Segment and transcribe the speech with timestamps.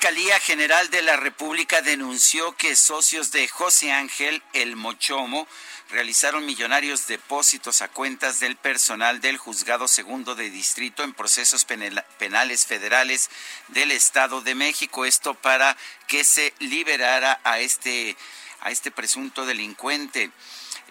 [0.00, 5.46] Fiscalía General de la República denunció que socios de José Ángel El Mochomo
[5.90, 12.02] realizaron millonarios depósitos a cuentas del personal del Juzgado Segundo de Distrito en procesos penal-
[12.18, 13.28] penales federales
[13.68, 15.04] del Estado de México.
[15.04, 15.76] Esto para
[16.08, 18.16] que se liberara a este,
[18.62, 20.30] a este presunto delincuente.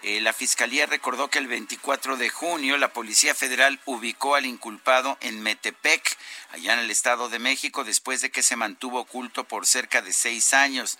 [0.02, 5.18] Eh, la Fiscalía recordó que el 24 de junio la Policía Federal ubicó al inculpado
[5.20, 6.16] en Metepec,
[6.52, 10.14] allá en el Estado de México, después de que se mantuvo oculto por cerca de
[10.14, 10.98] seis años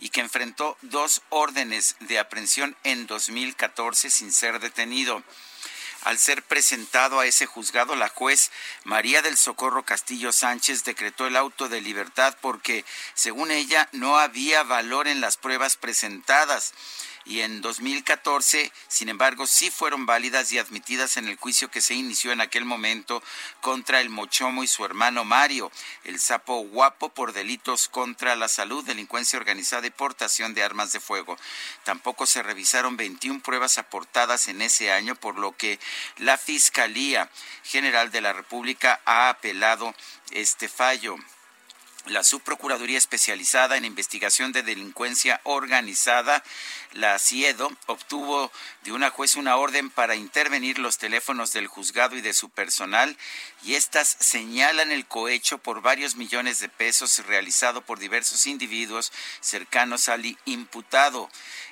[0.00, 5.22] y que enfrentó dos órdenes de aprehensión en 2014 sin ser detenido.
[6.02, 8.50] Al ser presentado a ese juzgado, la juez
[8.84, 14.62] María del Socorro Castillo Sánchez decretó el auto de libertad porque, según ella, no había
[14.62, 16.72] valor en las pruebas presentadas
[17.24, 21.94] y en 2014, sin embargo, sí fueron válidas y admitidas en el juicio que se
[21.94, 23.22] inició en aquel momento
[23.60, 25.70] contra el Mochomo y su hermano Mario,
[26.04, 31.00] el sapo guapo por delitos contra la salud, delincuencia organizada y portación de armas de
[31.00, 31.36] fuego.
[31.84, 35.78] Tampoco se revisaron 21 pruebas aportadas en ese año, por lo que
[36.16, 37.30] la Fiscalía
[37.64, 39.94] General de la República ha apelado
[40.30, 41.16] este fallo.
[42.06, 46.42] La Subprocuraduría Especializada en Investigación de Delincuencia Organizada,
[46.92, 48.50] la CIEDO, obtuvo
[48.84, 53.16] de una juez una orden para intervenir los teléfonos del juzgado y de su personal
[53.62, 60.08] y estas señalan el cohecho por varios millones de pesos realizado por diversos individuos cercanos
[60.08, 61.28] al imputado.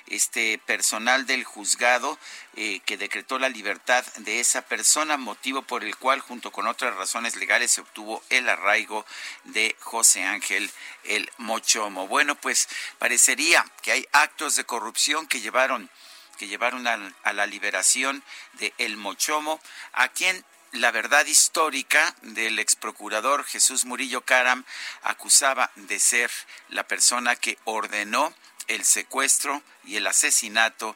[0.09, 2.17] Este personal del juzgado
[2.55, 6.95] eh, que decretó la libertad de esa persona, motivo por el cual, junto con otras
[6.95, 9.05] razones legales, se obtuvo el arraigo
[9.45, 10.69] de José Ángel
[11.03, 12.07] el Mochomo.
[12.07, 12.67] Bueno, pues
[12.97, 15.89] parecería que hay actos de corrupción que llevaron
[16.37, 19.59] que llevaron a, a la liberación de El Mochomo,
[19.91, 24.63] a quien la verdad histórica del ex procurador Jesús Murillo Caram
[25.01, 26.31] acusaba de ser
[26.69, 28.33] la persona que ordenó
[28.69, 30.95] el secuestro y el asesinato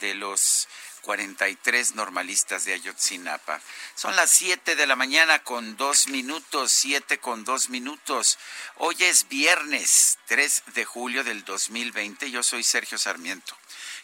[0.00, 0.68] de los
[1.02, 3.60] 43 normalistas de Ayotzinapa.
[3.94, 8.38] Son las 7 de la mañana con dos minutos, 7 con dos minutos.
[8.76, 12.30] Hoy es viernes 3 de julio del 2020.
[12.30, 13.56] Yo soy Sergio Sarmiento.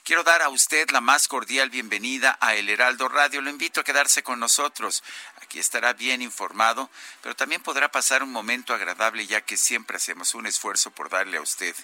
[0.02, 3.40] Quiero dar a usted la más cordial bienvenida a El Heraldo Radio.
[3.40, 5.02] Lo invito a quedarse con nosotros.
[5.48, 6.90] Aquí estará bien informado,
[7.22, 11.38] pero también podrá pasar un momento agradable ya que siempre hacemos un esfuerzo por darle
[11.38, 11.74] a usted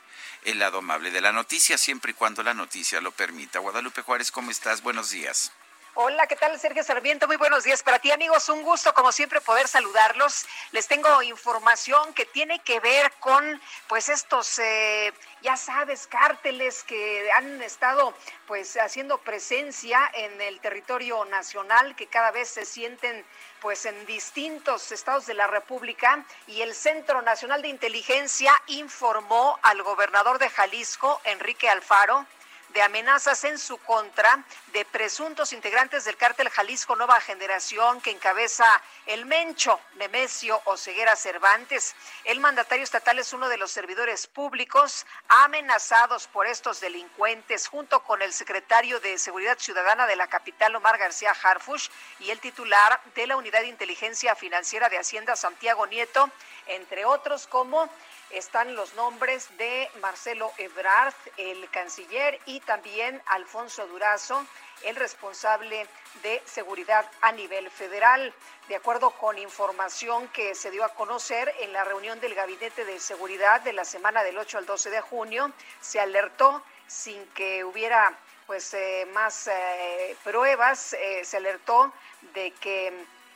[0.43, 3.61] el lado amable de la noticia, siempre y cuando la noticia lo permita.
[3.61, 4.83] Guadalupe Juárez, ¿cómo estás?
[4.83, 5.51] Buenos días.
[5.97, 7.29] Hola, ¿qué tal Sergio Sarmiento?
[7.29, 10.45] Muy buenos días para ti amigos, un gusto como siempre poder saludarlos.
[10.73, 17.31] Les tengo información que tiene que ver con pues estos, eh, ya sabes, cárteles que
[17.37, 18.13] han estado
[18.49, 23.25] pues haciendo presencia en el territorio nacional, que cada vez se sienten
[23.65, 29.83] pues en distintos estados de la República y el Centro Nacional de Inteligencia informó al
[29.83, 32.27] gobernador de Jalisco, Enrique Alfaro,
[32.75, 38.65] de amenazas en su contra de presuntos integrantes del cártel Jalisco Nueva Generación que encabeza
[39.07, 41.95] el Mencho Nemesio Oseguera Cervantes.
[42.25, 48.23] El mandatario estatal es uno de los servidores públicos amenazados por estos delincuentes junto con
[48.23, 53.29] el secretario de Seguridad Ciudadana de la capital Omar García Harfush y el titular de
[53.29, 56.29] la Unidad de Inteligencia Financiera de Hacienda Santiago Nieto,
[56.67, 57.89] entre otros como
[58.31, 64.45] están los nombres de Marcelo Ebrard, el canciller, y también Alfonso Durazo,
[64.83, 65.87] el responsable
[66.23, 68.35] de seguridad a nivel federal.
[68.69, 72.99] De acuerdo con información que se dio a conocer en la reunión del Gabinete de
[72.99, 78.17] Seguridad de la semana del 8 al 12 de junio, se alertó sin que hubiera
[78.47, 81.93] pues eh, más eh, pruebas, eh, se alertó
[82.35, 82.93] de que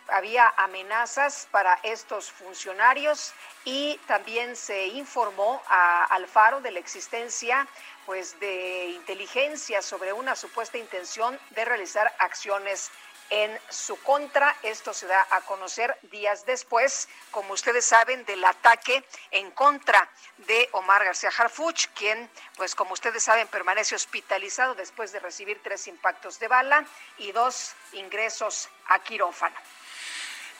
[0.08, 3.32] había amenazas para estos funcionarios
[3.64, 7.66] y también se informó a Alfaro de la existencia
[8.06, 12.90] pues de inteligencia sobre una supuesta intención de realizar acciones
[13.30, 14.56] en su contra.
[14.62, 20.08] Esto se da a conocer días después, como ustedes saben, del ataque en contra
[20.38, 25.86] de Omar García Harfuch, quien, pues como ustedes saben, permanece hospitalizado después de recibir tres
[25.86, 26.86] impactos de bala
[27.18, 29.56] y dos ingresos a quirófano.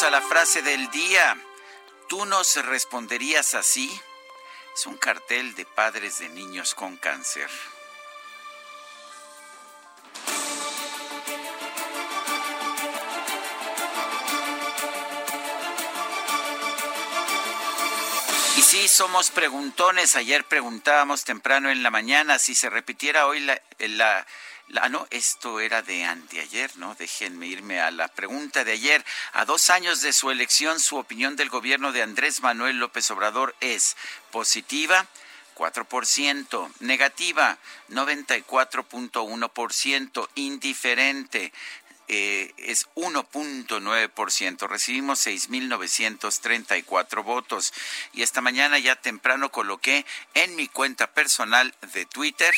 [0.00, 1.36] a la frase del día.
[2.08, 3.92] ¿Tú nos responderías así?
[4.74, 7.50] Es un cartel de padres de niños con cáncer.
[18.56, 20.16] Y sí, somos preguntones.
[20.16, 23.40] Ayer preguntábamos temprano en la mañana si se repitiera hoy
[23.78, 24.26] la
[24.80, 26.94] Ah, no, esto era de anteayer, ¿no?
[26.94, 29.04] Déjenme irme a la pregunta de ayer.
[29.34, 33.54] A dos años de su elección, su opinión del gobierno de Andrés Manuel López Obrador
[33.60, 33.98] es
[34.30, 35.06] positiva.
[35.54, 37.58] 4%, negativa
[37.90, 41.52] 94.1%, indiferente
[42.08, 44.68] eh, es 1.9%.
[44.68, 47.74] Recibimos 6.934 votos.
[48.14, 52.54] Y esta mañana ya temprano coloqué en mi cuenta personal de Twitter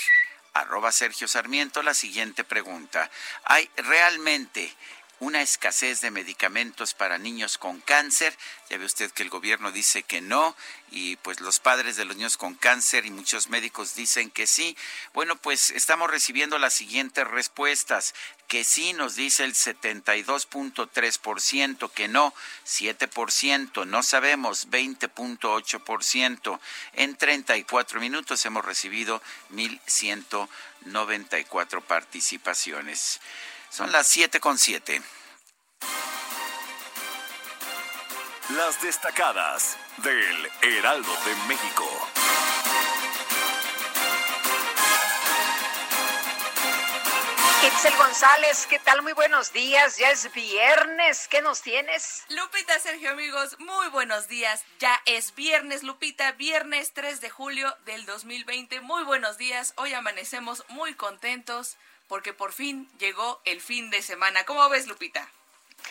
[0.54, 3.10] arroba Sergio Sarmiento la siguiente pregunta.
[3.44, 4.72] ¿Hay realmente
[5.20, 8.36] una escasez de medicamentos para niños con cáncer?
[8.70, 10.56] Ya ve usted que el gobierno dice que no
[10.90, 14.76] y pues los padres de los niños con cáncer y muchos médicos dicen que sí.
[15.12, 18.14] Bueno, pues estamos recibiendo las siguientes respuestas.
[18.48, 22.34] Que sí nos dice el 72.3%, que no
[22.66, 26.60] 7%, no sabemos 20.8%.
[26.92, 33.20] En 34 minutos hemos recibido 1.194 participaciones.
[33.74, 35.02] Son las 7 con 7.
[38.50, 41.84] Las destacadas del Heraldo de México.
[47.66, 49.02] Itzel González, ¿qué tal?
[49.02, 49.96] Muy buenos días.
[49.96, 51.26] Ya es viernes.
[51.26, 52.22] ¿Qué nos tienes?
[52.28, 54.62] Lupita, Sergio, amigos, muy buenos días.
[54.78, 58.82] Ya es viernes, Lupita, viernes 3 de julio del 2020.
[58.82, 59.74] Muy buenos días.
[59.78, 61.76] Hoy amanecemos muy contentos
[62.08, 64.44] porque por fin llegó el fin de semana.
[64.44, 65.28] ¿Cómo ves, Lupita?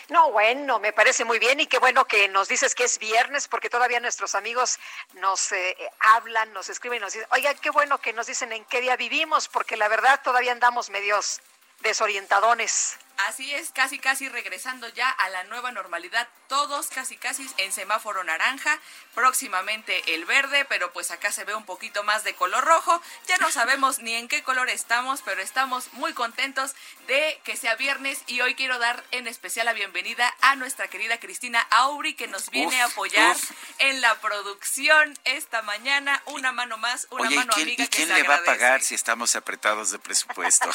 [0.10, 3.48] No, bueno, me parece muy bien y qué bueno que nos dices que es viernes
[3.48, 4.80] porque todavía nuestros amigos
[5.14, 8.82] nos eh, hablan, nos escriben nos dicen, oiga, qué bueno que nos dicen en qué
[8.82, 11.42] día vivimos porque la verdad todavía andamos medios
[11.82, 12.98] desorientadones.
[13.18, 18.24] Así es, casi casi regresando ya a la nueva normalidad, todos casi casi en semáforo
[18.24, 18.80] naranja,
[19.14, 23.38] próximamente el verde, pero pues acá se ve un poquito más de color rojo, ya
[23.38, 26.76] no sabemos ni en qué color estamos, pero estamos muy contentos
[27.08, 28.22] de que sea viernes.
[28.28, 32.50] Y hoy quiero dar en especial la bienvenida a nuestra querida Cristina Aubry que nos
[32.50, 33.38] viene a apoyar
[33.80, 38.36] en la producción esta mañana, una mano más, una mano amiga ¿y quién le va
[38.36, 40.70] a pagar si estamos apretados de presupuesto?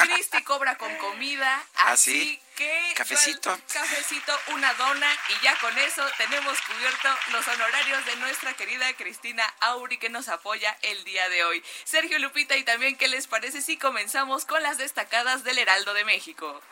[0.00, 3.58] Cristi cobra con comida Así que cafecito.
[3.72, 9.44] Cafecito, una dona y ya con eso tenemos cubierto los honorarios de nuestra querida Cristina
[9.60, 11.62] Auri que nos apoya el día de hoy.
[11.84, 16.04] Sergio Lupita y también qué les parece si comenzamos con las destacadas del Heraldo de
[16.04, 16.62] México.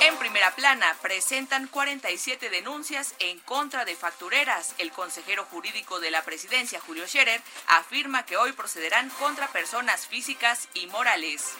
[0.00, 4.74] En primera plana, presentan 47 denuncias en contra de factureras.
[4.78, 10.68] El consejero jurídico de la presidencia, Julio Scherer, afirma que hoy procederán contra personas físicas
[10.74, 11.54] y morales.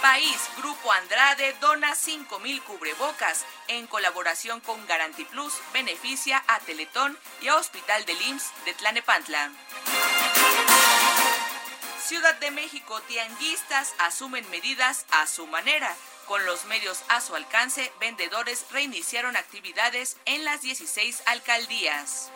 [0.00, 7.48] País, Grupo Andrade dona 5 mil cubrebocas en colaboración con Garantiplus, beneficia a Teletón y
[7.48, 9.50] a Hospital del IMSS de Tlanepantla.
[12.08, 15.94] Ciudad de México, tianguistas asumen medidas a su manera.
[16.26, 22.30] Con los medios a su alcance, vendedores reiniciaron actividades en las 16 alcaldías.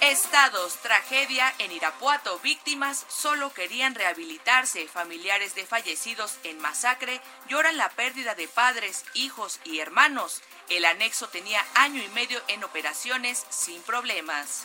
[0.00, 7.88] Estados, tragedia en Irapuato, víctimas solo querían rehabilitarse, familiares de fallecidos en masacre lloran la
[7.88, 10.42] pérdida de padres, hijos y hermanos.
[10.68, 14.62] El anexo tenía año y medio en operaciones sin problemas.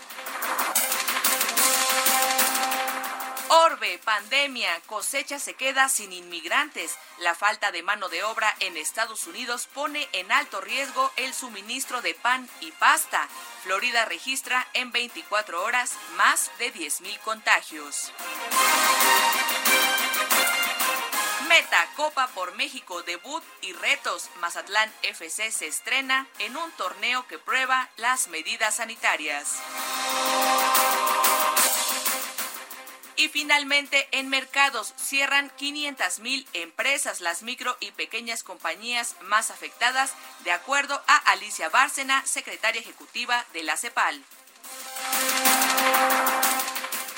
[3.47, 6.97] Orbe, pandemia, cosecha se queda sin inmigrantes.
[7.19, 12.01] La falta de mano de obra en Estados Unidos pone en alto riesgo el suministro
[12.01, 13.27] de pan y pasta.
[13.63, 18.11] Florida registra en 24 horas más de 10.000 contagios.
[21.47, 24.29] Meta Copa por México, debut y retos.
[24.41, 29.61] Mazatlán FC se estrena en un torneo que prueba las medidas sanitarias.
[33.17, 40.13] Y finalmente, en mercados cierran 500 mil empresas, las micro y pequeñas compañías más afectadas,
[40.43, 44.21] de acuerdo a Alicia Bárcena, secretaria ejecutiva de la CEPAL.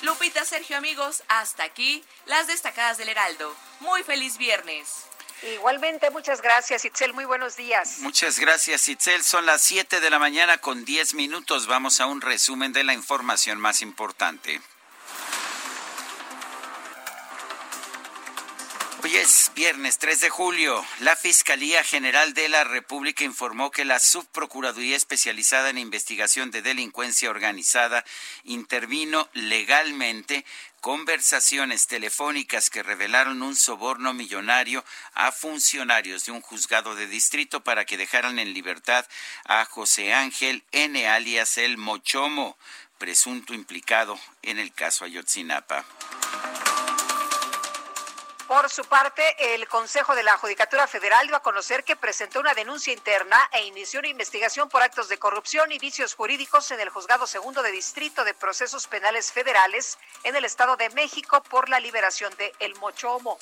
[0.03, 3.55] Lupita, Sergio, amigos, hasta aquí las destacadas del Heraldo.
[3.79, 5.07] Muy feliz viernes.
[5.41, 7.13] Igualmente, muchas gracias, Itzel.
[7.13, 7.99] Muy buenos días.
[7.99, 9.23] Muchas gracias, Itzel.
[9.23, 11.67] Son las 7 de la mañana con 10 minutos.
[11.67, 14.61] Vamos a un resumen de la información más importante.
[19.07, 20.85] Hoy es viernes 3 de julio.
[20.99, 27.29] La Fiscalía General de la República informó que la Subprocuraduría Especializada en Investigación de Delincuencia
[27.29, 28.03] Organizada
[28.43, 30.43] intervino legalmente
[30.81, 34.83] conversaciones telefónicas que revelaron un soborno millonario
[35.13, 39.07] a funcionarios de un juzgado de distrito para que dejaran en libertad
[39.45, 41.07] a José Ángel N.
[41.07, 42.57] alias El Mochomo,
[42.97, 45.85] presunto implicado en el caso Ayotzinapa.
[48.47, 52.53] Por su parte, el Consejo de la Judicatura Federal dio a conocer que presentó una
[52.53, 56.87] denuncia interna e inició una investigación por actos de corrupción y vicios jurídicos en el
[56.87, 61.81] Juzgado Segundo de Distrito de Procesos Penales Federales en el Estado de México por la
[61.81, 63.37] liberación de El Mochomo.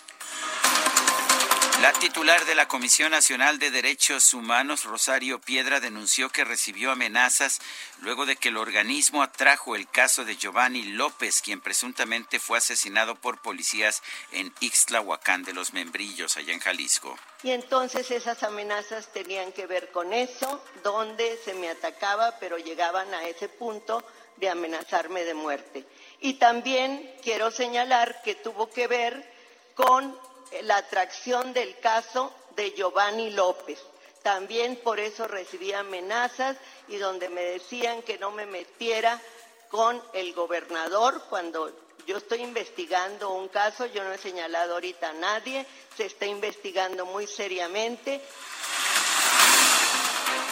[1.82, 7.60] La titular de la Comisión Nacional de Derechos Humanos, Rosario Piedra, denunció que recibió amenazas
[8.02, 13.16] luego de que el organismo atrajo el caso de Giovanni López, quien presuntamente fue asesinado
[13.16, 17.18] por policías en Ixtlahuacán de los Membrillos, allá en Jalisco.
[17.44, 23.14] Y entonces esas amenazas tenían que ver con eso, donde se me atacaba, pero llegaban
[23.14, 24.04] a ese punto
[24.38, 25.86] de amenazarme de muerte.
[26.20, 29.34] Y también quiero señalar que tuvo que ver
[29.76, 30.18] con
[30.64, 33.80] la atracción del caso de Giovanni López.
[34.26, 39.22] También por eso recibí amenazas y donde me decían que no me metiera
[39.70, 41.72] con el gobernador cuando
[42.08, 45.64] yo estoy investigando un caso, yo no he señalado ahorita a nadie,
[45.96, 48.20] se está investigando muy seriamente.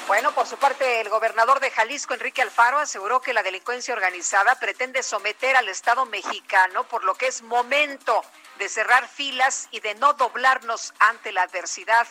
[0.06, 4.54] Bueno, por su parte, el gobernador de Jalisco, Enrique Alfaro, aseguró que la delincuencia organizada
[4.60, 8.24] pretende someter al Estado mexicano, por lo que es momento
[8.60, 12.08] de cerrar filas y de no doblarnos ante la adversidad.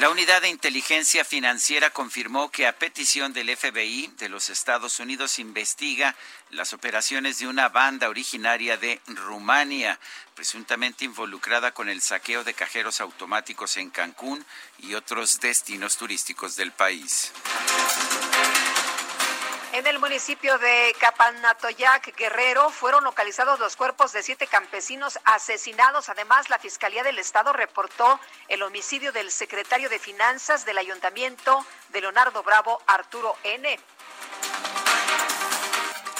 [0.00, 5.38] La Unidad de Inteligencia Financiera confirmó que a petición del FBI de los Estados Unidos
[5.38, 6.16] investiga
[6.50, 10.00] las operaciones de una banda originaria de Rumania,
[10.34, 14.44] presuntamente involucrada con el saqueo de cajeros automáticos en Cancún
[14.80, 17.30] y otros destinos turísticos del país.
[19.74, 26.08] En el municipio de Capanatoyac, Guerrero, fueron localizados los cuerpos de siete campesinos asesinados.
[26.08, 32.02] Además, la Fiscalía del Estado reportó el homicidio del secretario de Finanzas del Ayuntamiento de
[32.02, 33.76] Leonardo Bravo, Arturo N.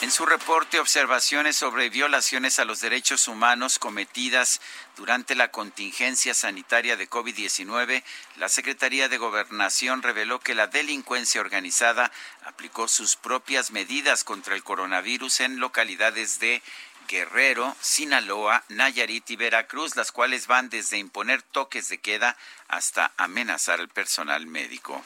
[0.05, 4.61] En su reporte, observaciones sobre violaciones a los derechos humanos cometidas
[4.99, 8.03] durante la contingencia sanitaria de COVID-19,
[8.37, 12.13] la Secretaría de Gobernación reveló que la delincuencia organizada
[12.45, 16.61] aplicó sus propias medidas contra el coronavirus en localidades de
[17.09, 22.37] Guerrero, Sinaloa, Nayarit y Veracruz, las cuales van desde imponer toques de queda
[22.69, 25.03] hasta amenazar al personal médico.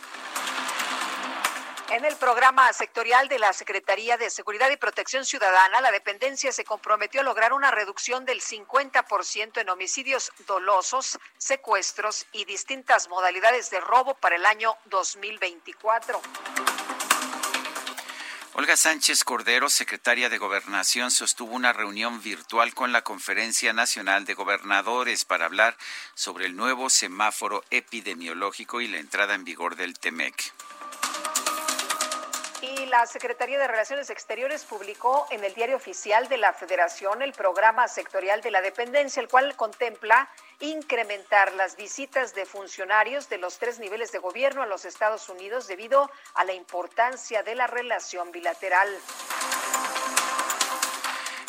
[1.90, 6.62] En el programa sectorial de la Secretaría de Seguridad y Protección Ciudadana, la dependencia se
[6.62, 13.80] comprometió a lograr una reducción del 50% en homicidios dolosos, secuestros y distintas modalidades de
[13.80, 16.20] robo para el año 2024.
[18.52, 24.34] Olga Sánchez Cordero, secretaria de Gobernación, sostuvo una reunión virtual con la Conferencia Nacional de
[24.34, 25.74] Gobernadores para hablar
[26.14, 30.52] sobre el nuevo semáforo epidemiológico y la entrada en vigor del TEMEC.
[32.60, 37.32] Y la Secretaría de Relaciones Exteriores publicó en el Diario Oficial de la Federación el
[37.32, 43.58] programa sectorial de la dependencia, el cual contempla incrementar las visitas de funcionarios de los
[43.58, 48.32] tres niveles de gobierno a los Estados Unidos debido a la importancia de la relación
[48.32, 48.88] bilateral.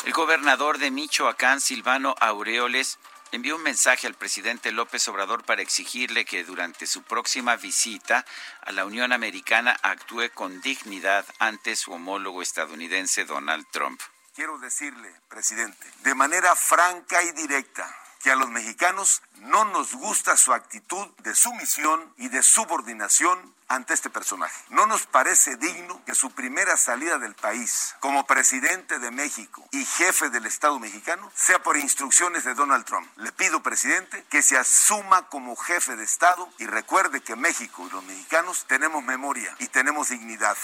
[0.04, 3.00] El gobernador de Michoacán, Silvano Aureoles,
[3.32, 8.24] envió un mensaje al presidente López Obrador para exigirle que durante su próxima visita
[8.62, 14.00] a la Unión Americana actúe con dignidad ante su homólogo estadounidense Donald Trump.
[14.34, 20.36] Quiero decirle, presidente, de manera franca y directa, que a los mexicanos no nos gusta
[20.36, 24.62] su actitud de sumisión y de subordinación ante este personaje.
[24.70, 29.84] No nos parece digno que su primera salida del país como presidente de México y
[29.84, 33.08] jefe del Estado mexicano sea por instrucciones de Donald Trump.
[33.16, 37.92] Le pido, presidente, que se asuma como jefe de Estado y recuerde que México y
[37.92, 40.56] los mexicanos tenemos memoria y tenemos dignidad.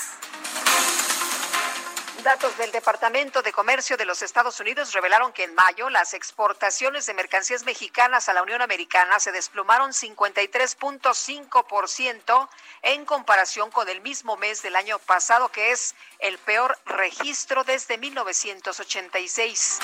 [2.22, 7.06] Datos del Departamento de Comercio de los Estados Unidos revelaron que en mayo las exportaciones
[7.06, 12.48] de mercancías mexicanas a la Unión Americana se desplomaron 53.5%
[12.82, 17.98] en comparación con el mismo mes del año pasado, que es el peor registro desde
[17.98, 19.78] 1986.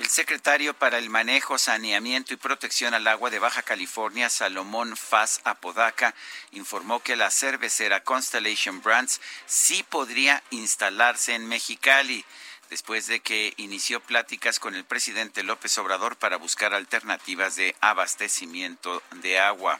[0.00, 5.42] El secretario para el Manejo, Saneamiento y Protección al Agua de Baja California, Salomón Faz
[5.44, 6.14] Apodaca,
[6.52, 12.24] informó que la cervecera Constellation Brands sí podría instalarse en Mexicali
[12.70, 19.02] después de que inició pláticas con el presidente López Obrador para buscar alternativas de abastecimiento
[19.16, 19.78] de agua.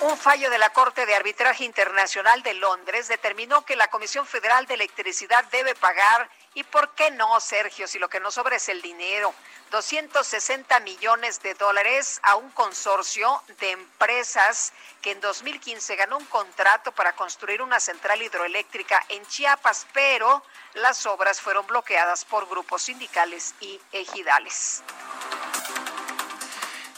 [0.00, 4.64] Un fallo de la Corte de Arbitraje Internacional de Londres determinó que la Comisión Federal
[4.64, 8.70] de Electricidad debe pagar, y por qué no, Sergio, si lo que no sobra es
[8.70, 9.34] el dinero,
[9.70, 16.92] 260 millones de dólares a un consorcio de empresas que en 2015 ganó un contrato
[16.92, 20.42] para construir una central hidroeléctrica en Chiapas, pero
[20.72, 24.82] las obras fueron bloqueadas por grupos sindicales y ejidales.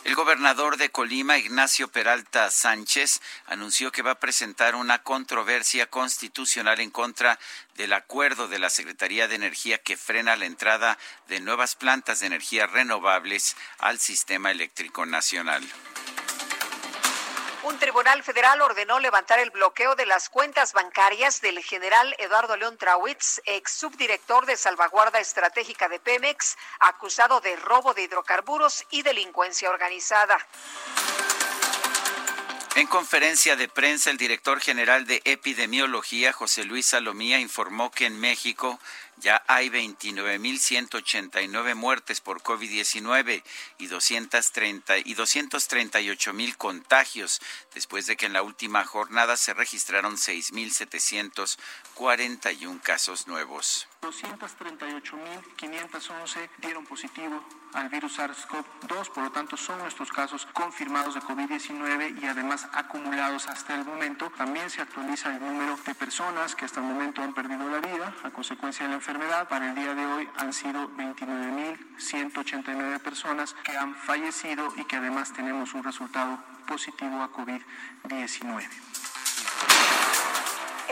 [0.04, 6.80] El gobernador de Colima, Ignacio Peralta Sánchez, anunció que va a presentar una controversia constitucional
[6.80, 7.38] en contra
[7.76, 12.26] del acuerdo de la Secretaría de Energía que frena la entrada de nuevas plantas de
[12.26, 15.62] energía renovables al sistema eléctrico nacional.
[17.64, 22.76] Un tribunal federal ordenó levantar el bloqueo de las cuentas bancarias del general Eduardo León
[22.76, 29.70] Trawitz, ex subdirector de salvaguarda estratégica de Pemex, acusado de robo de hidrocarburos y delincuencia
[29.70, 30.44] organizada.
[32.74, 38.18] En conferencia de prensa, el director general de epidemiología, José Luis Salomía, informó que en
[38.18, 38.80] México
[39.16, 43.42] ya hay 29.189 muertes por COVID-19
[43.78, 47.40] y, 230, y 238.000 contagios,
[47.74, 53.88] después de que en la última jornada se registraron 6.741 casos nuevos.
[54.02, 62.20] 238.511 dieron positivo al virus SARS-CoV-2, por lo tanto son nuestros casos confirmados de COVID-19
[62.20, 64.32] y además acumulados hasta el momento.
[64.36, 68.12] También se actualiza el número de personas que hasta el momento han perdido la vida
[68.24, 69.48] a consecuencia de la enfermedad.
[69.48, 75.32] Para el día de hoy han sido 29.189 personas que han fallecido y que además
[75.32, 78.68] tenemos un resultado positivo a COVID-19.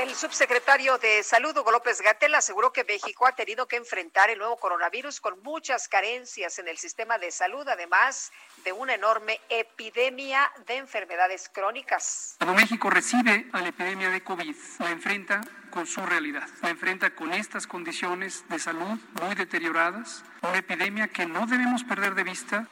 [0.01, 4.39] El subsecretario de Salud, Hugo López Gatel, aseguró que México ha tenido que enfrentar el
[4.39, 8.33] nuevo coronavirus con muchas carencias en el sistema de salud, además
[8.65, 12.37] de una enorme epidemia de enfermedades crónicas.
[12.39, 17.15] Cuando México recibe a la epidemia de COVID, la enfrenta con su realidad, la enfrenta
[17.15, 22.67] con estas condiciones de salud muy deterioradas, una epidemia que no debemos perder de vista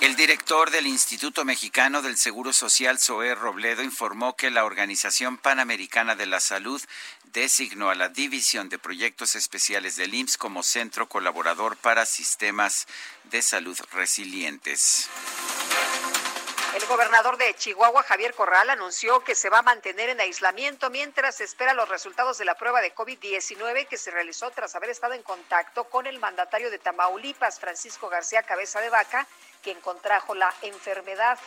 [0.00, 6.16] el director del Instituto Mexicano del Seguro Social, Zoé Robledo, informó que la Organización Panamericana
[6.16, 6.80] de la Salud
[7.32, 12.86] designó a la División de Proyectos Especiales del IMSS como centro colaborador para sistemas
[13.24, 15.10] de salud resilientes.
[16.80, 21.42] El gobernador de Chihuahua, Javier Corral, anunció que se va a mantener en aislamiento mientras
[21.42, 25.22] espera los resultados de la prueba de COVID-19 que se realizó tras haber estado en
[25.22, 29.26] contacto con el mandatario de Tamaulipas, Francisco García Cabeza de Vaca,
[29.62, 31.38] quien contrajo la enfermedad.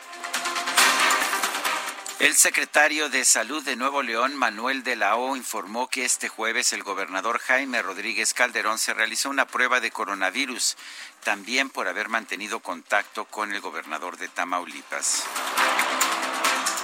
[2.23, 6.71] El secretario de Salud de Nuevo León, Manuel de la O, informó que este jueves
[6.71, 10.77] el gobernador Jaime Rodríguez Calderón se realizó una prueba de coronavirus,
[11.25, 15.25] también por haber mantenido contacto con el gobernador de Tamaulipas.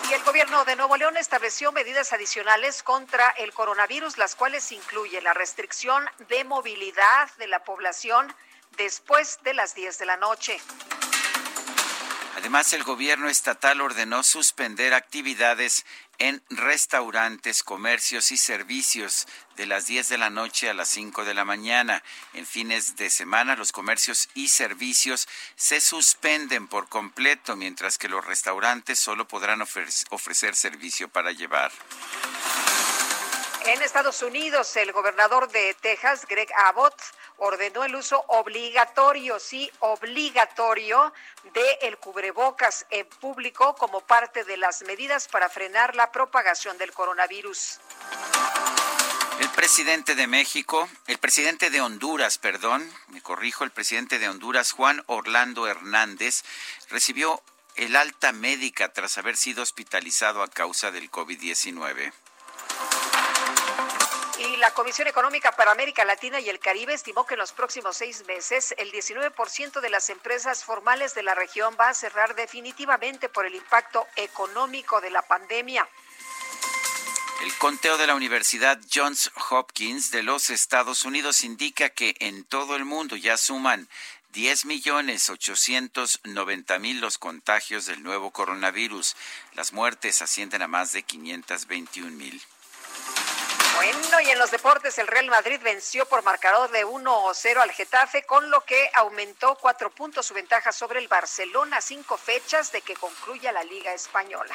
[0.09, 5.23] Y el gobierno de Nuevo León estableció medidas adicionales contra el coronavirus, las cuales incluyen
[5.23, 8.27] la restricción de movilidad de la población
[8.75, 10.59] después de las 10 de la noche.
[12.39, 15.85] Además, el gobierno estatal ordenó suspender actividades
[16.19, 21.33] en restaurantes, comercios y servicios de las 10 de la noche a las 5 de
[21.33, 22.01] la mañana.
[22.33, 28.25] En fines de semana los comercios y servicios se suspenden por completo, mientras que los
[28.25, 31.73] restaurantes solo podrán ofrecer servicio para llevar.
[33.65, 36.95] En Estados Unidos, el gobernador de Texas, Greg Abbott,
[37.39, 41.13] ordenó el uso obligatorio, sí, obligatorio
[41.53, 46.91] de el cubrebocas en público como parte de las medidas para frenar la propagación del
[46.91, 47.79] coronavirus.
[49.39, 54.73] El presidente de México, el presidente de Honduras, perdón, me corrijo, el presidente de Honduras,
[54.73, 56.43] Juan Orlando Hernández,
[56.89, 57.41] recibió
[57.75, 62.11] el alta médica tras haber sido hospitalizado a causa del COVID-19.
[64.59, 68.25] La Comisión Económica para América Latina y el Caribe estimó que en los próximos seis
[68.27, 73.45] meses el 19% de las empresas formales de la región va a cerrar definitivamente por
[73.45, 75.87] el impacto económico de la pandemia.
[77.41, 82.75] El conteo de la Universidad Johns Hopkins de los Estados Unidos indica que en todo
[82.75, 83.87] el mundo ya suman
[84.33, 89.15] 10 millones 890 mil los contagios del nuevo coronavirus.
[89.53, 92.41] Las muertes ascienden a más de 521 mil.
[93.79, 98.23] Bueno, y en los deportes el Real Madrid venció por marcador de 1-0 al Getafe,
[98.23, 102.93] con lo que aumentó cuatro puntos su ventaja sobre el Barcelona, cinco fechas de que
[102.95, 104.53] concluya la Liga Española.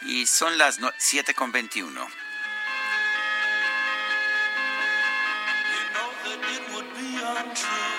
[0.00, 2.08] Y son las 7 con 21.
[6.70, 7.93] Fue uno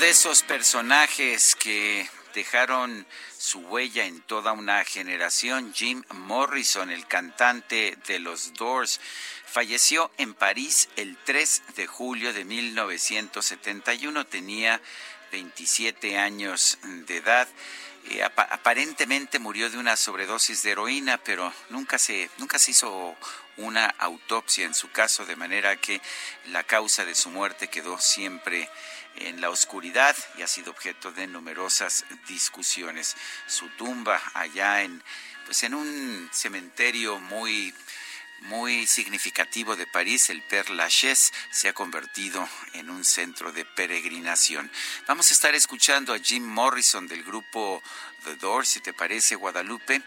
[0.00, 5.72] de esos personajes que dejaron su huella en toda una generación.
[5.74, 9.00] Jim Morrison, el cantante de los Doors,
[9.50, 14.80] Falleció en París el 3 de julio de 1971, tenía
[15.32, 17.48] 27 años de edad.
[18.10, 23.16] Eh, aparentemente murió de una sobredosis de heroína, pero nunca se, nunca se hizo
[23.56, 26.00] una autopsia en su caso, de manera que
[26.46, 28.70] la causa de su muerte quedó siempre
[29.16, 33.16] en la oscuridad y ha sido objeto de numerosas discusiones.
[33.46, 35.02] Su tumba allá en,
[35.44, 37.74] pues en un cementerio muy
[38.40, 44.70] muy significativo de París, el Père Lachaise, se ha convertido en un centro de peregrinación.
[45.06, 47.82] Vamos a estar escuchando a Jim Morrison del grupo
[48.24, 50.02] The Doors, si te parece, Guadalupe,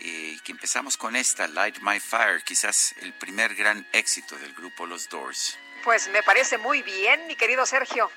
[0.00, 4.86] eh, que empezamos con esta, Light My Fire, quizás el primer gran éxito del grupo
[4.86, 5.58] Los Doors.
[5.82, 8.10] Pues me parece muy bien, mi querido Sergio.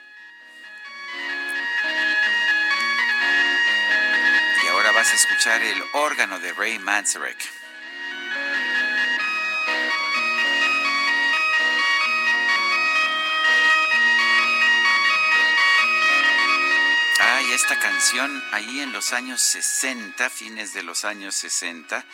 [5.14, 7.38] Escuchar el órgano de Ray Manzarek.
[17.58, 22.06] esta canción ahí en los años 60, fines de los años 60,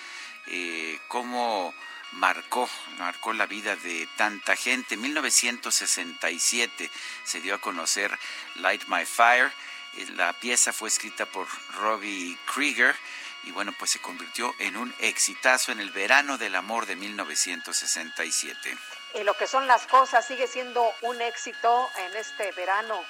[0.48, 1.74] eh, cómo
[2.14, 4.96] marcó, marcó la vida de tanta gente.
[4.96, 6.90] En 1967
[7.26, 8.18] se dio a conocer
[8.56, 9.52] Light My Fire.
[9.98, 12.96] Eh, la pieza fue escrita por Robbie Krieger
[13.44, 18.78] y bueno, pues se convirtió en un exitazo en el verano del amor de 1967.
[19.16, 23.04] Y lo que son las cosas sigue siendo un éxito en este verano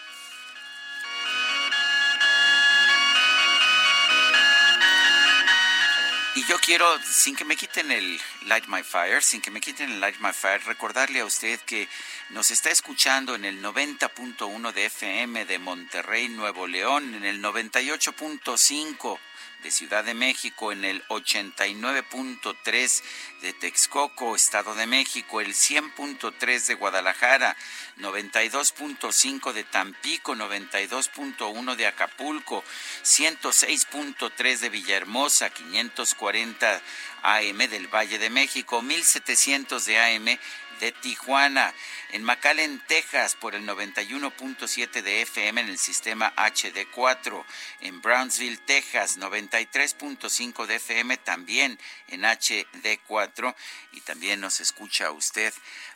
[6.36, 9.91] Y yo quiero, sin que me quiten el Light My Fire, sin que me quiten
[9.91, 11.88] el Light My Fire, recordarle a usted que
[12.32, 19.19] nos está escuchando en el 90.1 de FM de Monterrey, Nuevo León, en el 98.5
[19.63, 23.04] de Ciudad de México, en el 89.3
[23.41, 27.56] de Texcoco, Estado de México, el 100.3 de Guadalajara,
[27.97, 32.63] 92.5 de Tampico, 92.1 de Acapulco,
[33.04, 36.82] 106.3 de Villahermosa, 540
[37.23, 40.38] AM del Valle de México, 1700 de AM
[40.84, 41.74] de Tijuana,
[42.12, 47.46] en McAllen, Texas por el 91.7 de FM en el sistema HD4,
[47.80, 53.56] en Brownsville, Texas 93.5 de FM también en HD4
[53.93, 55.54] y también nos escucha usted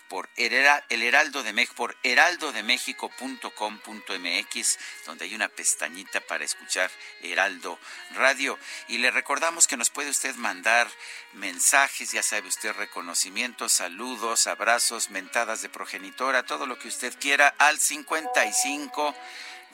[0.10, 6.90] por el Heraldo de México, por heraldodemexico.com.mx, donde hay una pestañita para escuchar
[7.22, 7.78] Heraldo
[8.16, 8.58] Radio.
[8.88, 10.90] Y le recordamos que nos puede usted mandar
[11.34, 17.54] mensajes, ya sabe usted, reconocimientos, saludos, abrazos, mentadas de progenitora, todo lo que usted quiera
[17.58, 19.16] al 55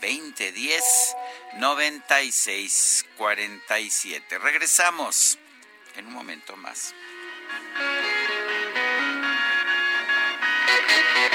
[0.01, 0.83] 2010
[1.57, 4.39] 96 47.
[4.39, 5.37] Regresamos
[5.95, 6.93] en un momento más.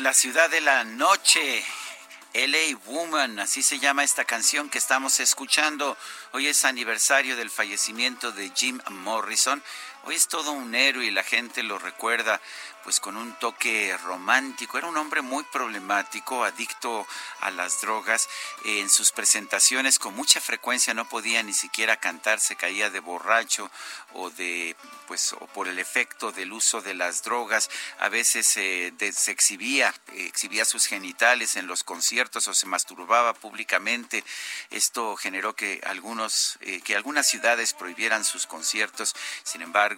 [0.00, 1.64] La ciudad de la noche.
[2.32, 5.96] LA Woman, así se llama esta canción que estamos escuchando.
[6.32, 9.62] Hoy es aniversario del fallecimiento de Jim Morrison.
[10.04, 12.40] Hoy es todo un héroe y la gente lo recuerda
[12.84, 14.78] pues con un toque romántico.
[14.78, 17.06] Era un hombre muy problemático, adicto
[17.40, 18.26] a las drogas.
[18.64, 23.70] En sus presentaciones con mucha frecuencia no podía ni siquiera cantar, se caía de borracho
[24.14, 24.74] o de
[25.06, 27.68] pues o por el efecto del uso de las drogas.
[27.98, 28.94] A veces se
[29.26, 34.24] exhibía, exhibía sus genitales en los conciertos o se masturbaba públicamente.
[34.70, 39.14] Esto generó que algunos eh, que algunas ciudades prohibieran sus conciertos.
[39.42, 39.89] Sin embargo,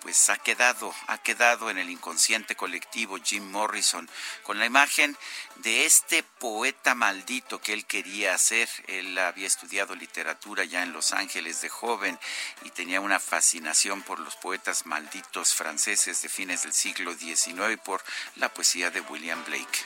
[0.00, 4.08] pues ha quedado ha quedado en el inconsciente colectivo Jim Morrison
[4.42, 5.16] con la imagen
[5.56, 8.68] de este poeta maldito que él quería hacer.
[8.86, 12.18] Él había estudiado literatura ya en Los Ángeles de joven
[12.62, 18.02] y tenía una fascinación por los poetas malditos franceses de fines del siglo XIX por
[18.36, 19.78] la poesía de William Blake.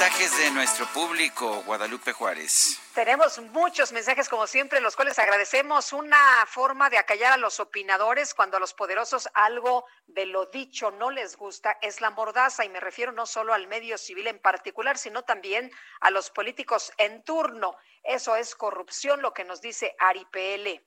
[0.00, 2.78] Mensajes de nuestro público, Guadalupe Juárez.
[2.94, 5.92] Tenemos muchos mensajes, como siempre, los cuales agradecemos.
[5.92, 10.92] Una forma de acallar a los opinadores cuando a los poderosos algo de lo dicho
[10.92, 14.38] no les gusta es la mordaza, y me refiero no solo al medio civil en
[14.38, 17.76] particular, sino también a los políticos en turno.
[18.04, 20.80] Eso es corrupción, lo que nos dice Ari PL.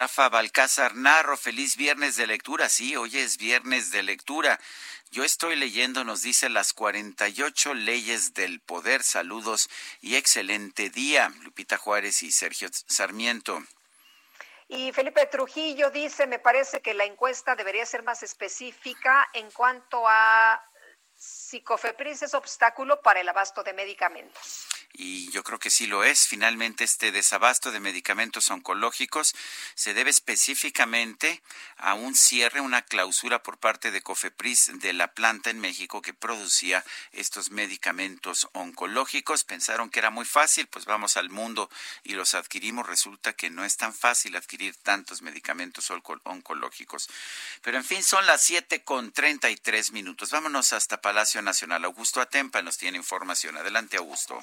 [0.00, 2.68] Rafa Balcázar Narro, feliz viernes de lectura.
[2.68, 4.60] Sí, hoy es viernes de lectura.
[5.10, 9.02] Yo estoy leyendo, nos dice las 48 leyes del poder.
[9.02, 9.68] Saludos
[10.00, 11.32] y excelente día.
[11.42, 13.60] Lupita Juárez y Sergio Sarmiento.
[14.68, 20.04] Y Felipe Trujillo dice, me parece que la encuesta debería ser más específica en cuanto
[20.06, 20.62] a
[21.16, 26.02] si Cofepris es obstáculo para el abasto de medicamentos y yo creo que sí lo
[26.04, 26.26] es.
[26.26, 29.34] Finalmente, este desabasto de medicamentos oncológicos
[29.74, 31.42] se debe específicamente
[31.76, 36.14] a un cierre, una clausura por parte de Cofepris de la planta en México que
[36.14, 39.44] producía estos medicamentos oncológicos.
[39.44, 41.70] Pensaron que era muy fácil, pues vamos al mundo
[42.02, 42.86] y los adquirimos.
[42.86, 45.90] Resulta que no es tan fácil adquirir tantos medicamentos
[46.24, 47.08] oncológicos.
[47.62, 50.30] Pero en fin, son las siete con treinta y tres minutos.
[50.30, 51.84] Vámonos hasta Palacio Nacional.
[51.84, 53.56] Augusto Atempa nos tiene información.
[53.56, 54.42] Adelante, Augusto.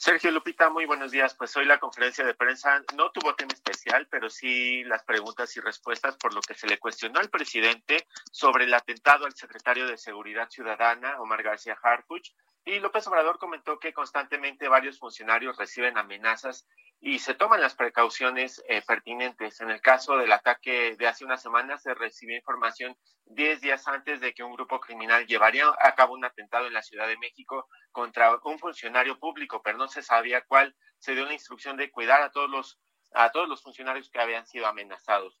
[0.00, 1.34] Sergio Lupita, muy buenos días.
[1.34, 5.60] Pues hoy la conferencia de prensa no tuvo tema especial, pero sí las preguntas y
[5.60, 9.98] respuestas por lo que se le cuestionó al presidente sobre el atentado al secretario de
[9.98, 12.30] Seguridad Ciudadana, Omar García Harfuch.
[12.68, 16.68] Y López Obrador comentó que constantemente varios funcionarios reciben amenazas
[17.00, 19.62] y se toman las precauciones eh, pertinentes.
[19.62, 24.20] En el caso del ataque de hace una semana, se recibió información 10 días antes
[24.20, 27.66] de que un grupo criminal llevaría a cabo un atentado en la Ciudad de México
[27.90, 30.76] contra un funcionario público, pero no se sabía cuál.
[30.98, 32.78] Se dio la instrucción de cuidar a todos los
[33.14, 35.40] a todos los funcionarios que habían sido amenazados.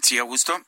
[0.00, 0.60] Sí, Augusto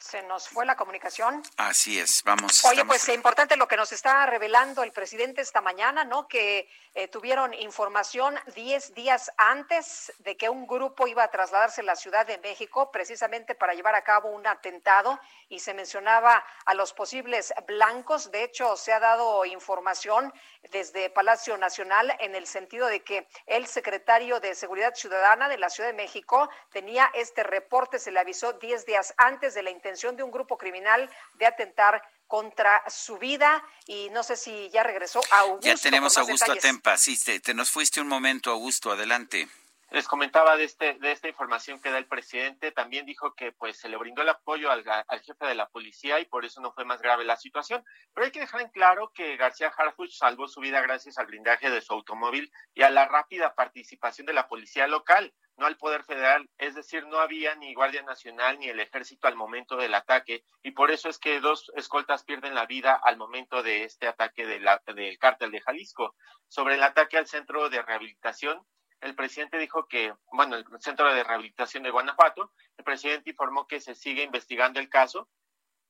[0.00, 1.42] se nos fue la comunicación.
[1.58, 2.64] Así es, vamos.
[2.64, 6.26] Oye, pues es importante lo que nos está revelando el presidente esta mañana, ¿no?
[6.26, 11.84] Que eh, tuvieron información 10 días antes de que un grupo iba a trasladarse a
[11.84, 16.74] la Ciudad de México precisamente para llevar a cabo un atentado y se mencionaba a
[16.74, 18.30] los posibles blancos.
[18.30, 20.32] De hecho, se ha dado información
[20.70, 25.68] desde Palacio Nacional en el sentido de que el secretario de Seguridad Ciudadana de la
[25.68, 29.89] Ciudad de México tenía este reporte, se le avisó 10 días antes de la intención
[29.90, 35.20] de un grupo criminal de atentar contra su vida y no sé si ya regresó
[35.32, 35.66] a Augusto.
[35.66, 39.48] Ya tenemos a Augusto Atempa, sí, te, nos fuiste un momento, Augusto, adelante.
[39.90, 43.78] Les comentaba de, este, de esta información que da el presidente, también dijo que pues
[43.78, 46.72] se le brindó el apoyo al, al, jefe de la policía y por eso no
[46.72, 47.84] fue más grave la situación.
[48.14, 51.70] Pero hay que dejar en claro que García Harfuch salvó su vida gracias al blindaje
[51.70, 56.04] de su automóvil y a la rápida participación de la policía local no al Poder
[56.04, 60.42] Federal, es decir, no había ni Guardia Nacional ni el Ejército al momento del ataque
[60.62, 64.46] y por eso es que dos escoltas pierden la vida al momento de este ataque
[64.46, 64.58] de
[64.94, 66.16] del cártel de Jalisco.
[66.48, 68.66] Sobre el ataque al centro de rehabilitación,
[69.00, 73.80] el presidente dijo que, bueno, el centro de rehabilitación de Guanajuato, el presidente informó que
[73.80, 75.28] se sigue investigando el caso.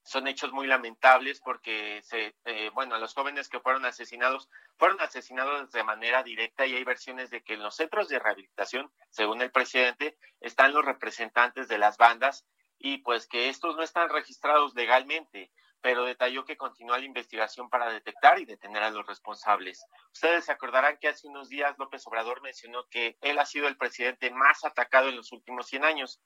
[0.02, 5.70] Son hechos muy lamentables porque se, eh, bueno, los jóvenes que fueron asesinados fueron asesinados
[5.72, 9.50] de manera directa y hay versiones de que en los centros de rehabilitación, según el
[9.50, 12.46] presidente, están los representantes de las bandas
[12.78, 17.90] y pues que estos no están registrados legalmente, pero detalló que continúa la investigación para
[17.90, 19.84] detectar y detener a los responsables.
[20.12, 23.76] Ustedes se acordarán que hace unos días López Obrador mencionó que él ha sido el
[23.76, 26.20] presidente más atacado en los últimos 100 años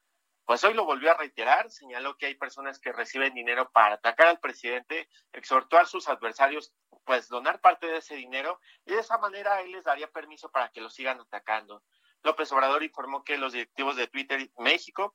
[0.46, 4.26] pues hoy lo volvió a reiterar, señaló que hay personas que reciben dinero para atacar
[4.26, 9.18] al presidente, exhortó a sus adversarios pues donar parte de ese dinero y de esa
[9.18, 11.82] manera él les daría permiso para que lo sigan atacando.
[12.22, 15.14] López Obrador informó que los directivos de Twitter México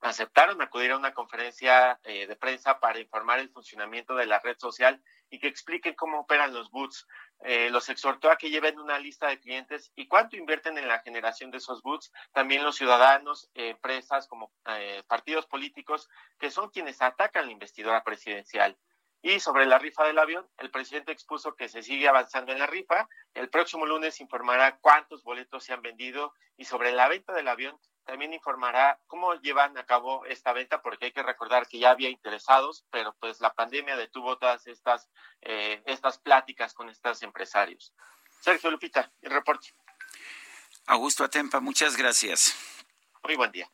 [0.00, 4.56] aceptaron acudir a una conferencia eh, de prensa para informar el funcionamiento de la red
[4.58, 7.06] social y que expliquen cómo operan los boots.
[7.40, 11.00] Eh, los exhortó a que lleven una lista de clientes y cuánto invierten en la
[11.00, 12.12] generación de esos boots.
[12.32, 16.08] También los ciudadanos, empresas como eh, partidos políticos,
[16.38, 18.76] que son quienes atacan la investidura presidencial.
[19.20, 22.66] Y sobre la rifa del avión, el presidente expuso que se sigue avanzando en la
[22.66, 23.08] rifa.
[23.34, 27.78] El próximo lunes informará cuántos boletos se han vendido y sobre la venta del avión
[28.08, 32.08] también informará cómo llevan a cabo esta venta, porque hay que recordar que ya había
[32.08, 35.10] interesados, pero pues la pandemia detuvo todas estas,
[35.42, 37.92] eh, estas pláticas con estos empresarios.
[38.40, 39.74] Sergio Lupita, el reporte.
[40.86, 42.56] Augusto Atempa, muchas gracias.
[43.24, 43.68] Muy buen día.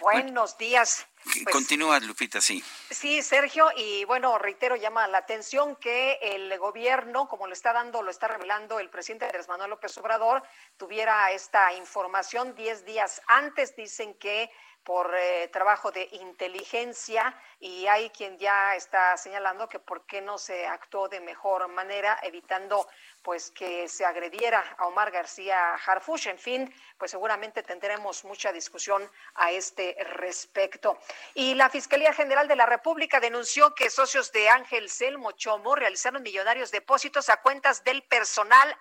[0.00, 1.06] Buenos días.
[1.22, 2.64] Pues, Continúa, Lupita, sí.
[2.90, 8.02] Sí, Sergio, y bueno, reitero, llama la atención que el gobierno, como lo está dando,
[8.02, 10.42] lo está revelando el presidente Andrés Manuel López Obrador,
[10.78, 13.76] tuviera esta información diez días antes.
[13.76, 14.50] Dicen que
[14.84, 20.38] por eh, trabajo de inteligencia y hay quien ya está señalando que por qué no
[20.38, 22.88] se actuó de mejor manera evitando
[23.22, 26.28] pues que se agrediera a Omar García Harfush.
[26.28, 30.98] En fin, pues seguramente tendremos mucha discusión a este respecto.
[31.34, 36.22] Y la Fiscalía General de la República denunció que socios de Ángel Selmo Chomo realizaron
[36.22, 38.76] millonarios depósitos a cuentas del personal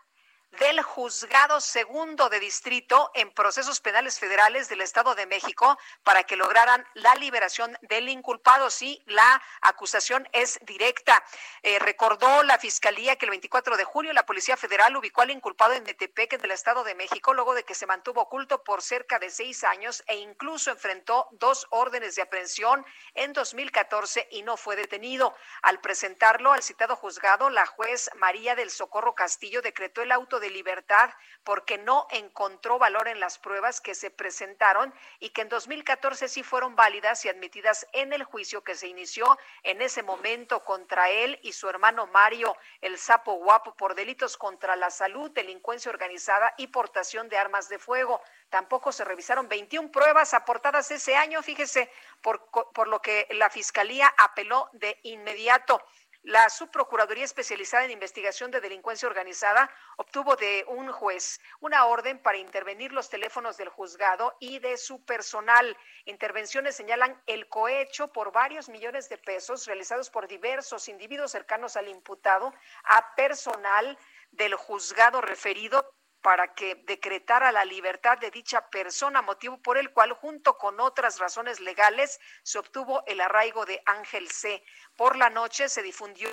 [0.52, 6.36] del juzgado segundo de distrito en procesos penales federales del Estado de México para que
[6.36, 8.70] lograran la liberación del inculpado.
[8.70, 11.24] Sí, la acusación es directa.
[11.62, 15.74] Eh, recordó la Fiscalía que el 24 de julio la Policía Federal ubicó al inculpado
[15.74, 19.30] en Metepec, del Estado de México, luego de que se mantuvo oculto por cerca de
[19.30, 25.36] seis años e incluso enfrentó dos órdenes de aprehensión en 2014 y no fue detenido.
[25.62, 30.50] Al presentarlo al citado juzgado, la juez María del Socorro Castillo decretó el auto de
[30.50, 31.10] libertad
[31.44, 36.44] porque no encontró valor en las pruebas que se presentaron y que en 2014 sí
[36.44, 41.40] fueron válidas y admitidas en el juicio que se inició en ese momento contra él
[41.44, 46.68] y su hermano Mario, el sapo guapo, por delitos contra la salud, delincuencia organizada y
[46.68, 48.22] portación de armas de fuego.
[48.50, 54.14] Tampoco se revisaron 21 pruebas aportadas ese año, fíjese, por, por lo que la Fiscalía
[54.18, 55.82] apeló de inmediato.
[56.24, 62.38] La Subprocuraduría Especializada en Investigación de Delincuencia Organizada obtuvo de un juez una orden para
[62.38, 65.78] intervenir los teléfonos del juzgado y de su personal.
[66.06, 71.88] Intervenciones señalan el cohecho por varios millones de pesos realizados por diversos individuos cercanos al
[71.88, 72.54] imputado
[72.84, 73.98] a personal
[74.32, 80.14] del juzgado referido para que decretara la libertad de dicha persona, motivo por el cual,
[80.14, 84.64] junto con otras razones legales, se obtuvo el arraigo de Ángel C.
[84.96, 86.30] Por la noche se difundió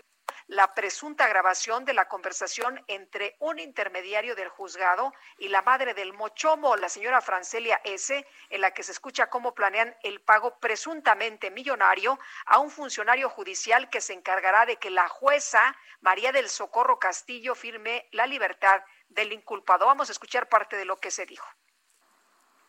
[0.49, 6.13] la presunta grabación de la conversación entre un intermediario del juzgado y la madre del
[6.13, 11.51] mochomo, la señora Francelia S., en la que se escucha cómo planean el pago presuntamente
[11.51, 16.99] millonario a un funcionario judicial que se encargará de que la jueza María del Socorro
[16.99, 19.87] Castillo firme la libertad del inculpado.
[19.87, 21.47] Vamos a escuchar parte de lo que se dijo.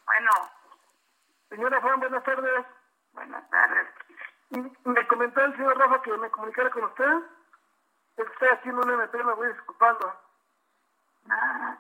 [0.05, 0.31] Bueno,
[1.49, 2.65] señora Juan, buenas tardes.
[3.13, 3.87] Buenas tardes.
[4.49, 7.13] Me comentó el señor Rafa que me comunicara con usted.
[8.15, 10.13] Estoy haciendo un MP, me voy disculpando.
[11.29, 11.77] Ah,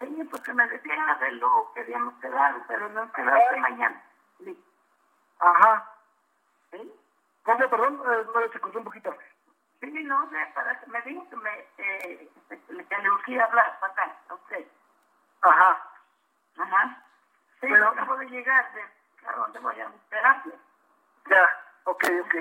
[0.00, 4.04] sí, porque me decía de lo que habíamos quedado, pero no quedado hasta mañana.
[4.38, 4.64] Sí.
[5.38, 5.88] Ajá.
[6.70, 6.92] ¿Sí?
[7.44, 8.02] ¿Cómo, perdón?
[8.04, 9.16] Eh, no, se cortó un poquito.
[9.82, 14.16] Sí, no sé, para que me dijo que, me, eh, que le urgía hablar para
[14.28, 14.64] a usted.
[15.40, 15.76] Ajá.
[16.56, 17.04] Ajá.
[17.60, 18.82] Sí, pero acabo de llegar de
[19.26, 20.52] a dónde voy a terapia.
[21.28, 21.48] Ya,
[21.82, 22.34] ok, ok.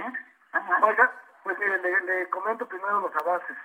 [0.52, 0.80] Ajá.
[0.84, 1.12] Oiga,
[1.42, 3.58] pues mire, le, le, comento primero los avances.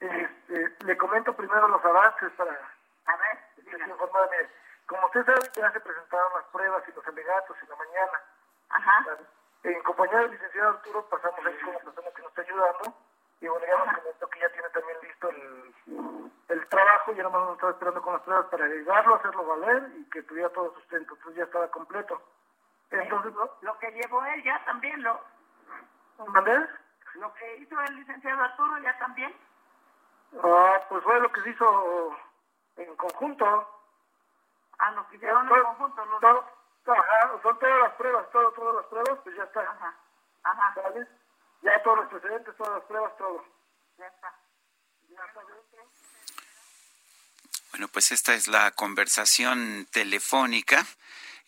[0.00, 4.50] Este, le comento primero los avances para a ver, informarme.
[4.84, 8.20] Como usted sabe, ya se presentaron las pruebas y los alegatos en la mañana.
[8.68, 9.06] Ajá.
[9.68, 12.94] En compañía del licenciado Arturo pasamos ahí con la persona que nos está ayudando
[13.40, 15.74] y bueno, ya nos comentó que ya tiene también listo el,
[16.48, 20.04] el trabajo, ya nomás nos estaba esperando con las pruebas para agregarlo, hacerlo valer y
[20.08, 22.22] que tuviera todo sustento, entonces ya estaba completo.
[22.90, 25.20] Entonces, lo, lo que llevó él ya también lo...
[26.26, 26.66] ¿Mandé?
[27.14, 29.36] Lo que hizo el licenciado Arturo ya también.
[30.42, 32.16] Ah, pues fue lo que se hizo
[32.76, 33.68] en conjunto.
[34.78, 36.04] Ah, lo que hicieron en conjunto.
[36.06, 36.20] Los
[36.86, 39.60] Ajá, son todas las pruebas, todo, todas las pruebas, pues ya está.
[39.60, 39.94] Ajá.
[40.42, 40.74] Ajá.
[40.82, 41.06] ¿Vale?
[41.62, 43.44] Ya todos los precedentes, todas las pruebas, todo.
[43.98, 44.34] Ya está.
[45.08, 45.40] Ya está
[47.72, 50.86] Bueno, pues esta es la conversación telefónica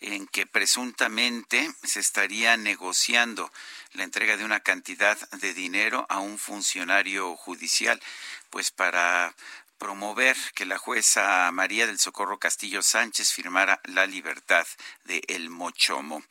[0.00, 3.50] en que presuntamente se estaría negociando
[3.92, 8.00] la entrega de una cantidad de dinero a un funcionario judicial,
[8.48, 9.34] pues para
[9.80, 14.66] promover que la jueza María del Socorro Castillo Sánchez firmara la libertad
[15.04, 16.22] de El Mochomo.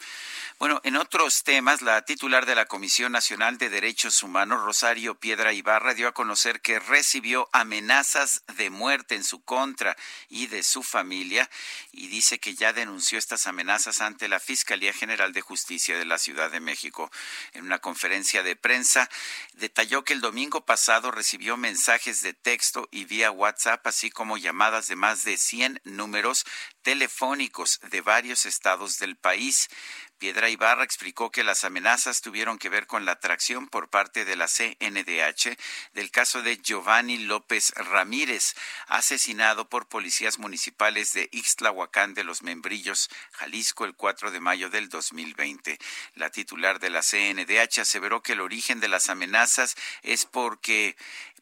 [0.59, 5.51] Bueno, en otros temas, la titular de la Comisión Nacional de Derechos Humanos, Rosario Piedra
[5.51, 9.97] Ibarra, dio a conocer que recibió amenazas de muerte en su contra
[10.27, 11.49] y de su familia
[11.91, 16.19] y dice que ya denunció estas amenazas ante la Fiscalía General de Justicia de la
[16.19, 17.09] Ciudad de México.
[17.53, 19.09] En una conferencia de prensa,
[19.53, 24.87] detalló que el domingo pasado recibió mensajes de texto y vía WhatsApp, así como llamadas
[24.87, 26.45] de más de 100 números
[26.81, 29.69] telefónicos de varios estados del país.
[30.17, 34.35] Piedra Ibarra explicó que las amenazas tuvieron que ver con la atracción por parte de
[34.35, 35.57] la CNDH
[35.93, 38.55] del caso de Giovanni López Ramírez,
[38.87, 44.89] asesinado por policías municipales de Ixtlahuacán de los Membrillos, Jalisco, el 4 de mayo del
[44.89, 45.79] 2020.
[46.15, 50.97] La titular de la CNDH aseveró que el origen de las amenazas es porque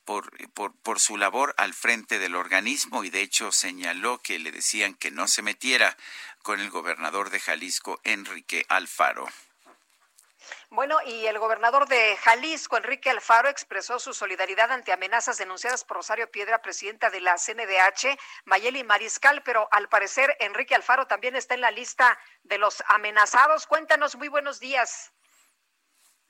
[0.08, 4.54] por, por, por, su labor al frente del organismo y de hecho señaló que le
[4.54, 5.98] decían que no se metiera
[6.42, 9.28] con el gobernador de Jalisco, Enrique Alfaro.
[10.70, 15.98] Bueno, y el gobernador de Jalisco, Enrique Alfaro, expresó su solidaridad ante amenazas denunciadas por
[15.98, 21.54] Rosario Piedra, presidenta de la CNDH, Mayeli Mariscal, pero al parecer Enrique Alfaro también está
[21.54, 23.68] en la lista de los amenazados.
[23.68, 25.12] Cuéntanos, muy buenos días.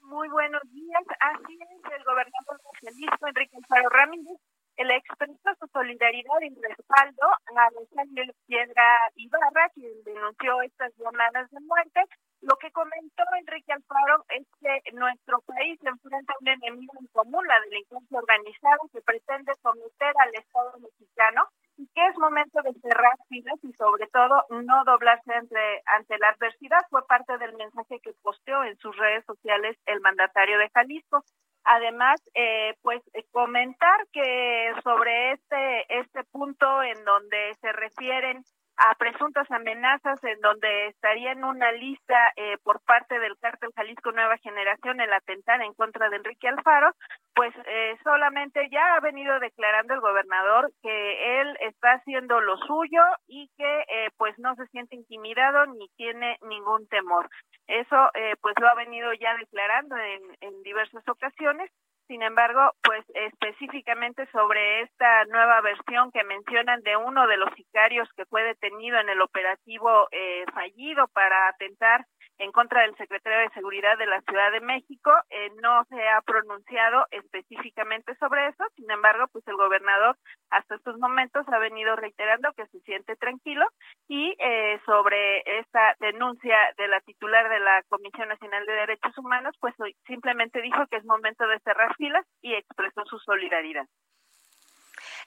[0.07, 1.03] Muy buenos días.
[1.19, 4.39] Así es, el gobernador de Jalisco, Enrique Alfaro Ramírez,
[4.77, 11.59] él expresó su solidaridad y respaldo a Rosario Piedra Ibarra, quien denunció estas llamadas de
[11.59, 11.99] muerte.
[12.39, 17.59] Lo que comentó Enrique Alfaro es que nuestro país enfrenta un enemigo en común, la
[17.69, 23.71] delincuencia organizada, que pretende someter al Estado mexicano que es momento de cerrar filas y
[23.73, 26.79] sobre todo no doblarse ante, ante la adversidad.
[26.89, 31.23] Fue parte del mensaje que posteó en sus redes sociales el mandatario de Jalisco.
[31.63, 38.43] Además, eh, pues eh, comentar que sobre este este punto en donde se refieren
[38.77, 44.11] a presuntas amenazas en donde estaría en una lista eh, por parte del cártel Jalisco
[44.11, 46.93] Nueva Generación el atentar en contra de Enrique Alfaro,
[47.33, 53.01] pues eh, solamente ya ha venido declarando el gobernador que él está haciendo lo suyo
[53.27, 57.29] y que eh, pues no se siente intimidado ni tiene ningún temor.
[57.67, 58.09] Eso
[58.41, 61.69] pues lo ha venido ya declarando en diversas ocasiones
[62.07, 68.07] Sin embargo, pues específicamente sobre esta nueva versión que mencionan de uno de los sicarios
[68.15, 72.05] que fue detenido en el operativo eh, fallido para atentar
[72.39, 76.21] en contra del secretario de Seguridad de la Ciudad de México, eh, no se ha
[76.21, 78.63] pronunciado específicamente sobre eso.
[78.75, 80.17] Sin embargo, pues el gobernador
[80.49, 83.65] hasta estos momentos ha venido reiterando que se siente tranquilo
[84.07, 89.55] y eh, sobre esta denuncia de la titular de la Comisión Nacional de Derechos Humanos,
[89.59, 89.73] pues
[90.05, 93.85] simplemente dijo que es momento de cerrar filas y expresó su solidaridad.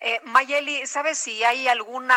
[0.02, 2.16] Eh, Mayeli, ¿sabes si hay alguna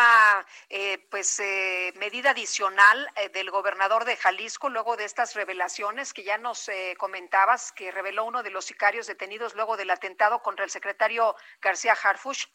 [0.70, 6.24] eh, pues eh, medida adicional eh, del gobernador de Jalisco luego de estas revelaciones que
[6.24, 10.70] ya nos comentabas que reveló uno de los sicarios detenidos luego del atentado contra el
[10.70, 12.46] secretario García Harfush?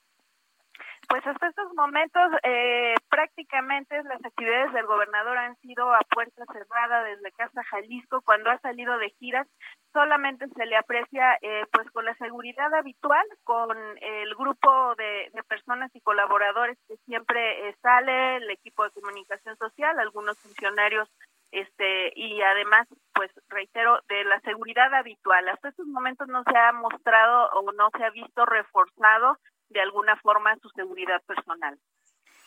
[1.07, 7.03] Pues hasta estos momentos eh, prácticamente las actividades del gobernador han sido a puerta cerrada
[7.03, 8.21] desde Casa Jalisco.
[8.21, 9.47] Cuando ha salido de giras
[9.93, 15.89] solamente se le aprecia eh, pues con la seguridad habitual, con el grupo de, personas
[15.95, 21.09] y colaboradores que siempre eh, sale, el equipo de comunicación social, algunos funcionarios
[21.51, 26.71] este y además pues reitero de la seguridad habitual hasta estos momentos no se ha
[26.73, 29.37] mostrado o no se ha visto reforzado
[29.69, 31.79] de alguna forma su seguridad personal.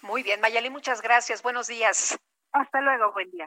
[0.02, 1.42] Muy bien, Mayali, muchas gracias.
[1.42, 2.18] Buenos días.
[2.52, 3.46] Hasta luego, buen día.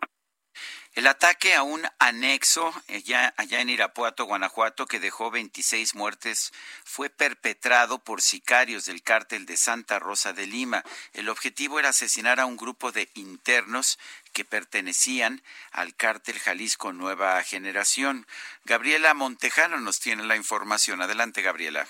[0.94, 6.54] El ataque a un anexo allá, allá, en Irapuato, Guanajuato, que dejó 26 muertes,
[6.84, 10.84] fue perpetrado por sicarios del cártel de Santa Rosa de Lima.
[11.14, 14.00] El objetivo era asesinar a un grupo de internos
[14.32, 15.42] que pertenecían
[15.72, 18.26] al cártel Jalisco Nueva Generación.
[18.64, 21.02] Gabriela Montejano nos tiene la información.
[21.02, 21.88] Adelante, Gabriela.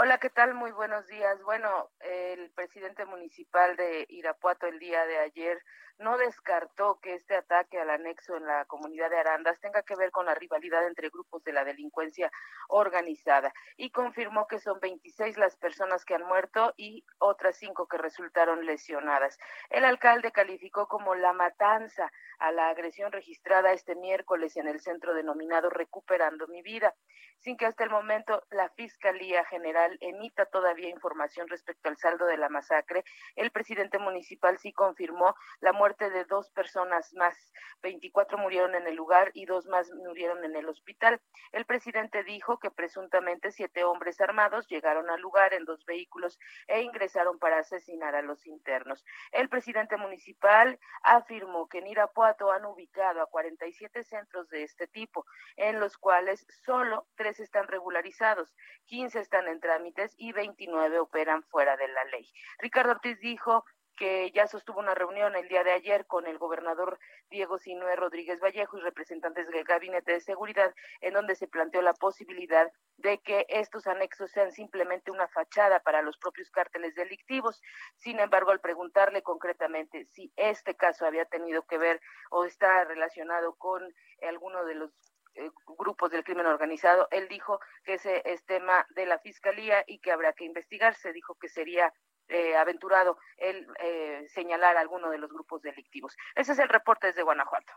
[0.00, 0.54] Hola, ¿qué tal?
[0.54, 1.42] Muy buenos días.
[1.42, 5.60] Bueno, el presidente municipal de Irapuato el día de ayer
[5.98, 10.10] no descartó que este ataque al anexo en la comunidad de Arandas tenga que ver
[10.10, 12.30] con la rivalidad entre grupos de la delincuencia
[12.68, 17.98] organizada y confirmó que son 26 las personas que han muerto y otras cinco que
[17.98, 19.38] resultaron lesionadas.
[19.70, 25.14] El alcalde calificó como la matanza a la agresión registrada este miércoles en el centro
[25.14, 26.94] denominado Recuperando mi vida,
[27.38, 32.36] sin que hasta el momento la Fiscalía General emita todavía información respecto al saldo de
[32.36, 33.04] la masacre.
[33.34, 37.36] El presidente municipal sí confirmó la muerte de dos personas más.
[37.82, 41.20] 24 murieron en el lugar y dos más murieron en el hospital.
[41.52, 46.82] El presidente dijo que presuntamente siete hombres armados llegaron al lugar en dos vehículos e
[46.82, 49.04] ingresaron para asesinar a los internos.
[49.32, 55.24] El presidente municipal afirmó que en Irapuato han ubicado a 47 centros de este tipo,
[55.56, 58.54] en los cuales solo tres están regularizados,
[58.86, 62.28] 15 están en trámites y 29 operan fuera de la ley.
[62.58, 63.64] Ricardo Ortiz dijo
[63.98, 66.98] que ya sostuvo una reunión el día de ayer con el gobernador
[67.30, 71.94] Diego Sinué Rodríguez Vallejo y representantes del Gabinete de Seguridad, en donde se planteó la
[71.94, 77.60] posibilidad de que estos anexos sean simplemente una fachada para los propios cárteles delictivos.
[77.96, 83.56] Sin embargo, al preguntarle concretamente si este caso había tenido que ver o está relacionado
[83.56, 83.82] con
[84.22, 84.90] alguno de los
[85.34, 89.98] eh, grupos del crimen organizado, él dijo que ese es tema de la fiscalía y
[89.98, 91.12] que habrá que investigarse.
[91.12, 91.92] Dijo que sería
[92.28, 96.16] eh, aventurado el eh, señalar a alguno de los grupos delictivos.
[96.34, 97.72] Ese es el reporte desde Guanajuato.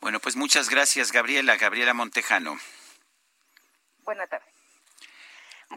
[0.00, 1.56] Bueno, pues muchas gracias, Gabriela.
[1.56, 2.56] Gabriela Montejano.
[4.04, 4.61] Buenas tardes.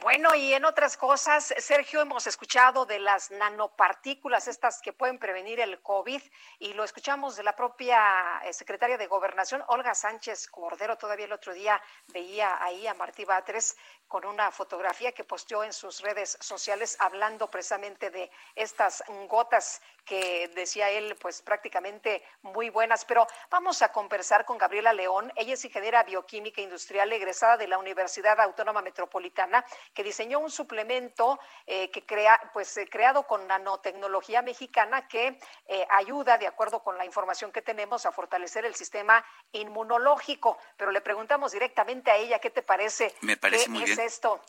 [0.01, 5.61] Bueno, y en otras cosas, Sergio, hemos escuchado de las nanopartículas, estas que pueden prevenir
[5.61, 6.21] el COVID,
[6.59, 10.97] y lo escuchamos de la propia eh, secretaria de Gobernación, Olga Sánchez Cordero.
[10.97, 15.71] Todavía el otro día veía ahí a Martí Batres con una fotografía que posteó en
[15.71, 23.03] sus redes sociales hablando precisamente de estas gotas que decía él, pues prácticamente muy buenas.
[23.05, 25.31] Pero vamos a conversar con Gabriela León.
[25.35, 31.39] Ella es ingeniera bioquímica industrial egresada de la Universidad Autónoma Metropolitana, que diseñó un suplemento
[31.65, 36.97] eh, que crea, pues eh, creado con nanotecnología mexicana que eh, ayuda, de acuerdo con
[36.97, 40.57] la información que tenemos, a fortalecer el sistema inmunológico.
[40.77, 43.13] Pero le preguntamos directamente a ella qué te parece.
[43.21, 44.41] Me parece muy bien esto?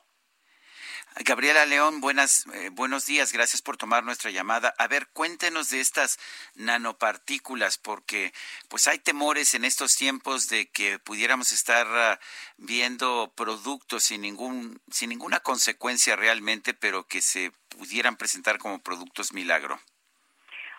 [1.25, 4.75] Gabriela León, buenas, eh, buenos días, gracias por tomar nuestra llamada.
[4.77, 6.19] A ver, cuéntenos de estas
[6.57, 8.33] nanopartículas, porque
[8.69, 12.19] pues hay temores en estos tiempos de que pudiéramos estar ah,
[12.59, 19.33] viendo productos sin ningún, sin ninguna consecuencia realmente, pero que se pudieran presentar como productos
[19.33, 19.81] milagro.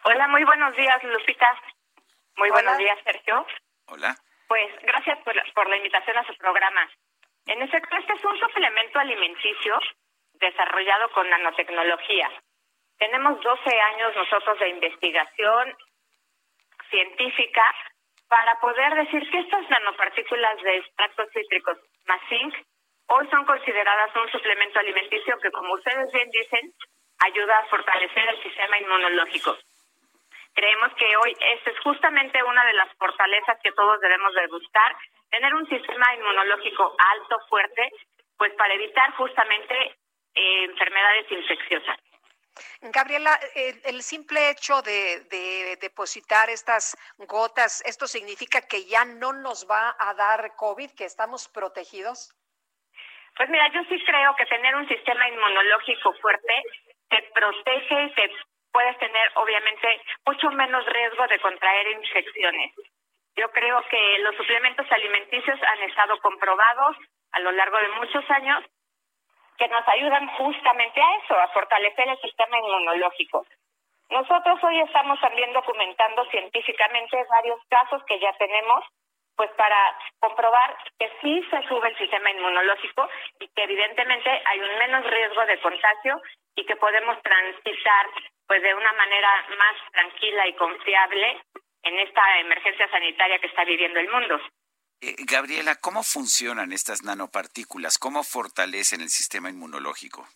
[0.04, 1.60] Hola, muy buenos días, Lupita.
[2.36, 3.44] Muy buenos días, Sergio.
[3.88, 4.16] Hola.
[4.48, 6.88] Pues gracias por, por la invitación a su programa.
[7.48, 9.80] En efecto, este es un suplemento alimenticio
[10.40, 12.30] desarrollado con nanotecnología.
[12.98, 15.76] Tenemos 12 años nosotros de investigación
[16.90, 17.64] científica
[18.28, 21.78] para poder decir que estas nanopartículas de extractos cítricos
[22.08, 22.54] más zinc
[23.08, 26.74] hoy son consideradas un suplemento alimenticio que, como ustedes bien dicen,
[27.20, 29.58] ayuda a fortalecer el sistema inmunológico.
[30.54, 34.96] Creemos que hoy esta es justamente una de las fortalezas que todos debemos de buscar,
[35.30, 37.92] tener un sistema inmunológico alto, fuerte,
[38.38, 39.96] pues para evitar justamente
[40.38, 41.98] eh, enfermedades infecciosas.
[42.82, 43.40] Gabriela,
[43.86, 50.14] el, simple hecho de, depositar estas gotas, ¿esto significa que ya no nos va a
[50.14, 52.34] dar COVID, que estamos protegidos?
[53.36, 56.64] Pues mira, yo sí creo que tener un sistema inmunológico fuerte
[57.10, 58.32] te protege y te
[58.72, 62.74] puedes tener obviamente mucho menos riesgo de contraer infecciones.
[63.36, 66.98] Yo creo que los suplementos alimenticios han estado comprobados
[67.34, 68.64] a lo largo de muchos años
[69.58, 73.46] que nos ayudan justamente a eso, a fortalecer el sistema inmunológico.
[74.10, 78.86] Nosotros hoy estamos también documentando científicamente varios casos que ya tenemos,
[79.36, 83.08] pues para comprobar que sí se sube el sistema inmunológico
[83.40, 86.22] y que evidentemente hay un menos riesgo de contagio
[86.56, 88.08] y que podemos transitar
[88.48, 91.42] pues de una manera más tranquila y confiable
[91.84, 94.40] en esta emergencia sanitaria que está viviendo el mundo.
[95.00, 97.98] Eh, Gabriela, ¿cómo funcionan estas nanopartículas?
[98.00, 100.28] ¿Cómo fortalecen el sistema inmunológico?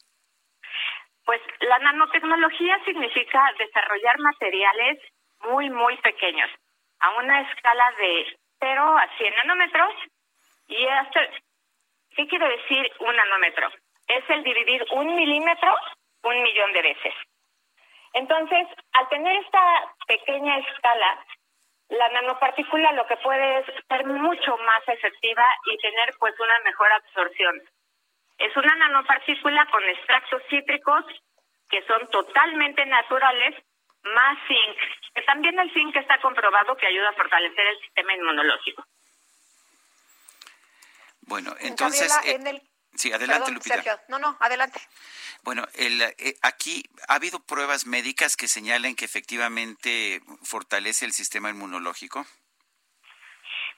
[1.25, 4.99] Pues la nanotecnología significa desarrollar materiales
[5.39, 6.49] muy, muy pequeños,
[6.99, 9.93] a una escala de 0 a 100 nanómetros.
[10.67, 11.21] ¿Y hasta,
[12.15, 13.69] qué quiere decir un nanómetro?
[14.07, 15.75] Es el dividir un milímetro
[16.23, 17.13] un millón de veces.
[18.13, 21.25] Entonces, al tener esta pequeña escala,
[21.91, 26.91] la nanopartícula lo que puede es ser mucho más efectiva y tener pues una mejor
[26.93, 27.61] absorción.
[28.37, 31.03] Es una nanopartícula con extractos cítricos
[31.69, 33.55] que son totalmente naturales,
[34.03, 34.77] más zinc,
[35.13, 38.85] que también el zinc está comprobado que ayuda a fortalecer el sistema inmunológico.
[41.21, 42.11] Bueno, entonces...
[42.25, 42.61] Eh,
[42.95, 44.01] sí, adelante, Lupita.
[44.07, 44.79] No, no, adelante.
[45.43, 51.49] Bueno, el, eh, aquí ha habido pruebas médicas que señalen que efectivamente fortalece el sistema
[51.49, 52.25] inmunológico.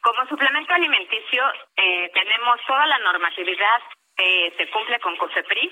[0.01, 1.43] Como suplemento alimenticio
[1.77, 3.81] eh, tenemos toda la normatividad
[4.17, 5.71] que se cumple con COFEPRIS.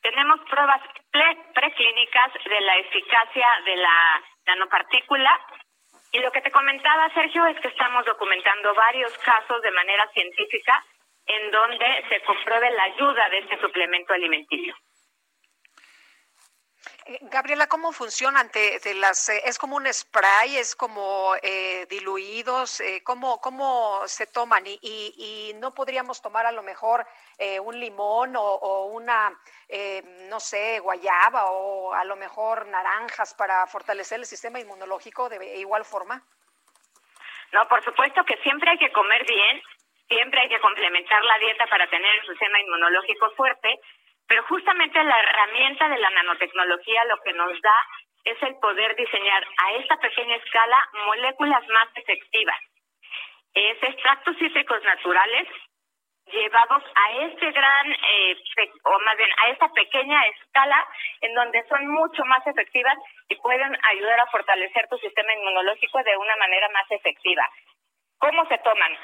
[0.00, 0.80] Tenemos pruebas
[1.54, 5.38] preclínicas de la eficacia de la nanopartícula.
[6.12, 10.82] Y lo que te comentaba, Sergio, es que estamos documentando varios casos de manera científica
[11.26, 14.74] en donde se compruebe la ayuda de este suplemento alimenticio.
[17.08, 19.30] Eh, Gabriela, ¿cómo funciona ante de las?
[19.30, 20.56] Eh, ¿Es como un spray?
[20.56, 22.80] ¿Es como eh, diluidos?
[22.80, 24.64] Eh, ¿cómo, ¿Cómo se toman?
[24.66, 27.04] Y, no podríamos tomar a lo mejor
[27.64, 29.32] un limón o, una,
[30.28, 35.84] no sé, guayaba o a lo mejor naranjas para fortalecer el sistema inmunológico de igual
[35.84, 36.22] forma?
[37.52, 39.62] No, por supuesto que siempre hay que comer bien,
[40.08, 43.80] siempre hay que complementar la dieta para tener el sistema inmunológico fuerte
[44.28, 47.86] pero justamente la herramienta de la nanotecnología lo que nos da
[48.24, 50.76] es el poder diseñar a esta pequeña escala
[51.06, 52.58] moléculas más efectivas.
[53.54, 55.48] Es extractos cítricos naturales
[56.26, 58.36] llevados a este gran, eh,
[58.84, 60.86] o más bien a esta pequeña escala
[61.22, 62.98] en donde son mucho más efectivas
[63.28, 67.48] y pueden ayudar a fortalecer tu sistema inmunológico de una manera más efectiva.
[68.18, 68.98] ¿Cómo se toman?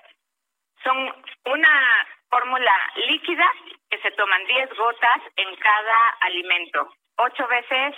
[0.83, 3.51] Son una fórmula líquida
[3.95, 7.95] que se toman 10 gotas en cada alimento, ocho veces,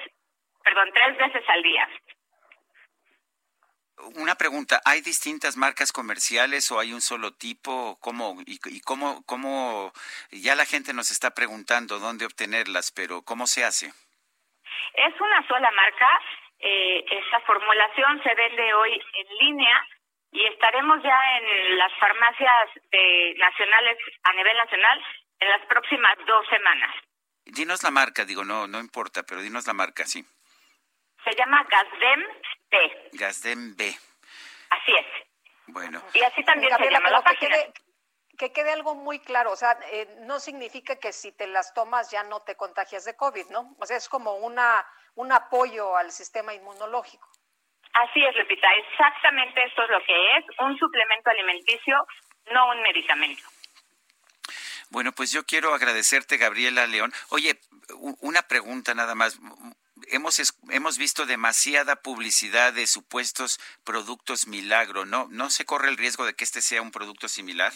[0.62, 1.88] perdón, tres veces al día.
[4.16, 7.96] Una pregunta, ¿hay distintas marcas comerciales o hay un solo tipo?
[8.02, 9.90] ¿Cómo, y, y cómo, cómo,
[10.30, 13.86] ya la gente nos está preguntando dónde obtenerlas, pero ¿cómo se hace?
[13.86, 16.20] Es una sola marca.
[16.58, 19.86] Eh, esta formulación se vende hoy en línea
[20.32, 25.02] y estaremos ya en las farmacias de nacionales a nivel nacional
[25.40, 26.94] en las próximas dos semanas.
[27.44, 30.24] Dinos la marca, digo, no, no importa, pero dinos la marca, sí.
[31.24, 32.22] Se llama Gasdem
[32.70, 33.08] B.
[33.12, 33.96] Gasdem B.
[34.70, 35.06] Así es.
[35.68, 36.02] Bueno.
[36.14, 37.56] Y así también se llama la página.
[38.38, 42.10] Que quede, algo muy claro, o sea, eh, no significa que si te las tomas
[42.10, 43.74] ya no te contagias de COVID, ¿no?
[43.78, 47.28] O sea, es como una un apoyo al sistema inmunológico.
[47.94, 52.06] Así es, Lupita, exactamente esto es lo que es, un suplemento alimenticio,
[52.52, 53.42] no un medicamento.
[54.90, 57.12] Bueno, pues yo quiero agradecerte, Gabriela León.
[57.30, 57.58] Oye,
[58.20, 59.38] una pregunta nada más.
[60.08, 60.38] Hemos,
[60.70, 65.26] hemos visto demasiada publicidad de supuestos productos milagro, ¿no?
[65.30, 67.72] ¿No se corre el riesgo de que este sea un producto similar?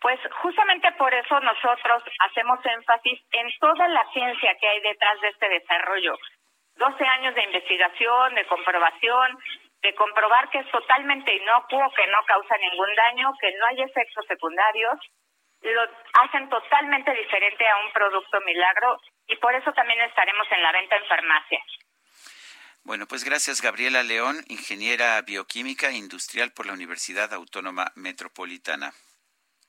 [0.00, 5.28] Pues justamente por eso nosotros hacemos énfasis en toda la ciencia que hay detrás de
[5.28, 6.16] este desarrollo.
[6.76, 9.38] 12 años de investigación, de comprobación,
[9.82, 14.26] de comprobar que es totalmente inocuo, que no causa ningún daño, que no hay efectos
[14.26, 14.98] secundarios.
[15.72, 15.82] Lo
[16.14, 20.96] hacen totalmente diferente a un producto milagro y por eso también estaremos en la venta
[20.96, 21.62] en farmacia.
[22.84, 28.92] Bueno, pues gracias Gabriela León, ingeniera bioquímica industrial por la Universidad Autónoma Metropolitana.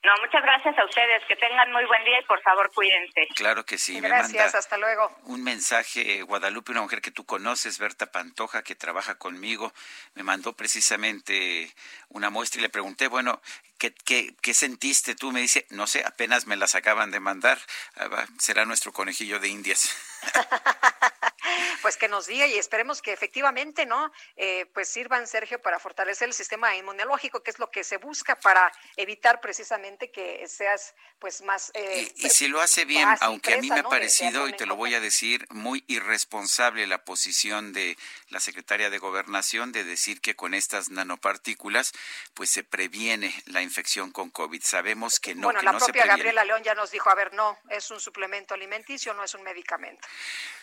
[0.04, 1.22] No, muchas gracias a ustedes.
[1.28, 3.28] Que tengan muy buen día y por favor cuídense.
[3.36, 4.00] Claro que sí.
[4.00, 5.12] Gracias, hasta luego.
[5.24, 9.74] Un mensaje, Guadalupe, una mujer que tú conoces, Berta Pantoja, que trabaja conmigo,
[10.14, 11.74] me mandó precisamente
[12.10, 13.42] una muestra y le pregunté, bueno,
[13.78, 15.32] ¿qué, qué, qué sentiste tú?
[15.32, 17.60] Me dice, no sé, apenas me las acaban de mandar.
[17.96, 19.90] Ah, será nuestro conejillo de indias.
[21.82, 24.12] pues que nos diga y esperemos que efectivamente, ¿no?
[24.36, 28.40] Eh, pues sirvan, Sergio, para fortalecer el sistema inmunológico, que es lo que se busca
[28.40, 31.72] para evitar precisamente que seas, pues, más...
[31.74, 34.76] Eh, y, si lo hace bien, aunque a mí me ha parecido, y te lo
[34.76, 37.98] voy a decir, muy irresponsable la posición de
[38.30, 41.94] la secretaria de Gobernación de decir que con estas nanopartículas,
[42.34, 44.62] pues se previene la infección con COVID.
[44.64, 46.08] Sabemos que no, bueno, que la no propia se.
[46.08, 49.44] Gabriela León ya nos dijo, a ver, no, es un suplemento alimenticio, no es un
[49.44, 50.08] medicamento.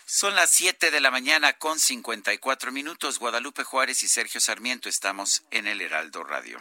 [0.07, 3.19] Son las 7 de la mañana con 54 minutos.
[3.19, 6.61] Guadalupe Juárez y Sergio Sarmiento estamos en el Heraldo Radio.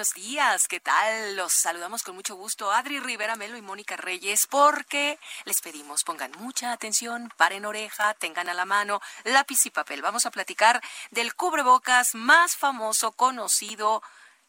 [0.00, 1.36] Buenos días, ¿qué tal?
[1.36, 6.32] Los saludamos con mucho gusto Adri Rivera Melo y Mónica Reyes porque les pedimos pongan
[6.38, 10.00] mucha atención, paren oreja, tengan a la mano lápiz y papel.
[10.00, 10.80] Vamos a platicar
[11.10, 14.02] del cubrebocas más famoso conocido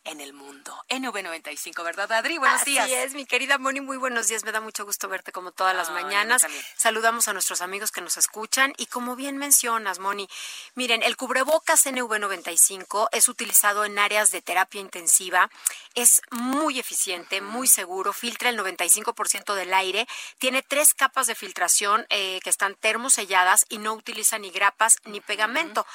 [0.03, 0.75] en el mundo.
[0.89, 2.37] NV95, ¿verdad, Adri?
[2.37, 2.89] Buenos Así días.
[2.89, 4.43] es, mi querida Moni, muy buenos días.
[4.43, 6.45] Me da mucho gusto verte como todas las Ay, mañanas.
[6.75, 10.27] Saludamos a nuestros amigos que nos escuchan y como bien mencionas, Moni,
[10.75, 15.49] miren, el cubrebocas NV95 es utilizado en áreas de terapia intensiva,
[15.93, 20.07] es muy eficiente, muy seguro, filtra el 95% del aire,
[20.39, 25.21] tiene tres capas de filtración eh, que están termoselladas y no utiliza ni grapas ni
[25.21, 25.85] pegamento.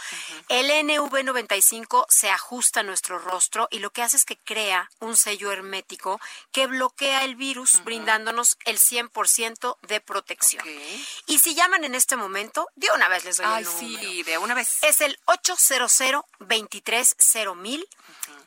[0.48, 5.16] El NV95 se ajusta a nuestro rostro y lo que hace es que crea un
[5.16, 6.20] sello hermético
[6.52, 10.62] que bloquea el virus, brindándonos el 100% de protección.
[11.26, 13.98] Y si llaman en este momento, de una vez les doy Ay, el número.
[14.02, 14.82] sí, de una vez.
[14.82, 15.90] Es el 800
[16.40, 17.86] 230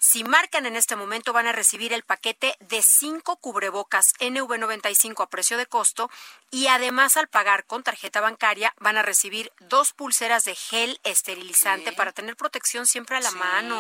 [0.02, 5.30] Si marcan en este momento van a recibir el paquete de cinco cubrebocas NV95 a
[5.30, 6.10] precio de costo
[6.52, 11.92] y además al pagar con tarjeta bancaria van a recibir dos pulseras de gel esterilizante
[11.92, 13.78] para tener protección siempre a la mano.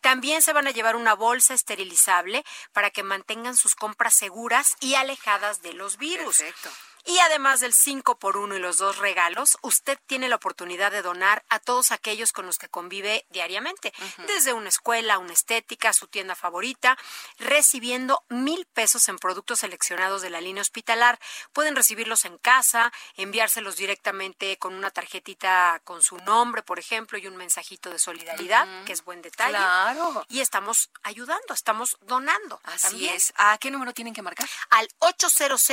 [0.00, 4.96] También se van a llevar una bolsa esterilizable para que mantengan sus compras seguras y
[4.96, 6.38] alejadas de los virus.
[6.38, 6.70] Perfecto.
[7.04, 11.02] Y además del 5 por 1 y los dos regalos, usted tiene la oportunidad de
[11.02, 13.92] donar a todos aquellos con los que convive diariamente,
[14.26, 16.98] desde una escuela, una estética, su tienda favorita,
[17.38, 21.18] recibiendo mil pesos en productos seleccionados de la línea hospitalar.
[21.52, 27.26] Pueden recibirlos en casa, enviárselos directamente con una tarjetita con su nombre, por ejemplo, y
[27.26, 29.56] un mensajito de solidaridad, que es buen detalle.
[29.56, 30.24] Claro.
[30.28, 32.60] Y estamos ayudando, estamos donando.
[32.64, 33.14] Así también.
[33.14, 33.32] es.
[33.36, 34.48] ¿A qué número tienen que marcar?
[34.70, 35.70] Al 800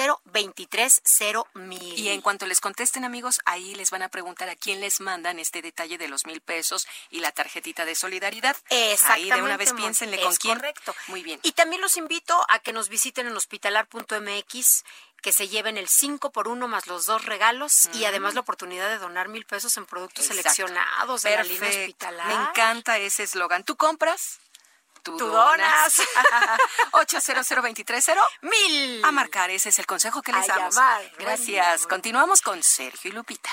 [1.19, 1.97] 230 mil.
[1.99, 5.39] Y en cuanto les contesten, amigos, ahí les van a preguntar a quién les mandan
[5.39, 8.55] este detalle de los mil pesos y la tarjetita de solidaridad.
[9.09, 10.57] Ahí de una vez piénsenle Es con quién.
[10.57, 10.95] Correcto.
[11.07, 11.39] Muy bien.
[11.43, 14.83] Y también los invito a que nos visiten en hospitalar.mx,
[15.21, 18.05] que se lleven el 5 por 1 más los dos regalos y Mm.
[18.05, 20.41] además la oportunidad de donar mil pesos en productos Exacto.
[20.43, 22.27] seleccionados de la línea hospitalar.
[22.27, 23.63] Me encanta ese eslogan.
[23.63, 24.39] ¿Tú compras?
[25.11, 26.01] Tú, Tú donas.
[26.91, 29.05] 800 230 mil.
[29.05, 30.75] A marcar, ese es el consejo que les A damos.
[30.75, 31.01] llamar.
[31.17, 31.87] Gracias.
[31.87, 33.49] Continuamos con Sergio y Lupita.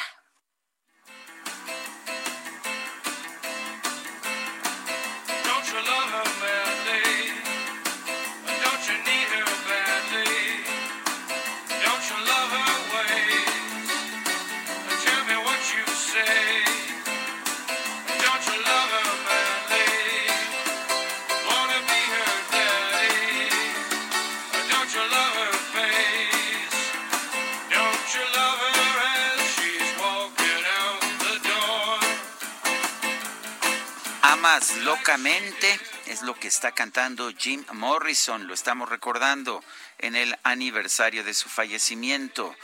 [34.99, 39.61] Locamente es lo que está cantando Jim Morrison, lo estamos recordando
[39.99, 42.55] en el aniversario de su fallecimiento.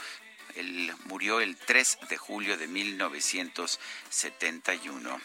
[0.55, 5.19] Él murió el 3 de julio de 1971.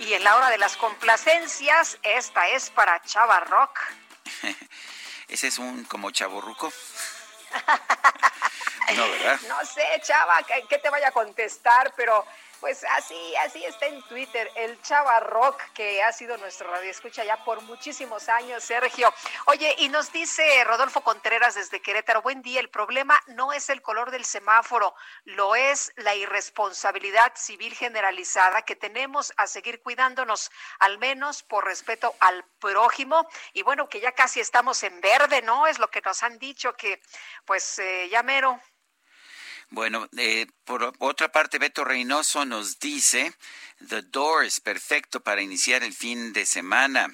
[0.00, 3.78] Y en la hora de las complacencias, esta es para Chava Rock.
[5.28, 6.70] Ese es un como chaborruco.
[8.94, 9.40] No, ¿verdad?
[9.48, 12.26] No sé, Chava, que, que te vaya a contestar, pero
[12.64, 17.22] pues así, así está en Twitter, el Chava Rock, que ha sido nuestro radio escucha
[17.22, 19.12] ya por muchísimos años, Sergio.
[19.44, 23.82] Oye, y nos dice Rodolfo Contreras desde Querétaro, buen día, el problema no es el
[23.82, 24.94] color del semáforo,
[25.24, 32.14] lo es la irresponsabilidad civil generalizada que tenemos a seguir cuidándonos, al menos por respeto
[32.18, 33.28] al prójimo.
[33.52, 35.66] Y bueno, que ya casi estamos en verde, ¿no?
[35.66, 37.02] Es lo que nos han dicho, que
[37.44, 38.58] pues eh, ya mero.
[39.74, 43.34] Bueno, eh, por otra parte, Beto Reynoso nos dice,
[43.88, 47.12] The Doors, perfecto para iniciar el fin de semana.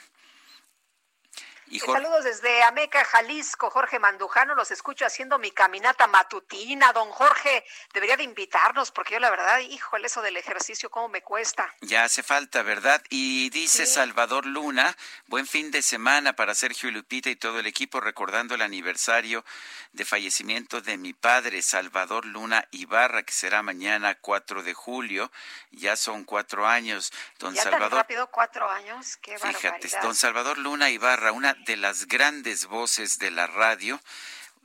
[1.71, 3.71] Y Jorge- Saludos desde Ameca, Jalisco.
[3.71, 6.93] Jorge Mandujano, los escucho haciendo mi caminata matutina.
[6.93, 7.64] Don Jorge,
[7.95, 11.73] debería de invitarnos porque yo la verdad, híjole, eso del ejercicio, cómo me cuesta.
[11.81, 13.03] Ya hace falta, ¿verdad?
[13.09, 13.93] Y dice Sí.
[13.95, 14.97] Salvador Luna,
[15.27, 19.45] buen fin de semana para Sergio y Lupita y todo el equipo, recordando el aniversario
[19.93, 25.31] de fallecimiento de mi padre, Salvador Luna Ibarra, que será mañana 4 de julio.
[25.71, 27.12] Ya son cuatro años.
[27.39, 30.03] Don ya tan Salvador, rápido, cuatro años, qué fíjate, barbaridad.
[30.03, 34.01] don Salvador Luna Ibarra, una de las grandes voces de la radio,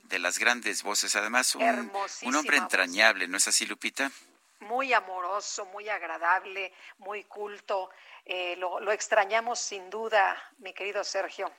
[0.03, 1.91] de las grandes voces, además un,
[2.21, 4.11] un hombre entrañable, ¿no es así, Lupita?
[4.59, 7.89] Muy amoroso, muy agradable, muy culto.
[8.25, 11.51] Eh, lo, lo extrañamos sin duda, mi querido Sergio.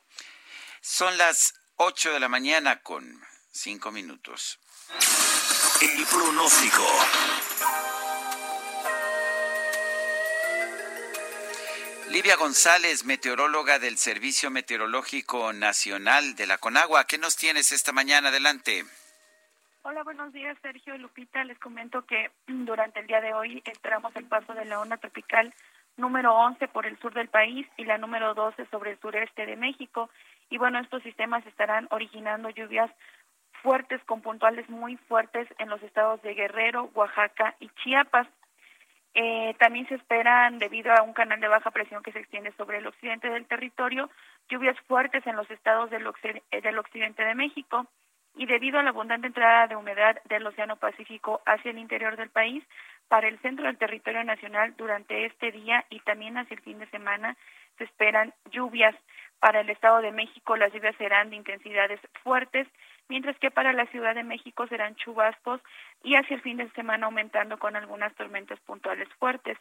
[0.81, 3.21] Son las 8 de la mañana con
[3.53, 4.59] cinco minutos.
[5.81, 6.87] El pronóstico.
[12.17, 18.31] Livia González, meteoróloga del Servicio Meteorológico Nacional de la Conagua, ¿qué nos tienes esta mañana?
[18.31, 18.85] Adelante.
[19.83, 21.45] Hola, buenos días, Sergio y Lupita.
[21.45, 25.53] Les comento que durante el día de hoy esperamos el paso de la onda tropical
[25.99, 29.57] número 11 por el sur del país y la número 12 sobre el sureste de
[29.57, 30.09] México.
[30.49, 32.91] Y bueno, estos sistemas estarán originando lluvias
[33.63, 38.27] fuertes con puntuales muy fuertes en los estados de Guerrero, Oaxaca y Chiapas.
[39.19, 42.79] Eh, también se esperan, debido a un canal de baja presión que se extiende sobre
[42.79, 44.11] el occidente del territorio,
[44.51, 46.07] lluvias fuertes en los estados del,
[46.51, 47.87] eh, del occidente de México.
[48.35, 52.29] Y debido a la abundante entrada de humedad del Océano Pacífico hacia el interior del
[52.29, 52.63] país,
[53.09, 56.91] para el centro del territorio nacional durante este día y también hacia el fin de
[56.91, 57.39] semana
[57.79, 58.95] se esperan lluvias.
[59.39, 62.69] Para el Estado de México las lluvias serán de intensidades fuertes,
[63.09, 65.61] mientras que para la Ciudad de México serán chubascos
[66.03, 69.59] y hacia el fin de semana aumentando con algunas tormentas puntuales fuertes.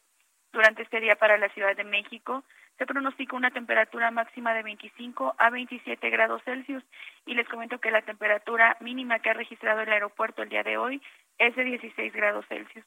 [0.51, 2.43] Durante este día para la Ciudad de México
[2.77, 6.83] se pronostica una temperatura máxima de 25 a 27 grados Celsius
[7.25, 10.77] y les comento que la temperatura mínima que ha registrado el aeropuerto el día de
[10.77, 11.01] hoy
[11.37, 12.85] es de 16 grados Celsius.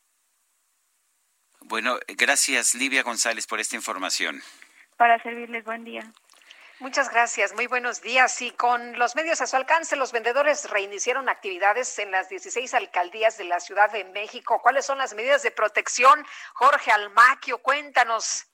[1.60, 4.40] Bueno, gracias Livia González por esta información.
[4.96, 6.02] Para servirles, buen día.
[6.80, 8.40] Muchas gracias, muy buenos días.
[8.40, 13.36] Y con los medios a su alcance, los vendedores reiniciaron actividades en las 16 alcaldías
[13.36, 14.60] de la Ciudad de México.
[14.62, 16.24] ¿Cuáles son las medidas de protección?
[16.54, 18.47] Jorge Almaquio, cuéntanos.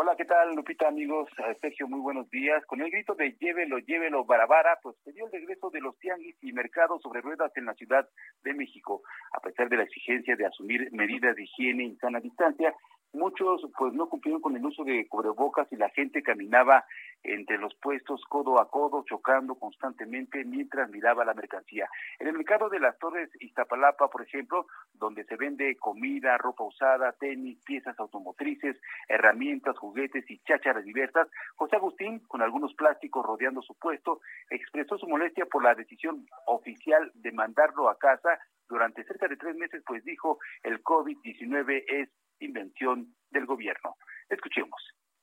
[0.00, 1.28] Hola, ¿qué tal, Lupita, amigos?
[1.38, 2.64] Eh, Sergio, muy buenos días.
[2.66, 6.36] Con el grito de llévelo, llévelo, barabara, pues se dio el regreso de los tianguis
[6.40, 8.08] y mercados sobre ruedas en la Ciudad
[8.44, 9.02] de México.
[9.32, 12.72] A pesar de la exigencia de asumir medidas de higiene y sana distancia,
[13.12, 16.84] muchos pues no cumplieron con el uso de cubrebocas y la gente caminaba
[17.22, 21.88] entre los puestos codo a codo, chocando constantemente mientras miraba la mercancía.
[22.20, 27.12] En el mercado de las Torres Iztapalapa, por ejemplo, donde se vende comida, ropa usada,
[27.12, 33.74] tenis, piezas automotrices, herramientas, juguetes y chácharas diversas, José Agustín, con algunos plásticos rodeando su
[33.74, 34.20] puesto,
[34.50, 39.56] expresó su molestia por la decisión oficial de mandarlo a casa durante cerca de tres
[39.56, 42.10] meses, pues dijo el COVID-19 es
[42.40, 43.96] invención del gobierno.
[44.28, 44.80] Escuchemos.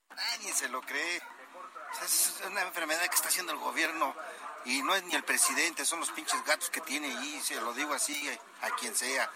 [0.10, 1.20] Nadie se lo cree.
[2.04, 4.14] Es una enfermedad que está haciendo el gobierno
[4.66, 7.72] y no es ni el presidente, son los pinches gatos que tiene ahí, se lo
[7.74, 8.16] digo así
[8.62, 9.30] a quien sea.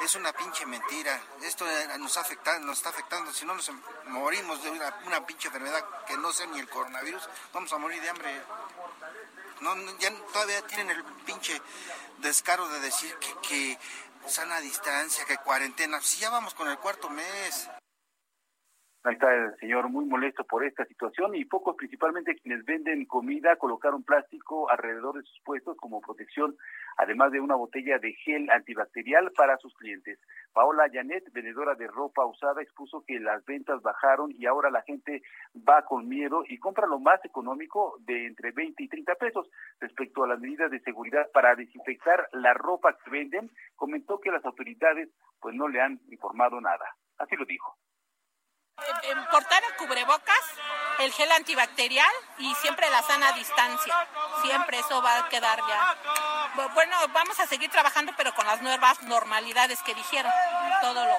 [0.00, 1.20] Es una pinche mentira.
[1.42, 3.32] Esto eh, nos, afecta, nos está afectando.
[3.32, 3.70] Si no nos
[4.06, 8.00] morimos de una, una pinche enfermedad que no sea ni el coronavirus, vamos a morir
[8.00, 8.42] de hambre.
[9.60, 11.60] No, ya todavía tienen el pinche
[12.18, 13.78] descaro de decir que, que
[14.28, 16.00] sana distancia, que cuarentena.
[16.00, 17.68] Si ya vamos con el cuarto mes.
[19.04, 23.54] Ahí está el señor muy molesto por esta situación y pocos, principalmente quienes venden comida,
[23.54, 26.56] colocaron plástico alrededor de sus puestos como protección,
[26.96, 30.18] además de una botella de gel antibacterial para sus clientes.
[30.52, 35.22] Paola Janet, vendedora de ropa usada, expuso que las ventas bajaron y ahora la gente
[35.56, 39.48] va con miedo y compra lo más económico de entre 20 y 30 pesos.
[39.78, 44.44] Respecto a las medidas de seguridad para desinfectar la ropa que venden, comentó que las
[44.44, 45.08] autoridades
[45.40, 46.96] pues no le han informado nada.
[47.16, 47.76] Así lo dijo.
[49.30, 50.40] Portar el cubrebocas,
[50.98, 54.08] el gel antibacterial y siempre la sana distancia.
[54.42, 55.96] Siempre eso va a quedar ya.
[56.74, 60.32] Bueno, vamos a seguir trabajando, pero con las nuevas normalidades que dijeron.
[60.80, 61.18] Todos los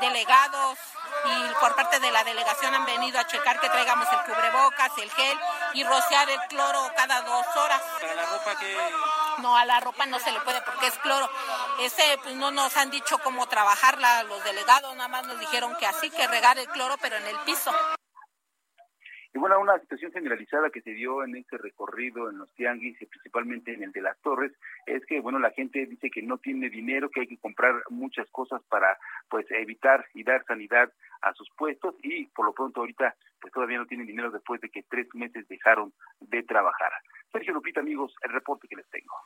[0.00, 0.78] delegados
[1.24, 5.10] y por parte de la delegación han venido a checar que traigamos el cubrebocas, el
[5.10, 5.38] gel
[5.74, 7.82] y rociar el cloro cada dos horas.
[8.00, 8.76] Para la ropa que...
[9.38, 11.28] No, a la ropa no se le puede porque es cloro.
[11.80, 15.86] Ese, pues no nos han dicho cómo trabajarla los delegados, nada más nos dijeron que
[15.86, 17.72] así, que regar el cloro, pero en el piso.
[19.36, 23.04] Y bueno, una situación generalizada que se dio en este recorrido en los tianguis y
[23.04, 24.50] principalmente en el de las torres
[24.86, 28.30] es que, bueno, la gente dice que no tiene dinero, que hay que comprar muchas
[28.30, 28.96] cosas para,
[29.28, 33.76] pues, evitar y dar sanidad a sus puestos y por lo pronto ahorita, pues, todavía
[33.76, 36.92] no tienen dinero después de que tres meses dejaron de trabajar.
[37.30, 39.16] Sergio Lupita, amigos, el reporte que les tengo.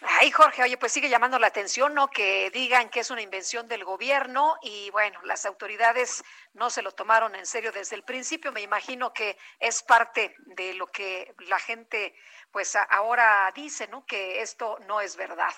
[0.00, 2.08] Ay, Jorge, oye, pues sigue llamando la atención, ¿no?
[2.10, 6.92] Que digan que es una invención del gobierno y bueno, las autoridades no se lo
[6.92, 8.52] tomaron en serio desde el principio.
[8.52, 12.14] Me imagino que es parte de lo que la gente,
[12.50, 14.04] pues ahora dice, ¿no?
[14.04, 15.52] Que esto no es verdad.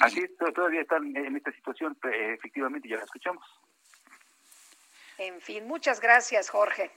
[0.00, 3.44] Así es, todavía están en esta situación, efectivamente, ya la escuchamos.
[5.18, 6.90] En fin, muchas gracias, Jorge.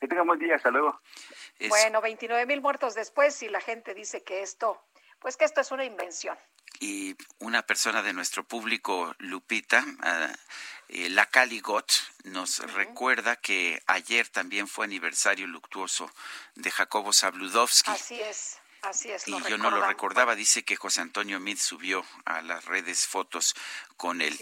[0.00, 1.00] Que tengan buen día, hasta luego.
[1.68, 4.84] Bueno, 29 mil muertos después y la gente dice que esto
[5.20, 6.36] pues que esto es una invención.
[6.78, 10.32] Y una persona de nuestro público, Lupita, uh,
[10.88, 11.90] eh, la Caligot,
[12.24, 16.10] nos recuerda que ayer también fue aniversario luctuoso
[16.54, 17.90] de Jacobo Zabludovsky.
[17.90, 18.58] Así es.
[18.86, 22.64] Así es, y yo no lo recordaba, dice que José Antonio Mid subió a las
[22.66, 23.56] redes fotos
[23.96, 24.38] con él.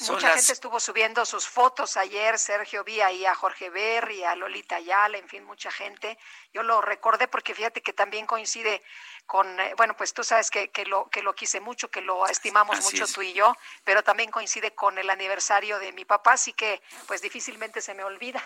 [0.00, 4.76] Mucha gente estuvo subiendo sus fotos ayer, Sergio vi ahí a Jorge Berry, a Lolita
[4.76, 6.18] Ayala, en fin, mucha gente.
[6.52, 8.82] Yo lo recordé porque fíjate que también coincide
[9.26, 12.26] con, eh, bueno, pues tú sabes que, que, lo, que lo quise mucho, que lo
[12.26, 16.52] estimamos mucho tú y yo, pero también coincide con el aniversario de mi papá, así
[16.52, 18.42] que pues difícilmente se me olvida.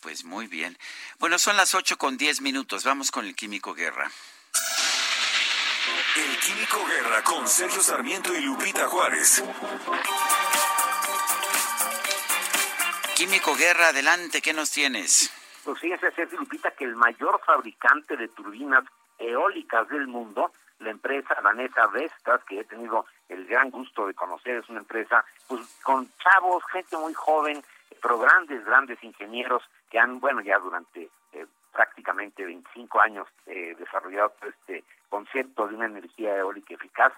[0.00, 0.78] Pues muy bien.
[1.18, 2.84] Bueno, son las ocho con diez minutos.
[2.84, 4.10] Vamos con el Químico Guerra.
[6.16, 9.44] El Químico Guerra con Sergio Sarmiento y Lupita Juárez.
[13.16, 15.32] Químico Guerra, adelante, ¿qué nos tienes?
[15.64, 18.84] Pues fíjese, Sergio Lupita, que el mayor fabricante de turbinas
[19.18, 24.56] eólicas del mundo, la empresa danesa Vestas, que he tenido el gran gusto de conocer,
[24.56, 27.62] es una empresa pues con chavos, gente muy joven,
[28.00, 34.32] pero grandes, grandes ingenieros que han, bueno, ya durante eh, prácticamente 25 años eh, desarrollado
[34.42, 37.12] este concepto de una energía eólica eficaz,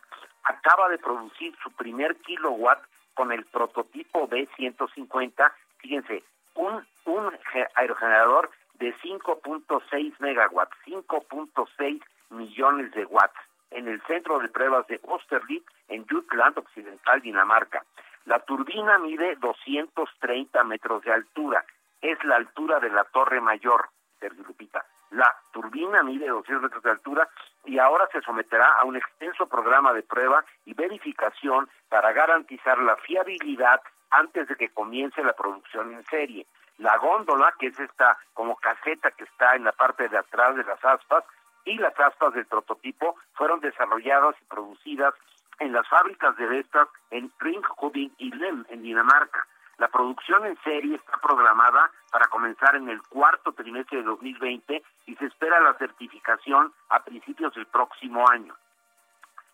[0.44, 2.82] acaba de producir su primer kilowatt
[3.14, 6.22] con el prototipo B150, fíjense,
[6.54, 7.38] un, un
[7.74, 13.38] aerogenerador de 5.6 megawatts, 5.6 millones de watts,
[13.70, 17.84] en el centro de pruebas de Osterlitz, en Jutland Occidental, Dinamarca.
[18.24, 21.64] La turbina mide 230 metros de altura,
[22.00, 23.88] es la altura de la Torre Mayor,
[24.18, 24.84] Sergio Lupita.
[25.10, 27.28] La turbina mide 200 metros de altura
[27.64, 32.96] y ahora se someterá a un extenso programa de prueba y verificación para garantizar la
[32.96, 33.80] fiabilidad
[34.10, 36.46] antes de que comience la producción en serie.
[36.78, 40.64] La góndola, que es esta como caseta que está en la parte de atrás de
[40.64, 41.24] las aspas,
[41.64, 45.14] y las aspas del prototipo fueron desarrolladas y producidas
[45.58, 49.46] en las fábricas de Vestas en Ringkøbing y Lem, en Dinamarca.
[49.80, 55.16] La producción en serie está programada para comenzar en el cuarto trimestre de 2020 y
[55.16, 58.54] se espera la certificación a principios del próximo año.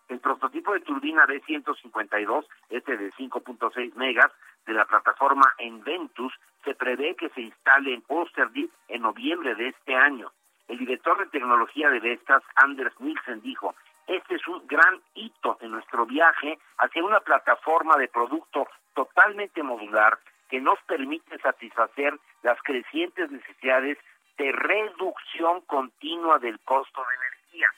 [0.09, 4.29] El prototipo de turbina D152, este de 5.6 megas,
[4.65, 6.33] de la plataforma Enventus,
[6.65, 10.33] se prevé que se instale en Osterdiep en noviembre de este año.
[10.67, 13.75] El director de tecnología de Vestas, Anders Nielsen, dijo,
[14.07, 20.17] este es un gran hito en nuestro viaje hacia una plataforma de producto totalmente modular
[20.49, 23.97] que nos permite satisfacer las crecientes necesidades
[24.37, 27.69] de reducción continua del costo de energía,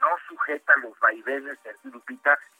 [0.00, 1.58] no sujeta a los vaivenes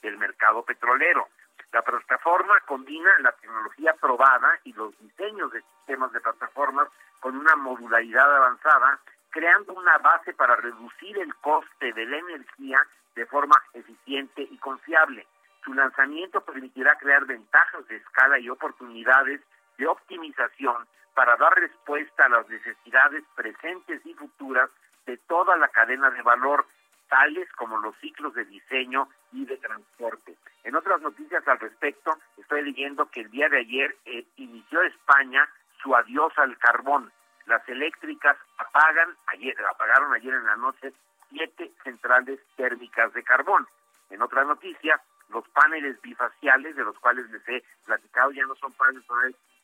[0.02, 1.28] del mercado petrolero.
[1.72, 6.88] La plataforma combina la tecnología probada y los diseños de sistemas de plataformas
[7.20, 8.98] con una modularidad avanzada,
[9.30, 12.80] creando una base para reducir el coste de la energía
[13.14, 15.26] de forma eficiente y confiable.
[15.64, 19.40] Su lanzamiento permitirá crear ventajas de escala y oportunidades
[19.76, 24.70] de optimización para dar respuesta a las necesidades presentes y futuras
[25.06, 26.66] de toda la cadena de valor,
[27.08, 30.36] tales como los ciclos de diseño y de transporte.
[30.64, 35.48] En otras noticias al respecto, estoy leyendo que el día de ayer eh, inició España
[35.82, 37.10] su adiós al carbón.
[37.48, 40.92] Las eléctricas apagan ayer, apagaron ayer en la noche
[41.30, 43.66] siete centrales térmicas de carbón.
[44.10, 48.72] En otra noticia, los paneles bifaciales, de los cuales les he platicado, ya no son
[48.74, 49.02] paneles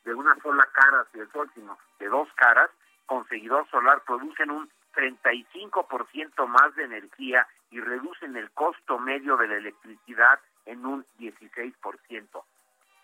[0.03, 2.71] de una sola cara hacia el sol, sino de dos caras,
[3.05, 9.47] con seguidor solar producen un 35% más de energía y reducen el costo medio de
[9.47, 12.43] la electricidad en un 16%.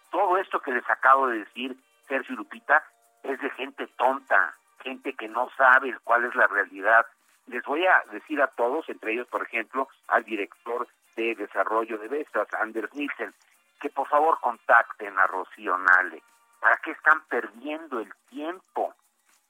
[0.09, 1.77] Todo esto que les acabo de decir,
[2.07, 2.83] Sergio Lupita,
[3.23, 7.05] es de gente tonta, gente que no sabe cuál es la realidad.
[7.47, 12.07] Les voy a decir a todos, entre ellos, por ejemplo, al director de desarrollo de
[12.07, 13.33] Vestas, Anders Nielsen,
[13.79, 16.21] que por favor contacten a Rocío Nale.
[16.59, 18.93] ¿Para qué están perdiendo el tiempo?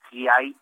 [0.09, 0.55] Si hay,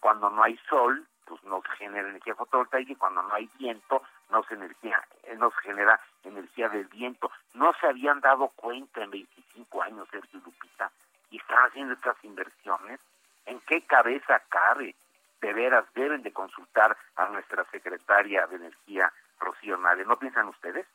[0.00, 4.02] cuando no hay sol, pues no se genera energía fotovoltaica y cuando no hay viento,
[4.30, 7.30] no se, energía, eh, no se genera energía del viento.
[7.54, 10.90] No se habían dado cuenta en 25 años, Sergio Lupita,
[11.30, 13.00] y están haciendo estas inversiones.
[13.46, 14.94] ¿En qué cabeza cabe?
[15.40, 19.76] De veras, deben de consultar a nuestra secretaria de Energía, Rocío.
[19.76, 20.86] ¿No piensan ustedes?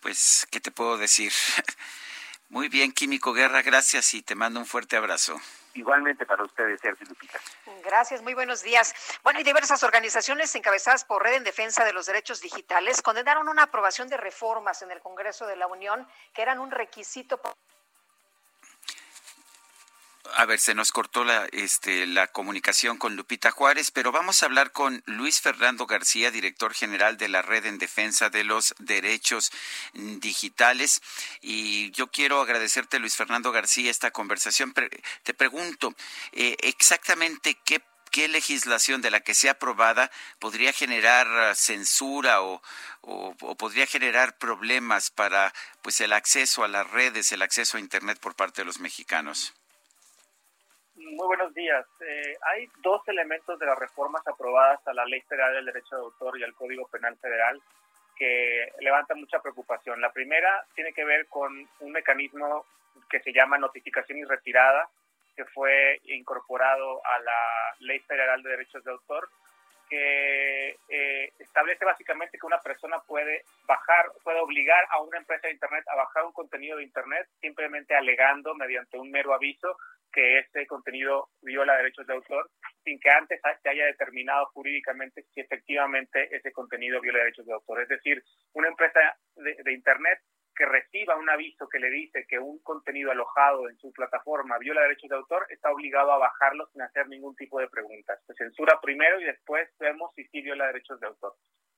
[0.00, 1.32] Pues, ¿qué te puedo decir?
[2.48, 5.40] Muy bien, Químico Guerra, gracias y te mando un fuerte abrazo.
[5.74, 7.38] Igualmente para ustedes, Sergio Lupita.
[7.84, 8.92] Gracias, muy buenos días.
[9.22, 13.62] Bueno, y diversas organizaciones encabezadas por Red en Defensa de los Derechos Digitales condenaron una
[13.62, 17.38] aprobación de reformas en el Congreso de la Unión que eran un requisito.
[17.38, 17.54] para
[20.36, 24.46] A ver, se nos cortó la, este, la comunicación con Lupita Juárez, pero vamos a
[24.46, 29.50] hablar con Luis Fernando García, director general de la Red en Defensa de los Derechos
[29.92, 31.02] Digitales.
[31.42, 34.72] Y yo quiero agradecerte, Luis Fernando García, esta conversación.
[35.22, 35.94] Te pregunto,
[36.32, 40.10] eh, exactamente qué ¿Qué legislación de la que sea aprobada
[40.40, 42.60] podría generar ah, censura o,
[43.02, 47.80] o- o podría generar problemas para pues el acceso a las redes, el acceso a
[47.80, 49.54] Internet por parte de los mexicanos?
[51.10, 51.84] Muy buenos días.
[52.00, 56.02] Eh, hay dos elementos de las reformas aprobadas a la Ley Federal del Derecho de
[56.02, 57.60] Autor y al Código Penal Federal
[58.16, 60.00] que levantan mucha preocupación.
[60.00, 62.64] La primera tiene que ver con un mecanismo
[63.08, 64.88] que se llama notificación y retirada,
[65.34, 69.28] que fue incorporado a la Ley Federal de Derechos de Autor,
[69.90, 75.54] que eh, establece básicamente que una persona puede bajar, puede obligar a una empresa de
[75.54, 79.76] Internet a bajar un contenido de Internet simplemente alegando mediante un mero aviso
[80.12, 82.50] que ese contenido viola derechos de autor
[82.84, 87.82] sin que antes se haya determinado jurídicamente si efectivamente ese contenido viola derechos de autor.
[87.82, 88.22] Es decir,
[88.54, 89.00] una empresa
[89.36, 90.20] de Internet
[90.60, 94.82] que reciba un aviso que le dice que un contenido alojado en su plataforma viola
[94.82, 98.20] derechos de autor, está obligado a bajarlo sin hacer ningún tipo de preguntas.
[98.26, 101.32] Se censura primero y después vemos si sí viola derechos de autor.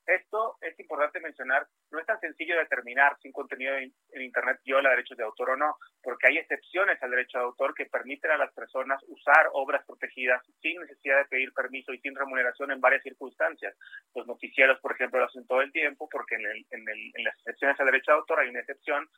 [0.06, 4.90] Esto es importante mencionar, no es tan sencillo determinar si un contenido en, Internet viola
[4.90, 8.38] derechos de autor o no, porque hay excepciones al derecho de autor que permiten a
[8.38, 13.02] las personas usar obras protegidas sin necesidad de pedir permiso y sin remuneración en varias
[13.02, 13.76] circunstancias.
[14.14, 17.24] Los noticieros, por ejemplo, lo hacen todo el tiempo porque en, el, en, el, en
[17.24, 19.08] las excepciones al derecho de autor hay una excepción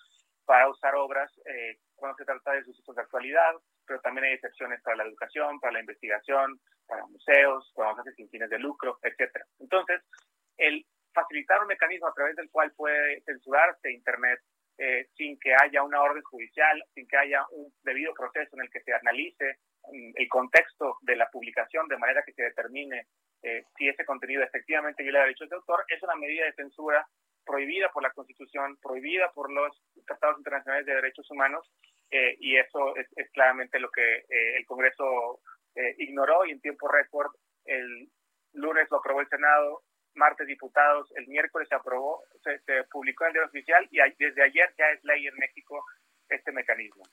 [0.44, 3.52] para usar obras eh, cuando se trata de sucesos de actualidad,
[3.86, 8.28] pero también hay excepciones para la educación, para la investigación, para museos, se hace sin
[8.28, 9.46] fines de lucro, etcétera.
[9.58, 10.02] Entonces,
[10.56, 14.40] el facilitar un mecanismo a través del cual puede censurarse Internet
[14.76, 18.70] eh, sin que haya una orden judicial, sin que haya un debido proceso en el
[18.70, 19.58] que se analice
[19.92, 23.06] mm, el contexto de la publicación de manera que se determine
[23.42, 27.06] eh, si ese contenido efectivamente viola derechos de autor, es una medida de censura
[27.46, 31.70] prohibida por la Constitución, prohibida por los tratados internacionales de derechos humanos,
[32.10, 35.40] eh, y eso es, es, claramente lo que el Congreso
[35.98, 37.32] ignoró y en tiempo récord
[37.64, 38.08] el
[38.54, 39.82] lunes lo aprobó el Senado,
[40.16, 44.74] martes diputados, el miércoles se aprobó, se, publicó en el diario oficial y desde ayer
[44.78, 45.84] ya es ley en México
[46.28, 47.04] este mecanismo.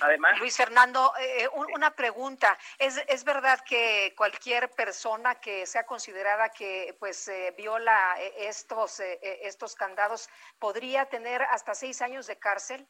[0.00, 2.58] Además, Luis Fernando, eh, un, una pregunta.
[2.78, 9.18] ¿Es, ¿Es verdad que cualquier persona que sea considerada que pues eh, viola estos, eh,
[9.42, 10.28] estos candados
[10.58, 12.88] podría tener hasta seis años de cárcel?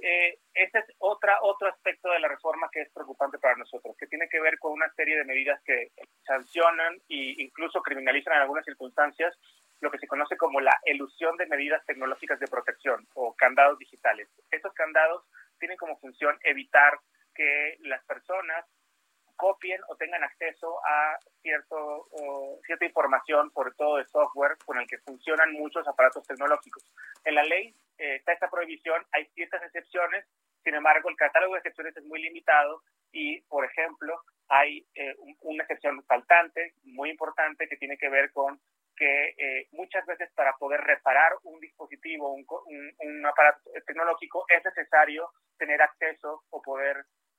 [0.00, 4.06] Eh, ese es otra, otro aspecto de la reforma que es preocupante para nosotros, que
[4.06, 5.90] tiene que ver con una serie de medidas que
[6.24, 9.36] sancionan e incluso criminalizan en algunas circunstancias
[9.80, 14.28] lo que se conoce como la elusión de medidas tecnológicas de protección o candados digitales.
[14.50, 15.24] Estos candados
[15.58, 16.98] tienen como función evitar
[17.34, 18.66] que las personas
[19.38, 22.08] copien o tengan acceso a cierto,
[22.66, 26.84] cierta información, sobre todo de software, con el que funcionan muchos aparatos tecnológicos.
[27.24, 30.26] En la ley eh, está esta prohibición, hay ciertas excepciones,
[30.64, 32.82] Sin embargo, el catálogo de excepciones es muy limitado
[33.12, 38.30] y, por ejemplo, hay eh, un- una excepción faltante muy importante que tiene que ver
[38.32, 38.60] con
[38.96, 44.62] que eh, muchas veces para poder reparar un dispositivo, un, un- un aparato tecnológico, es
[44.64, 46.96] necesario tener acceso o poder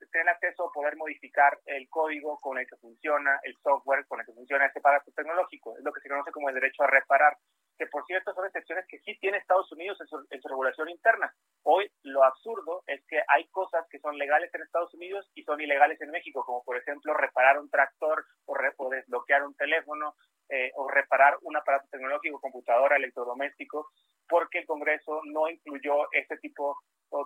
[0.08, 4.26] tener acceso o poder modificar el código con el que funciona, el software con el
[4.26, 5.76] que funciona ese aparato tecnológico.
[5.76, 7.36] Es lo que se conoce como el derecho a reparar,
[7.78, 10.88] que por cierto son excepciones que sí tiene Estados Unidos en su, en su regulación
[10.88, 11.32] interna.
[11.62, 15.60] Hoy lo absurdo es que hay cosas que son legales en Estados Unidos y son
[15.60, 20.14] ilegales en México, como por ejemplo reparar un tractor o, re- o desbloquear un teléfono
[20.48, 23.88] eh, o reparar un aparato tecnológico, computadora, electrodoméstico,
[24.28, 26.76] porque el Congreso no incluyó ese tipo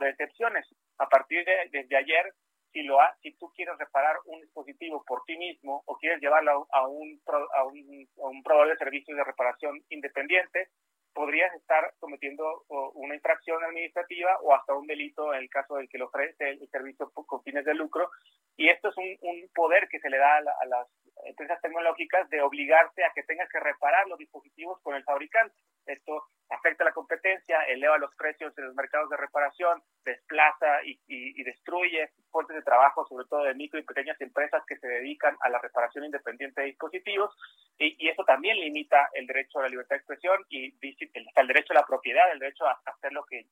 [0.00, 0.66] de excepciones.
[0.98, 2.32] A partir de desde ayer,
[2.74, 6.66] si lo ha- si tú quieres reparar un dispositivo por ti mismo o quieres llevarlo
[6.72, 7.22] a, un,
[7.54, 10.68] a un, a un proveedor de servicios de reparación independiente,
[11.14, 12.64] podrías estar cometiendo
[12.94, 16.68] una infracción administrativa o hasta un delito en el caso del que le ofrece el,
[16.68, 18.10] servicio con fines de lucro.
[18.56, 20.88] Y esto es un, un poder que se le da a, la- a las
[21.26, 25.54] empresas tecnológicas de obligarse a que tengas que reparar los dispositivos con el fabricante.
[25.86, 31.40] Esto afecta la competencia, eleva los precios en los mercados de reparación, desplaza y, y-
[31.40, 35.36] y destruye fuentes de trabajo, sobre todo de micro y pequeñas empresas que se dedican
[35.40, 37.34] a la reparación independiente de dispositivos.
[37.78, 41.46] Y, y eso también limita el derecho a la libertad de expresión y el, el
[41.46, 43.46] derecho a la propiedad, el derecho a hacer lo que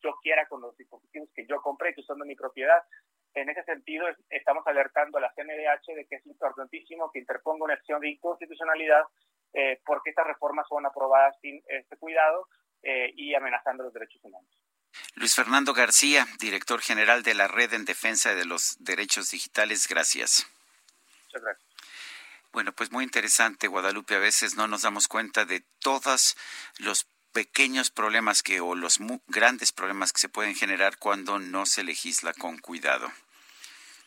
[0.00, 2.82] yo quiera con los dispositivos que yo compré, que son de mi propiedad.
[3.40, 7.64] En ese sentido, es- estamos alertando a la CNDH de que es importantísimo que interponga
[7.64, 9.02] una acción de inconstitucionalidad
[9.54, 12.46] eh, porque estas reformas son aprobadas sin este cuidado
[12.82, 14.48] eh, y amenazando los derechos humanos.
[15.14, 20.46] Luis Fernando García, director general de la Red en Defensa de los Derechos Digitales, gracias.
[21.26, 21.68] Muchas gracias.
[22.52, 24.14] Bueno, pues muy interesante, Guadalupe.
[24.14, 26.36] A veces no nos damos cuenta de todos
[26.78, 31.84] los pequeños problemas que o los grandes problemas que se pueden generar cuando no se
[31.84, 33.10] legisla con cuidado.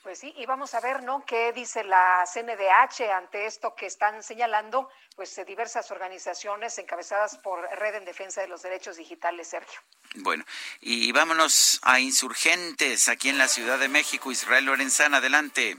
[0.03, 1.23] Pues sí, y vamos a ver, ¿no?
[1.25, 4.89] ¿Qué dice la CNDH ante esto que están señalando?
[5.15, 9.79] Pues diversas organizaciones encabezadas por Red en Defensa de los Derechos Digitales, Sergio.
[10.15, 10.43] Bueno,
[10.79, 14.31] y vámonos a insurgentes aquí en la Ciudad de México.
[14.31, 15.77] Israel Lorenzana, adelante.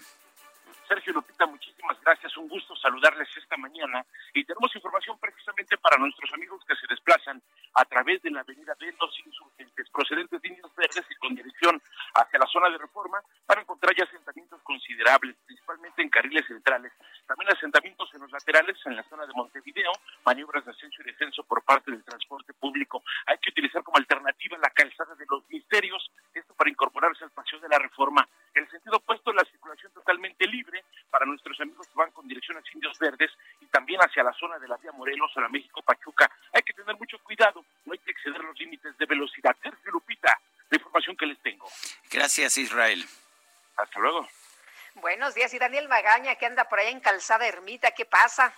[0.86, 2.36] Sergio Lupita, muchísimas gracias.
[2.36, 4.07] Un gusto saludarles esta mañana.
[4.34, 7.42] Y tenemos información precisamente para nuestros amigos que se desplazan
[7.74, 11.80] a través de la avenida de los insurgentes, procedentes de Indios Verdes y con dirección
[12.14, 16.92] hacia la zona de reforma, van a encontrar ya asentamientos considerables, principalmente en carriles centrales.
[17.26, 19.92] También asentamientos en los laterales, en la zona de Montevideo,
[20.24, 23.02] maniobras de ascenso y descenso por parte del transporte público.
[23.26, 27.60] Hay que utilizar como alternativa la calzada de los misterios, esto para incorporarse al paseo
[27.60, 28.26] de la reforma.
[28.54, 32.72] El sentido opuesto, la circulación totalmente libre para nuestros amigos que van con dirección hacia
[32.72, 33.30] Indios Verdes
[33.60, 36.31] y también hacia la zona de la vía Morelos a la México Pachuca.
[36.53, 39.57] Hay que tener mucho cuidado, no hay que exceder los límites de velocidad.
[39.62, 40.39] Sergio Lupita,
[40.70, 41.69] la información que les tengo.
[42.11, 43.05] Gracias, Israel.
[43.77, 44.28] Hasta luego.
[44.94, 45.53] Buenos días.
[45.55, 48.53] Y Daniel Magaña, que anda por allá en Calzada Ermita, ¿qué pasa?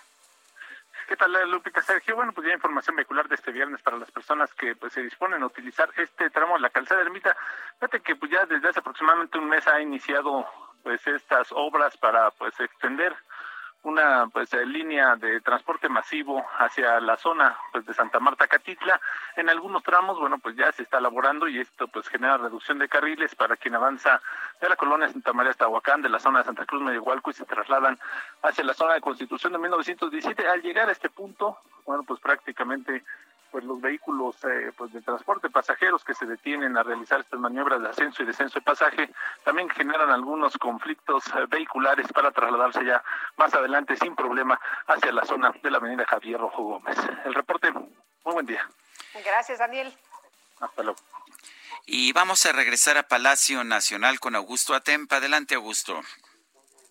[1.07, 2.15] ¿Qué tal, Lupita Sergio?
[2.15, 5.43] Bueno, pues ya información vehicular de este viernes para las personas que pues se disponen
[5.43, 7.37] a utilizar este tramo de la calzada ermita.
[7.75, 10.49] Fíjate que pues ya desde hace aproximadamente un mes ha iniciado
[10.81, 13.15] pues estas obras para pues extender
[13.85, 18.99] una pues eh, línea de transporte masivo hacia la zona pues de Santa Marta Catitla.
[19.35, 22.89] En algunos tramos bueno pues ya se está elaborando y esto pues genera reducción de
[22.89, 24.21] carriles para quien avanza
[24.59, 27.33] de la colonia Santa María hasta Huacán de la zona de Santa Cruz Medigualco y
[27.33, 27.99] se trasladan
[28.41, 33.03] hacia la zona de Constitución de 1917 al llegar a este punto bueno pues prácticamente
[33.55, 37.81] pues los vehículos eh, pues de transporte pasajeros que se detienen a realizar estas maniobras
[37.81, 39.09] de ascenso y descenso de pasaje
[39.45, 43.01] también generan algunos conflictos eh, vehiculares para trasladarse ya
[43.37, 46.97] más adelante sin problema hacia la zona de la avenida Javier Rojo Gómez.
[47.23, 48.69] El reporte, muy buen día.
[49.23, 49.97] Gracias, Daniel.
[50.59, 50.99] Hasta luego.
[51.85, 55.15] Y vamos a regresar a Palacio Nacional con Augusto Atempa.
[55.15, 56.01] Adelante, Augusto.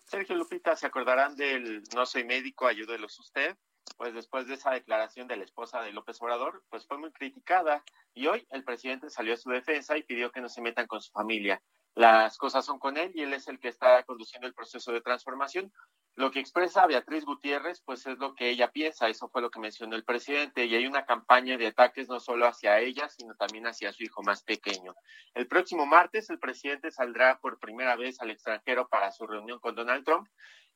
[0.07, 3.55] Sergio Lupita, ¿se acordarán del no soy médico, ayúdelos usted?
[3.97, 7.83] Pues después de esa declaración de la esposa de López Obrador, pues fue muy criticada
[8.13, 11.01] y hoy el presidente salió a su defensa y pidió que no se metan con
[11.01, 11.61] su familia.
[11.95, 14.99] Las cosas son con él y él es el que está conduciendo el proceso de
[14.99, 15.71] transformación.
[16.15, 19.59] Lo que expresa Beatriz Gutiérrez, pues es lo que ella piensa, eso fue lo que
[19.59, 23.67] mencionó el presidente, y hay una campaña de ataques no solo hacia ella, sino también
[23.67, 24.95] hacia su hijo más pequeño.
[25.33, 29.75] El próximo martes el presidente saldrá por primera vez al extranjero para su reunión con
[29.75, 30.27] Donald Trump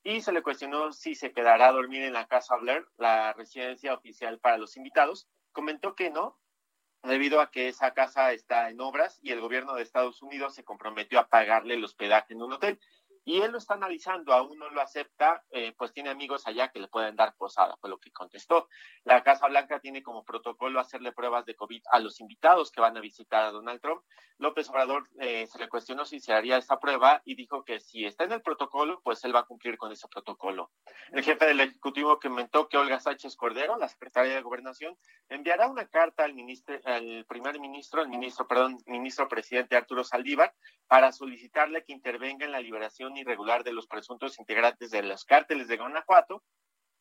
[0.04, 3.94] y se le cuestionó si se quedará a dormir en la Casa Blair, la residencia
[3.94, 5.28] oficial para los invitados.
[5.52, 6.40] Comentó que no,
[7.04, 10.64] debido a que esa casa está en obras y el gobierno de Estados Unidos se
[10.64, 12.80] comprometió a pagarle el hospedaje en un hotel.
[13.30, 16.80] Y él lo está analizando, aún no lo acepta, eh, pues tiene amigos allá que
[16.80, 18.68] le pueden dar posada, fue lo que contestó.
[19.03, 22.97] La Casa Blanca tiene como protocolo hacerle pruebas de COVID a los invitados que van
[22.97, 24.01] a visitar a Donald Trump.
[24.39, 28.03] López Obrador eh, se le cuestionó si se haría esta prueba y dijo que si
[28.06, 30.72] está en el protocolo, pues él va a cumplir con ese protocolo.
[31.11, 34.97] El jefe del Ejecutivo comentó que Olga Sánchez Cordero, la secretaria de Gobernación,
[35.27, 40.56] enviará una carta al, ministro, al primer ministro, al ministro, perdón, ministro presidente Arturo Saldívar,
[40.88, 45.68] para solicitarle que intervenga en la liberación irregular de los presuntos integrantes de los cárteles
[45.68, 46.44] de Guanajuato,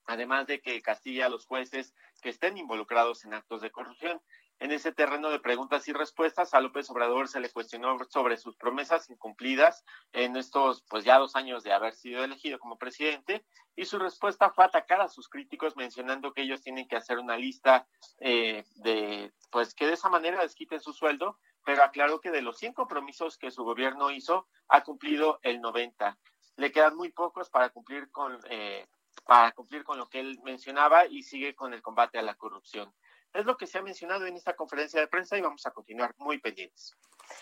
[0.08, 4.20] además de que castigue a los jueces que estén involucrados en actos de corrupción.
[4.60, 8.56] En ese terreno de preguntas y respuestas, a López Obrador se le cuestionó sobre sus
[8.56, 13.44] promesas incumplidas en estos, pues ya dos años de haber sido elegido como presidente,
[13.76, 17.36] y su respuesta fue atacar a sus críticos mencionando que ellos tienen que hacer una
[17.36, 17.86] lista
[18.18, 22.42] eh, de, pues que de esa manera les quiten su sueldo, pero aclaró que de
[22.42, 26.18] los 100 compromisos que su gobierno hizo, ha cumplido el 90.
[26.56, 28.86] Le quedan muy pocos para cumplir con, eh,
[29.24, 32.92] para cumplir con lo que él mencionaba y sigue con el combate a la corrupción.
[33.32, 36.14] Es lo que se ha mencionado en esta conferencia de prensa y vamos a continuar
[36.18, 36.96] muy pendientes.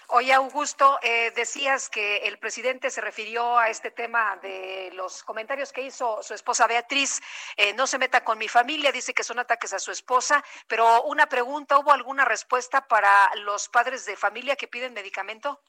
[0.09, 5.73] Oye, Augusto, eh, decías que el presidente se refirió a este tema de los comentarios
[5.73, 7.21] que hizo su esposa Beatriz.
[7.57, 11.03] Eh, no se meta con mi familia, dice que son ataques a su esposa, pero
[11.05, 15.61] una pregunta, ¿hubo alguna respuesta para los padres de familia que piden medicamento?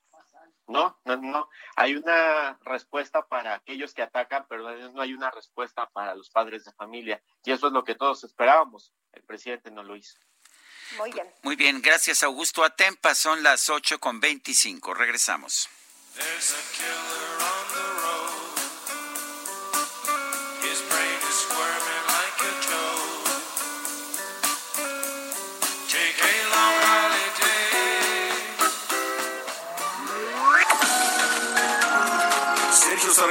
[0.67, 1.49] No, no, no.
[1.75, 6.65] Hay una respuesta para aquellos que atacan, pero no hay una respuesta para los padres
[6.65, 7.21] de familia.
[7.45, 8.93] Y eso es lo que todos esperábamos.
[9.13, 10.17] El presidente no lo hizo.
[10.97, 11.33] Muy bien.
[11.43, 13.15] Muy bien, gracias Augusto Atempa.
[13.15, 14.93] Son las 8 con 25.
[14.93, 15.69] Regresamos.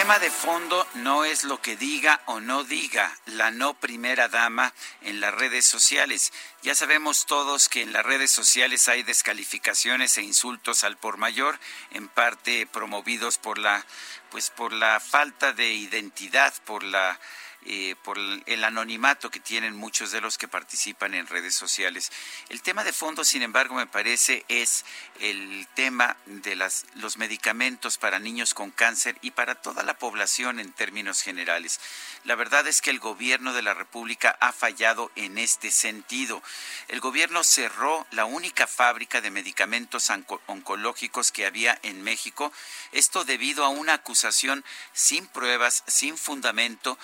[0.00, 4.72] Tema de fondo no es lo que diga o no diga la no primera dama
[5.02, 6.32] en las redes sociales.
[6.62, 11.60] Ya sabemos todos que en las redes sociales hay descalificaciones e insultos al por mayor,
[11.90, 13.84] en parte promovidos por la
[14.30, 17.20] pues por la falta de identidad, por la
[17.66, 22.10] eh, por el anonimato que tienen muchos de los que participan en redes sociales.
[22.48, 24.84] El tema de fondo, sin embargo, me parece es
[25.20, 26.56] el tema de
[26.94, 31.80] los medicamentos para niños con cáncer y para toda la población en términos generales.
[32.24, 36.42] La verdad es que el gobierno de la República ha fallado en este sentido.
[36.88, 42.52] El gobierno cerró la única fábrica de medicamentos onco- oncológicos que había en México,
[42.92, 46.98] esto debido a una acusación sin pruebas, sin fundamento,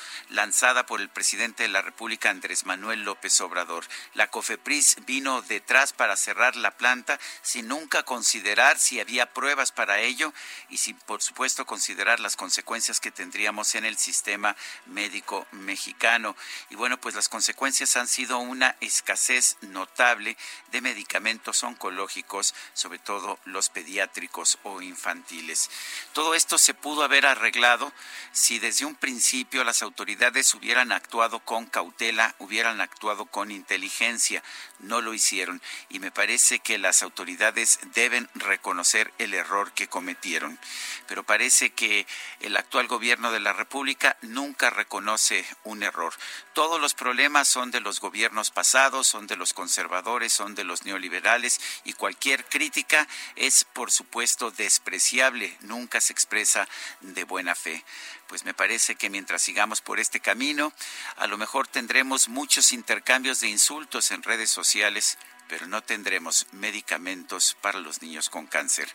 [0.47, 3.85] lanzada por el presidente de la República, Andrés Manuel López Obrador.
[4.15, 9.99] La COFEPRIS vino detrás para cerrar la planta sin nunca considerar si había pruebas para
[9.99, 10.33] ello
[10.69, 14.55] y sin, por supuesto, considerar las consecuencias que tendríamos en el sistema
[14.85, 16.37] médico mexicano.
[16.71, 20.37] Y bueno, pues las consecuencias han sido una escasez notable
[20.71, 25.71] de medicamentos oncológicos, sobre todo los pediátricos o infantiles.
[26.13, 27.93] Todo esto se pudo haber arreglado
[28.31, 34.43] si desde un principio las autoridades hubieran actuado con cautela, hubieran actuado con inteligencia.
[34.79, 40.59] No lo hicieron y me parece que las autoridades deben reconocer el error que cometieron.
[41.07, 42.07] Pero parece que
[42.41, 46.13] el actual gobierno de la República nunca reconoce un error.
[46.57, 50.87] Todos los problemas son de los gobiernos pasados, son de los conservadores, son de los
[50.87, 56.67] neoliberales y cualquier crítica es, por supuesto, despreciable, nunca se expresa
[57.03, 57.85] de buena fe
[58.27, 60.73] pues me parece que mientras sigamos por este camino,
[61.17, 65.19] a lo mejor tendremos muchos intercambios de insultos en redes sociales,
[65.49, 68.91] pero no tendremos medicamentos para los niños con cáncer.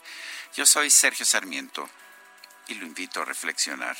[0.55, 1.87] Yo soy Sergio Sarmiento
[2.67, 3.95] y lo invito a reflexionar.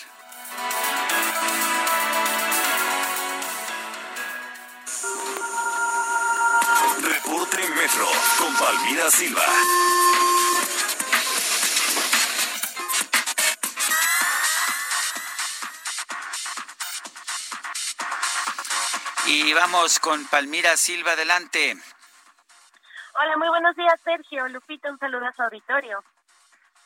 [7.31, 8.05] Deporte Metro
[8.37, 9.41] con Palmira Silva.
[19.27, 21.77] Y vamos con Palmira Silva adelante.
[23.13, 24.49] Hola, muy buenos días, Sergio.
[24.49, 26.03] Lupita, un saludo a su auditorio.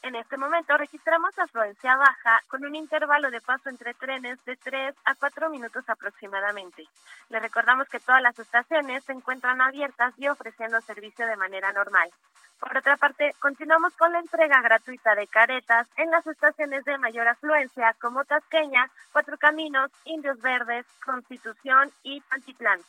[0.05, 4.93] En este momento registramos afluencia baja con un intervalo de paso entre trenes de 3
[5.03, 6.83] a 4 minutos aproximadamente.
[7.29, 12.11] Le recordamos que todas las estaciones se encuentran abiertas y ofreciendo servicio de manera normal.
[12.59, 17.27] Por otra parte, continuamos con la entrega gratuita de caretas en las estaciones de mayor
[17.27, 22.79] afluencia como Tasqueña, Cuatro Caminos, Indios Verdes, Constitución y Pantitlán.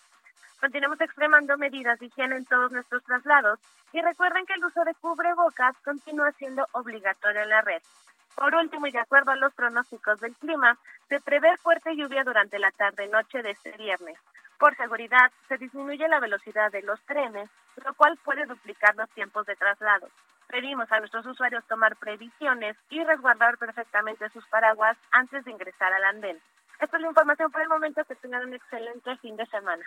[0.61, 3.59] Continuamos extremando medidas de higiene en todos nuestros traslados
[3.93, 7.83] y recuerden que el uso de cubrebocas continúa siendo obligatorio en la red.
[8.35, 10.77] Por último, y de acuerdo a los pronósticos del clima,
[11.09, 14.19] se prevé fuerte lluvia durante la tarde-noche de este viernes.
[14.59, 17.51] Por seguridad, se disminuye la velocidad de los trenes,
[17.85, 20.09] lo cual puede duplicar los tiempos de traslado.
[20.49, 26.05] Pedimos a nuestros usuarios tomar previsiones y resguardar perfectamente sus paraguas antes de ingresar al
[26.05, 26.41] andén.
[26.81, 28.05] Esta es la información por el momento.
[28.05, 29.85] Que tengan un excelente fin de semana.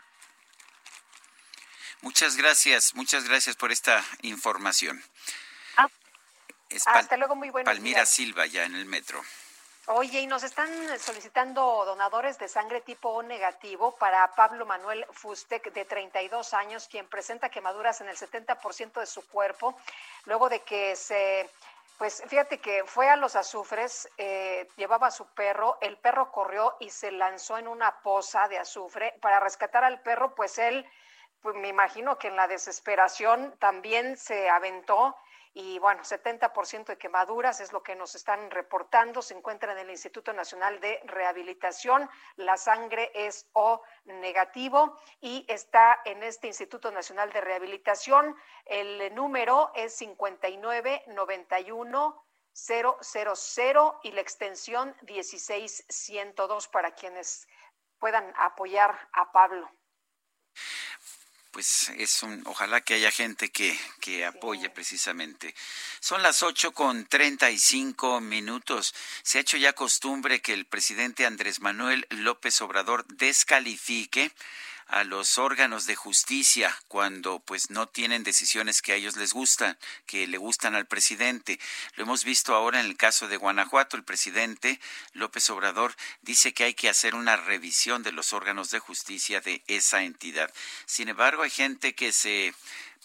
[2.01, 5.03] Muchas gracias, muchas gracias por esta información.
[6.69, 8.09] Es Hasta luego, muy buenos Palmira días.
[8.09, 9.21] Silva, ya en el metro.
[9.87, 10.69] Oye, y nos están
[10.99, 17.07] solicitando donadores de sangre tipo O negativo para Pablo Manuel Fustec, de 32 años, quien
[17.07, 19.75] presenta quemaduras en el 70% de su cuerpo,
[20.25, 21.49] luego de que se...
[21.97, 26.77] Pues fíjate que fue a los azufres, eh, llevaba a su perro, el perro corrió
[26.79, 29.15] y se lanzó en una poza de azufre.
[29.21, 30.85] Para rescatar al perro, pues él,
[31.41, 35.15] pues me imagino que en la desesperación también se aventó
[35.53, 39.21] y bueno, 70% de quemaduras es lo que nos están reportando.
[39.21, 42.07] Se encuentra en el Instituto Nacional de Rehabilitación.
[42.35, 48.35] La sangre es O negativo y está en este Instituto Nacional de Rehabilitación.
[48.65, 57.47] El número es 5991 000 y la extensión 16102 para quienes
[57.97, 59.67] puedan apoyar a Pablo.
[61.51, 65.55] Pues es un, ojalá que haya gente que, que apoye precisamente.
[65.99, 68.93] Son las ocho con treinta y cinco minutos.
[69.23, 74.31] Se ha hecho ya costumbre que el presidente Andrés Manuel López Obrador descalifique
[74.89, 79.77] a los órganos de justicia cuando pues no tienen decisiones que a ellos les gustan,
[80.07, 81.59] que le gustan al presidente.
[81.95, 84.79] Lo hemos visto ahora en el caso de Guanajuato, el presidente
[85.13, 89.63] López Obrador dice que hay que hacer una revisión de los órganos de justicia de
[89.67, 90.51] esa entidad.
[90.85, 92.55] Sin embargo, hay gente que se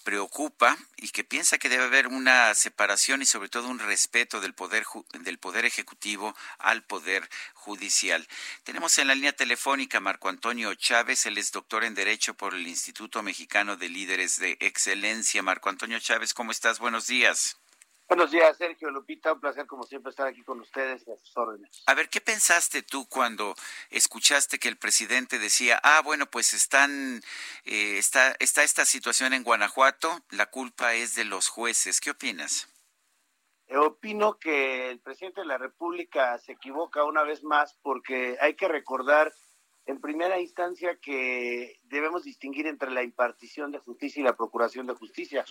[0.05, 4.55] preocupa y que piensa que debe haber una separación y sobre todo un respeto del
[4.55, 4.85] poder
[5.21, 8.29] del poder ejecutivo al poder judicial.
[8.63, 12.67] Tenemos en la línea telefónica Marco Antonio Chávez, él es doctor en derecho por el
[12.69, 15.43] Instituto Mexicano de Líderes de Excelencia.
[15.43, 16.79] Marco Antonio Chávez, ¿cómo estás?
[16.79, 17.57] Buenos días.
[18.07, 19.33] Buenos días, Sergio Lupita.
[19.33, 21.83] Un placer, como siempre, estar aquí con ustedes y a sus órdenes.
[21.87, 23.55] A ver, ¿qué pensaste tú cuando
[23.91, 27.23] escuchaste que el presidente decía, ah, bueno, pues están,
[27.65, 32.01] eh, está, está esta situación en Guanajuato, la culpa es de los jueces?
[32.01, 32.69] ¿Qué opinas?
[33.69, 38.55] Eh, opino que el presidente de la República se equivoca una vez más porque hay
[38.55, 39.33] que recordar
[39.87, 44.95] en primera instancia que debemos distinguir entre la impartición de justicia y la procuración de
[44.95, 45.45] justicia.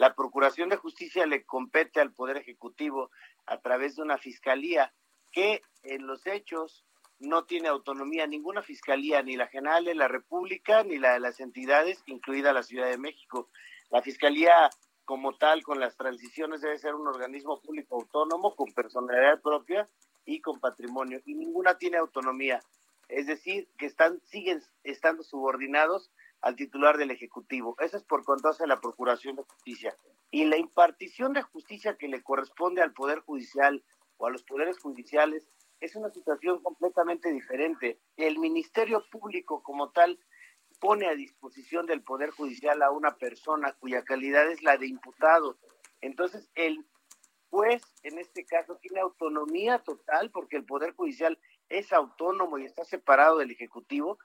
[0.00, 3.10] La procuración de justicia le compete al Poder Ejecutivo
[3.44, 4.94] a través de una fiscalía
[5.30, 6.86] que en los hechos
[7.18, 11.38] no tiene autonomía ninguna fiscalía, ni la General de la República, ni la de las
[11.38, 13.50] entidades, incluida la Ciudad de México.
[13.90, 14.70] La fiscalía
[15.04, 19.86] como tal, con las transiciones, debe ser un organismo público autónomo, con personalidad propia
[20.24, 22.62] y con patrimonio, y ninguna tiene autonomía.
[23.10, 26.10] Es decir, que están, siguen estando subordinados
[26.40, 27.76] al titular del Ejecutivo.
[27.80, 29.96] Eso es por hace la Procuración de Justicia.
[30.30, 33.84] Y la impartición de justicia que le corresponde al Poder Judicial
[34.16, 35.48] o a los poderes judiciales
[35.80, 37.98] es una situación completamente diferente.
[38.16, 40.18] El Ministerio Público como tal
[40.78, 45.58] pone a disposición del Poder Judicial a una persona cuya calidad es la de imputado.
[46.00, 46.86] Entonces, el
[47.50, 51.38] juez, en este caso, tiene autonomía total porque el Poder Judicial
[51.68, 54.18] es autónomo y está separado del Ejecutivo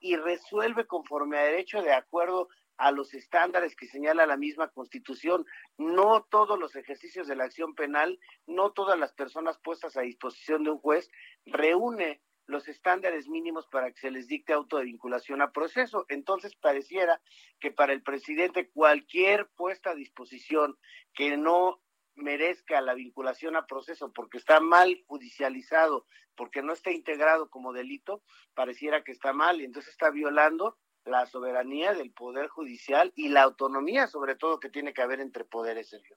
[0.00, 2.48] y resuelve conforme a derecho de acuerdo
[2.78, 5.46] a los estándares que señala la misma Constitución.
[5.78, 10.64] No todos los ejercicios de la acción penal, no todas las personas puestas a disposición
[10.64, 11.10] de un juez
[11.44, 16.06] reúne los estándares mínimos para que se les dicte auto de vinculación a proceso.
[16.08, 17.20] Entonces pareciera
[17.58, 20.78] que para el presidente cualquier puesta a disposición
[21.12, 21.80] que no
[22.16, 28.22] merezca la vinculación a proceso porque está mal judicializado, porque no está integrado como delito,
[28.54, 33.42] pareciera que está mal y entonces está violando la soberanía del poder judicial y la
[33.42, 36.16] autonomía sobre todo que tiene que haber entre poderes, Sergio.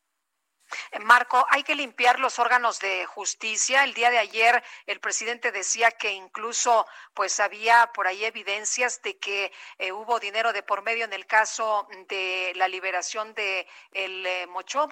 [0.91, 3.83] Eh, Marco, hay que limpiar los órganos de justicia.
[3.83, 9.17] El día de ayer el presidente decía que incluso pues había por ahí evidencias de
[9.17, 14.25] que eh, hubo dinero de por medio en el caso de la liberación de el
[14.25, 14.47] eh,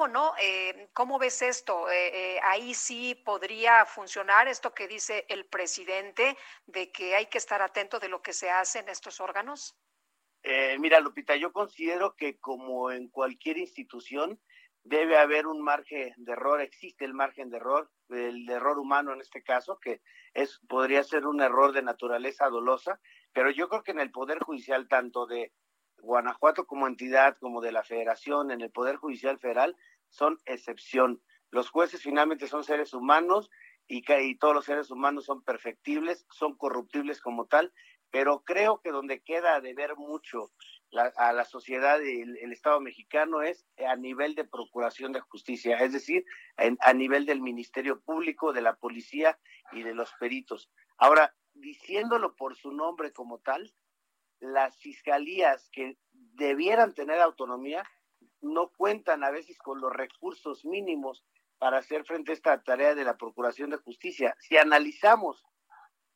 [0.09, 0.33] ¿no?
[0.39, 1.89] Eh, ¿Cómo ves esto?
[1.89, 7.61] Eh, ahí sí podría funcionar esto que dice el presidente de que hay que estar
[7.61, 9.75] atento de lo que se hace en estos órganos.
[10.79, 14.39] Mira, Lupita, yo considero que como en cualquier institución
[14.87, 19.19] debe haber un margen de error, existe el margen de error, el error humano en
[19.19, 20.01] este caso, que
[20.33, 22.99] es podría ser un error de naturaleza dolosa,
[23.33, 25.51] pero yo creo que en el Poder Judicial, tanto de
[25.97, 29.75] Guanajuato como entidad, como de la Federación, en el Poder Judicial Federal,
[30.09, 31.21] son excepción.
[31.51, 33.49] Los jueces finalmente son seres humanos
[33.87, 37.73] y, que, y todos los seres humanos son perfectibles, son corruptibles como tal,
[38.17, 40.49] pero creo que donde queda de ver mucho
[41.17, 45.93] a la sociedad y el, Estado mexicano es a nivel de procuración de justicia, es
[45.93, 46.25] decir,
[46.79, 49.37] a nivel del Ministerio Público, de la policía
[49.71, 50.71] y de los peritos.
[50.97, 53.71] Ahora, diciéndolo por su nombre como tal,
[54.39, 57.87] las fiscalías que debieran tener autonomía
[58.41, 61.23] no cuentan a veces con los recursos mínimos
[61.59, 64.35] para hacer frente a esta tarea de la Procuración de Justicia.
[64.39, 65.45] Si analizamos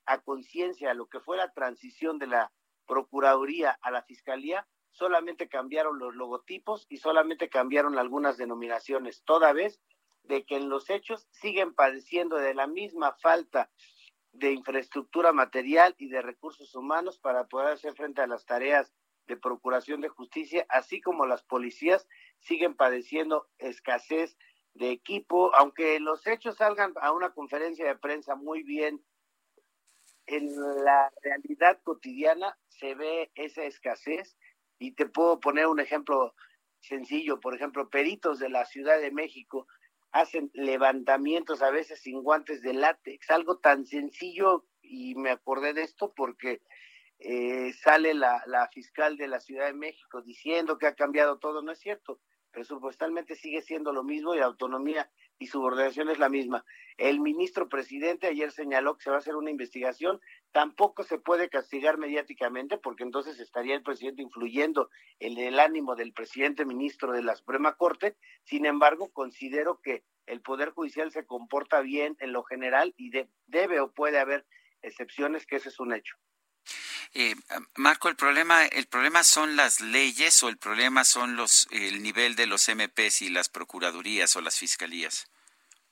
[0.06, 2.52] a conciencia lo que fue la transición de la
[2.86, 9.80] Procuraduría a la Fiscalía, solamente cambiaron los logotipos y solamente cambiaron algunas denominaciones, toda vez
[10.24, 13.72] de que en los hechos siguen padeciendo de la misma falta
[14.34, 18.94] de infraestructura material y de recursos humanos para poder hacer frente a las tareas
[19.28, 22.08] de procuración de justicia, así como las policías
[22.40, 24.38] siguen padeciendo escasez
[24.74, 29.04] de equipo, aunque los hechos salgan a una conferencia de prensa muy bien,
[30.32, 30.50] en
[30.84, 34.38] la realidad cotidiana se ve esa escasez.
[34.80, 36.34] Y te puedo poner un ejemplo
[36.80, 39.68] sencillo, por ejemplo, peritos de la Ciudad de México
[40.12, 45.84] hacen levantamientos a veces sin guantes de látex, algo tan sencillo y me acordé de
[45.84, 46.62] esto porque
[47.20, 51.62] eh, sale la, la fiscal de la Ciudad de México diciendo que ha cambiado todo,
[51.62, 52.20] no es cierto,
[52.52, 55.10] presupuestalmente sigue siendo lo mismo y autonomía
[55.42, 56.64] y subordinación es la misma.
[56.98, 61.50] El ministro presidente ayer señaló que se va a hacer una investigación, tampoco se puede
[61.50, 67.24] castigar mediáticamente porque entonces estaría el presidente influyendo en el ánimo del presidente ministro de
[67.24, 72.44] la Suprema Corte, sin embargo considero que el Poder Judicial se comporta bien en lo
[72.44, 74.46] general y de, debe o puede haber
[74.84, 76.18] excepciones, que ese es un hecho.
[77.14, 77.36] Eh,
[77.76, 82.36] Marco, el problema, el problema son las leyes o el problema son los el nivel
[82.36, 85.30] de los MPs y las procuradurías o las fiscalías.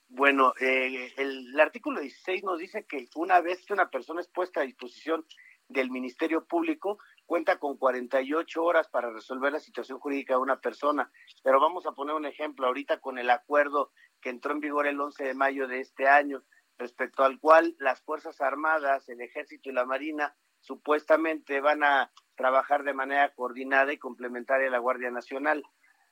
[0.08, 4.28] Bueno, eh, el, el, artículo 16 nos dice que una vez que una persona es
[4.28, 5.24] puesta a disposición
[5.68, 11.12] del Ministerio Público, cuenta con 48 horas para resolver la situación jurídica de una persona.
[11.44, 15.00] Pero vamos a poner un ejemplo ahorita con el acuerdo que entró en vigor el
[15.00, 16.42] 11 de mayo de este año,
[16.76, 22.84] respecto al cual las Fuerzas Armadas, el Ejército y la Marina supuestamente van a trabajar
[22.84, 25.62] de manera coordinada y complementaria a la Guardia Nacional.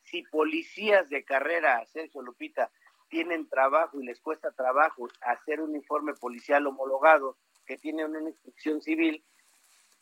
[0.04, 2.70] Si policías de carrera, Sergio Lupita,
[3.08, 8.82] tienen trabajo y les cuesta trabajo hacer un informe policial homologado que tiene una instrucción
[8.82, 9.24] civil,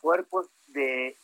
[0.00, 1.16] cuerpos de,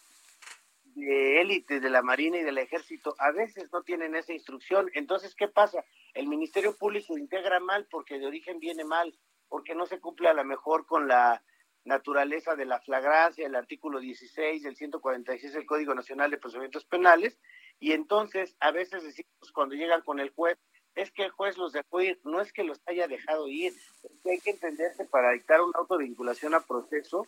[0.94, 4.90] de élite de la Marina y del Ejército a veces no tienen esa instrucción.
[4.94, 5.85] Entonces, ¿qué pasa?
[6.15, 9.16] El Ministerio Público integra mal porque de origen viene mal,
[9.49, 11.43] porque no se cumple a lo mejor con la
[11.84, 17.38] naturaleza de la flagrancia, el artículo 16 del 146 del Código Nacional de Procedimientos Penales,
[17.80, 20.59] y entonces a veces decimos cuando llegan con el juez,
[20.94, 24.20] es que el juez los dejó ir, no es que los haya dejado ir, es
[24.22, 27.26] que hay que entender que para dictar una autovinculación a proceso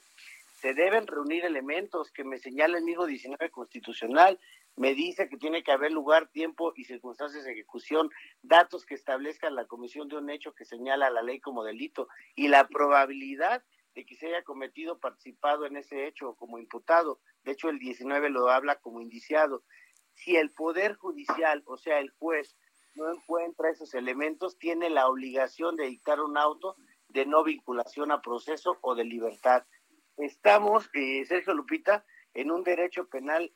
[0.61, 4.39] se deben reunir elementos que me señala el mismo 19 constitucional,
[4.77, 8.11] me dice que tiene que haber lugar, tiempo y circunstancias de ejecución,
[8.43, 12.49] datos que establezcan la comisión de un hecho que señala la ley como delito y
[12.49, 13.63] la probabilidad
[13.95, 17.21] de que se haya cometido, participado en ese hecho como imputado.
[17.45, 19.63] De hecho, el 19 lo habla como indiciado.
[20.15, 22.57] Si el Poder Judicial, o sea, el juez,
[22.95, 26.77] no encuentra esos elementos, tiene la obligación de dictar un auto
[27.09, 29.65] de no vinculación a proceso o de libertad.
[30.17, 32.05] Estamos, eh, Sergio Lupita,
[32.35, 33.53] en un derecho penal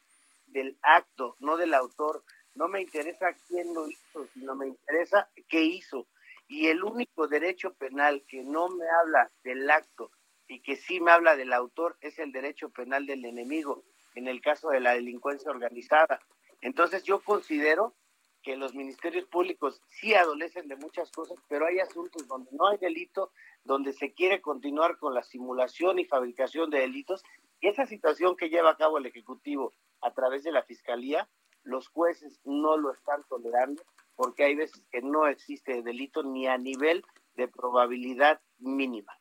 [0.47, 2.25] del acto, no del autor.
[2.55, 6.09] No me interesa quién lo hizo, sino me interesa qué hizo.
[6.49, 10.11] Y el único derecho penal que no me habla del acto
[10.49, 13.85] y que sí me habla del autor es el derecho penal del enemigo,
[14.15, 16.21] en el caso de la delincuencia organizada.
[16.61, 17.95] Entonces yo considero
[18.43, 22.79] que los ministerios públicos sí adolecen de muchas cosas, pero hay asuntos donde no hay
[22.79, 27.23] delito, donde se quiere continuar con la simulación y fabricación de delitos,
[27.61, 31.29] y esa situación que lleva a cabo el Ejecutivo a través de la Fiscalía,
[31.65, 33.83] los jueces no lo están tolerando,
[34.17, 37.05] porque hay veces que no existe delito ni a nivel
[37.35, 39.13] de probabilidad mínima.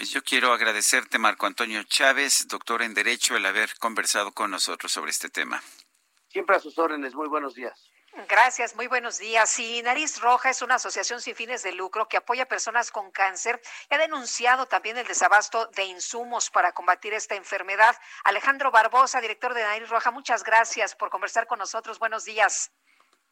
[0.00, 4.90] Pues yo quiero agradecerte, Marco Antonio Chávez, doctor en Derecho, el haber conversado con nosotros
[4.90, 5.60] sobre este tema.
[6.28, 7.14] Siempre a sus órdenes.
[7.14, 7.92] Muy buenos días.
[8.26, 9.50] Gracias, muy buenos días.
[9.50, 13.10] Sí, Nariz Roja es una asociación sin fines de lucro que apoya a personas con
[13.10, 13.60] cáncer
[13.90, 17.94] y ha denunciado también el desabasto de insumos para combatir esta enfermedad.
[18.24, 21.98] Alejandro Barbosa, director de Nariz Roja, muchas gracias por conversar con nosotros.
[21.98, 22.72] Buenos días.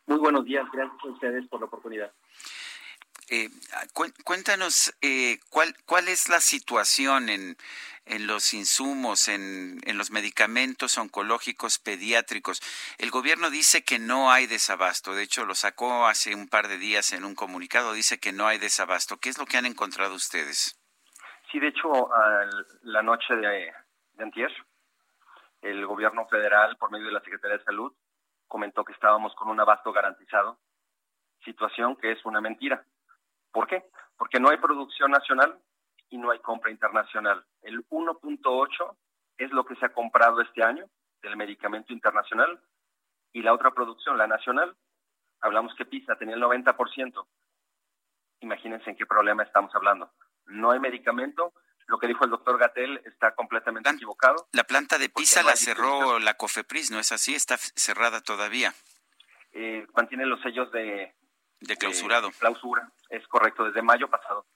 [0.04, 2.12] Muy buenos días, gracias a ustedes por la oportunidad.
[3.30, 3.50] Eh,
[4.24, 7.56] cuéntanos eh, cuál, cuál es la situación en,
[8.06, 12.60] en los insumos, en, en, los medicamentos oncológicos pediátricos.
[12.96, 15.14] El gobierno dice que no hay desabasto.
[15.14, 17.92] De hecho, lo sacó hace un par de días en un comunicado.
[17.92, 19.18] Dice que no hay desabasto.
[19.18, 20.80] ¿Qué es lo que han encontrado ustedes?
[21.52, 22.10] Sí, de hecho,
[22.82, 23.72] la noche de,
[24.14, 24.50] de antier,
[25.62, 27.92] el gobierno federal, por medio de la Secretaría de Salud,
[28.46, 30.58] comentó que estábamos con un abasto garantizado,
[31.44, 32.84] situación que es una mentira.
[33.52, 33.84] ¿Por qué?
[34.16, 35.58] Porque no hay producción nacional
[36.10, 37.44] y no hay compra internacional.
[37.62, 38.96] El 1.8
[39.38, 40.86] es lo que se ha comprado este año
[41.22, 42.60] del medicamento internacional
[43.32, 44.76] y la otra producción, la nacional,
[45.40, 47.26] hablamos que PISA tenía el 90%.
[48.40, 50.12] Imagínense en qué problema estamos hablando.
[50.46, 51.52] No hay medicamento.
[51.86, 54.48] Lo que dijo el doctor Gatel está completamente equivocado.
[54.52, 57.34] La planta de PISA no la cerró la COFEPRIS, ¿no es así?
[57.34, 58.74] Está cerrada todavía.
[59.52, 61.14] Eh, mantiene los sellos de,
[61.60, 62.28] de clausurado.
[62.28, 64.46] De clausura, es correcto, desde mayo pasado.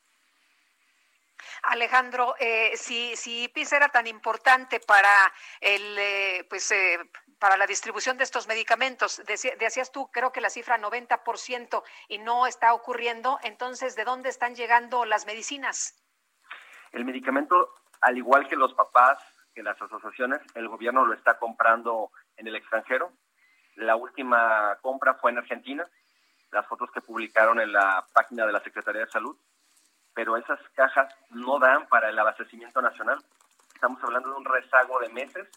[1.64, 6.98] Alejandro, eh, si, si PISA era tan importante para el, eh, pues, eh,
[7.38, 12.46] para la distribución de estos medicamentos, decías tú, creo que la cifra 90% y no
[12.46, 16.00] está ocurriendo, entonces, ¿de dónde están llegando las medicinas?
[16.92, 19.18] El medicamento, al igual que los papás,
[19.54, 23.12] que las asociaciones, el gobierno lo está comprando en el extranjero.
[23.74, 25.88] La última compra fue en Argentina,
[26.52, 29.36] las fotos que publicaron en la página de la Secretaría de Salud,
[30.14, 33.18] pero esas cajas no dan para el abastecimiento nacional.
[33.74, 35.48] Estamos hablando de un rezago de meses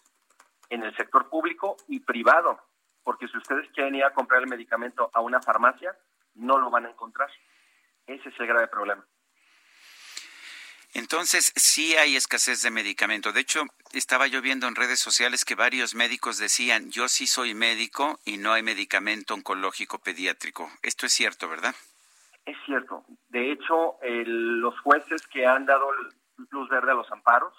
[0.70, 2.60] en el sector público y privado,
[3.04, 5.96] porque si ustedes quieren ir a comprar el medicamento a una farmacia,
[6.34, 7.30] no lo van a encontrar.
[8.08, 9.06] Ese es el grave problema.
[10.96, 13.34] Entonces, sí hay escasez de medicamento.
[13.34, 17.54] De hecho, estaba yo viendo en redes sociales que varios médicos decían, yo sí soy
[17.54, 20.72] médico y no hay medicamento oncológico pediátrico.
[20.82, 21.76] Esto es cierto, ¿verdad?
[22.46, 23.04] Es cierto.
[23.28, 25.86] De hecho, el, los jueces que han dado
[26.50, 27.54] luz verde a los amparos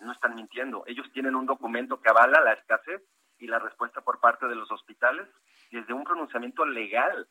[0.00, 0.82] no están mintiendo.
[0.88, 3.02] Ellos tienen un documento que avala la escasez
[3.38, 5.28] y la respuesta por parte de los hospitales
[5.70, 7.28] desde un pronunciamiento legal.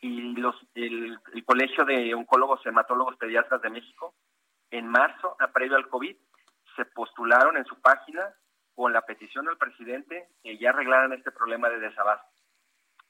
[0.00, 4.14] Y los, el, el Colegio de Oncólogos Hematólogos Pediatras de México
[4.70, 6.16] en marzo, a previo al COVID,
[6.76, 8.34] se postularon en su página
[8.74, 12.28] con la petición al presidente que ya arreglaran este problema de desabasto.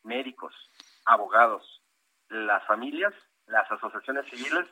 [0.02, 0.54] Médicos,
[1.04, 1.82] abogados,
[2.28, 3.14] las familias,
[3.46, 4.66] las asociaciones civiles,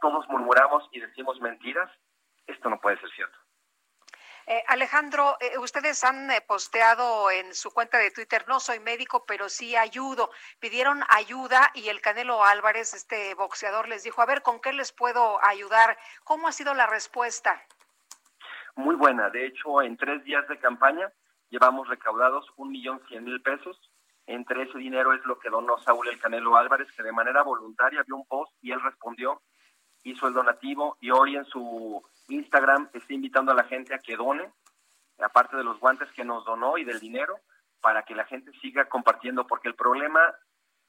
[0.00, 1.90] todos murmuramos y decimos mentiras.
[2.46, 3.38] Esto no puede ser cierto.
[4.48, 9.24] Eh, Alejandro, eh, ustedes han eh, posteado en su cuenta de Twitter, no soy médico,
[9.26, 10.30] pero sí ayudo.
[10.60, 14.92] Pidieron ayuda y el Canelo Álvarez, este boxeador, les dijo, a ver, ¿con qué les
[14.92, 15.98] puedo ayudar?
[16.22, 17.60] ¿Cómo ha sido la respuesta?
[18.76, 19.30] Muy buena.
[19.30, 21.10] De hecho, en tres días de campaña
[21.50, 23.80] llevamos recaudados un millón cien mil pesos.
[24.26, 28.04] Entre ese dinero es lo que donó Saúl el Canelo Álvarez, que de manera voluntaria
[28.06, 29.42] vio un post y él respondió,
[30.04, 34.16] hizo el donativo y hoy en su Instagram está invitando a la gente a que
[34.16, 34.52] done,
[35.18, 37.40] aparte de los guantes que nos donó y del dinero,
[37.80, 40.34] para que la gente siga compartiendo, porque el problema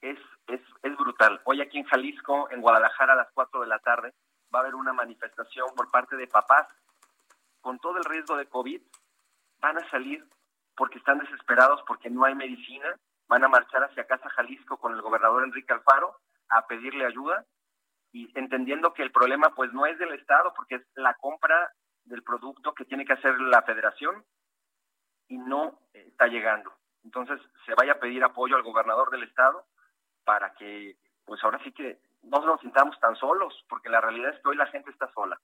[0.02, 1.42] es, es, es brutal.
[1.46, 4.14] Hoy aquí en Jalisco, en Guadalajara, a las 4 de la tarde,
[4.54, 6.68] va a haber una manifestación por parte de papás.
[7.62, 8.82] Con todo el riesgo de COVID,
[9.60, 10.26] van a salir
[10.76, 12.96] porque están desesperados, porque no hay medicina,
[13.28, 16.16] van a marchar hacia Casa Jalisco con el gobernador Enrique Alfaro
[16.50, 17.46] a pedirle ayuda
[18.12, 21.72] y entendiendo que el problema pues no es del Estado, porque es la compra
[22.06, 24.24] del producto que tiene que hacer la federación
[25.28, 26.74] y no está llegando.
[27.04, 29.66] Entonces se vaya a pedir apoyo al gobernador del Estado
[30.24, 34.42] para que pues ahora sí que no nos sintamos tan solos, porque la realidad es
[34.42, 35.40] que hoy la gente está sola.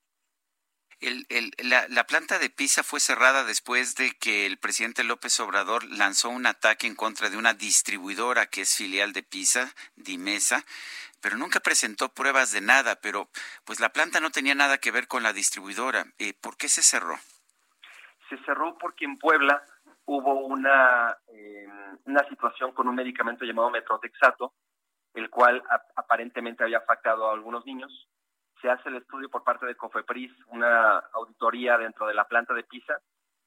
[1.00, 5.38] El, el, la, la, planta de Pisa fue cerrada después de que el presidente López
[5.40, 10.64] Obrador lanzó un ataque en contra de una distribuidora que es filial de Pisa, Dimesa,
[11.24, 13.28] pero nunca presentó pruebas de nada, pero
[13.64, 16.04] pues la planta no tenía nada que ver con la distribuidora.
[16.18, 17.16] Eh, ¿Por qué se cerró?
[18.28, 19.64] Se cerró porque en Puebla
[20.04, 21.66] hubo una, eh,
[22.04, 24.52] una situación con un medicamento llamado metrotexato,
[25.14, 25.62] el cual
[25.96, 27.90] aparentemente había afectado a algunos niños
[28.60, 32.64] se hace el estudio por parte de COFEPRIS, una auditoría dentro de la planta de
[32.64, 32.98] PISA,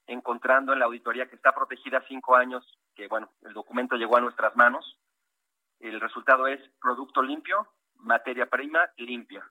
[0.05, 2.63] encontrando en la auditoría que está protegida cinco años,
[2.95, 4.99] que bueno, el documento llegó a nuestras manos,
[5.79, 9.49] El resultado es producto limpio, materia prima limpia.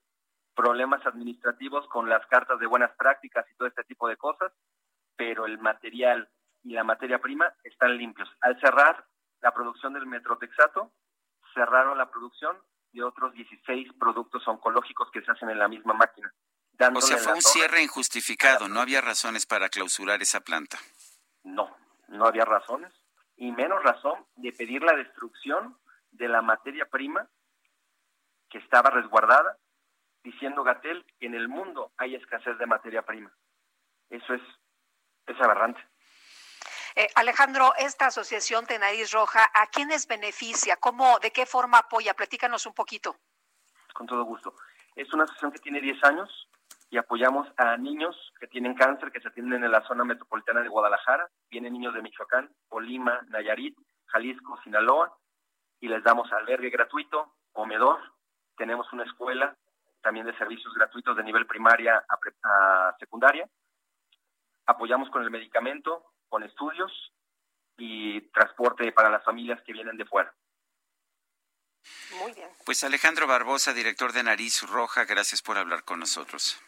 [0.55, 4.53] Problemas administrativos con las cartas de buenas prácticas y todo este tipo de cosas,
[5.17, 6.29] pero el material
[6.63, 8.29] y la materia prima están limpios.
[8.41, 9.07] Al cerrar
[9.41, 10.93] la producción del metrotexato,
[11.55, 12.57] cerraron la producción
[12.93, 16.33] de otros 16 productos oncológicos que se hacen en la misma máquina.
[16.95, 20.79] O sea, fue un cierre injustificado, no había razones para clausurar esa planta.
[21.43, 21.75] No,
[22.09, 22.93] no había razones,
[23.37, 25.77] y menos razón de pedir la destrucción
[26.17, 27.29] de la materia prima
[28.49, 29.59] que estaba resguardada,
[30.23, 33.33] diciendo Gatel que en el mundo hay escasez de materia prima.
[34.11, 34.43] Eso es,
[35.27, 35.81] es aberrante.
[36.95, 40.77] Eh, Alejandro, esta asociación de Nariz Roja, ¿a quiénes beneficia?
[40.77, 42.15] ¿Cómo, de qué forma apoya?
[42.15, 43.17] Platícanos un poquito.
[43.93, 44.55] Con todo gusto.
[44.95, 46.49] Es una asociación que tiene 10 años
[46.89, 50.69] y apoyamos a niños que tienen cáncer, que se atienden en la zona metropolitana de
[50.69, 51.29] Guadalajara.
[51.51, 53.77] Vienen niños de Michoacán, Colima, Nayarit,
[54.07, 55.15] Jalisco, Sinaloa,
[55.81, 58.01] y les damos albergue gratuito, comedor.
[58.57, 59.57] Tenemos una escuela
[60.03, 63.49] también de servicios gratuitos de nivel primaria a, pre- a secundaria.
[64.67, 67.13] Apoyamos con el medicamento, con estudios
[67.77, 70.33] y transporte para las familias que vienen de fuera.
[72.19, 72.49] Muy bien.
[72.65, 76.61] Pues Alejandro Barbosa, director de Nariz Roja, gracias por hablar con nosotros.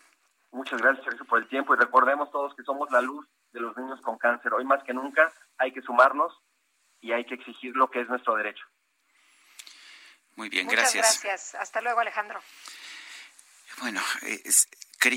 [0.51, 3.77] Muchas gracias, Sergio, por el tiempo y recordemos todos que somos la luz de los
[3.77, 4.53] niños con cáncer.
[4.55, 6.33] Hoy más que nunca hay que sumarnos
[7.01, 8.65] y hay que exigir lo que es nuestro derecho.
[10.39, 11.21] Muy bien, Muchas gracias.
[11.23, 11.55] gracias.
[11.61, 12.41] Hasta luego, Alejandro.
[13.79, 14.69] Bueno, es-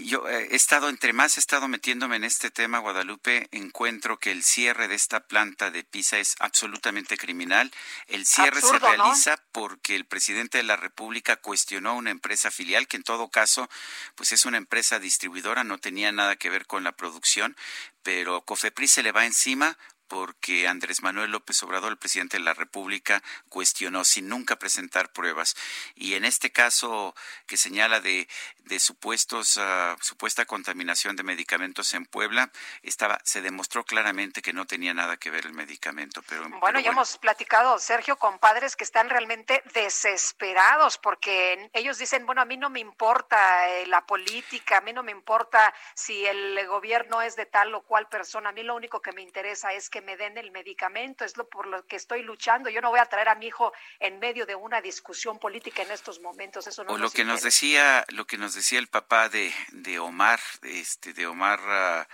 [0.03, 4.31] yo eh, he estado, entre más he estado metiéndome en este tema, Guadalupe, encuentro que
[4.31, 7.71] el cierre de esta planta de Pisa es absolutamente criminal.
[8.07, 9.03] El cierre Absurdo, se ¿no?
[9.03, 13.69] realiza porque el presidente de la República cuestionó una empresa filial que en todo caso,
[14.15, 17.55] pues es una empresa distribuidora, no tenía nada que ver con la producción,
[18.03, 19.77] pero Cofepris se le va encima
[20.11, 25.55] porque Andrés Manuel López Obrador, el presidente de la República, cuestionó sin nunca presentar pruebas.
[25.95, 27.15] Y en este caso
[27.47, 28.27] que señala de,
[28.65, 32.51] de supuestos, ah, supuesta contaminación de medicamentos en Puebla,
[32.83, 36.21] estaba, se demostró claramente que no tenía nada que ver el medicamento.
[36.27, 41.97] Pero, Bueno, pero ya hemos platicado, Sergio, con padres que están realmente desesperados porque ellos
[41.99, 45.73] dicen, bueno, a mí no me importa eh, la política, a mí no me importa
[45.93, 49.21] si el gobierno es de tal o cual persona, a mí lo único que me
[49.21, 52.69] interesa es que me den el medicamento, es lo por lo que estoy luchando.
[52.69, 55.91] Yo no voy a traer a mi hijo en medio de una discusión política en
[55.91, 59.29] estos momentos, eso no o lo que nos decía lo que nos decía el papá
[59.29, 62.07] de, de Omar este de Omar ah,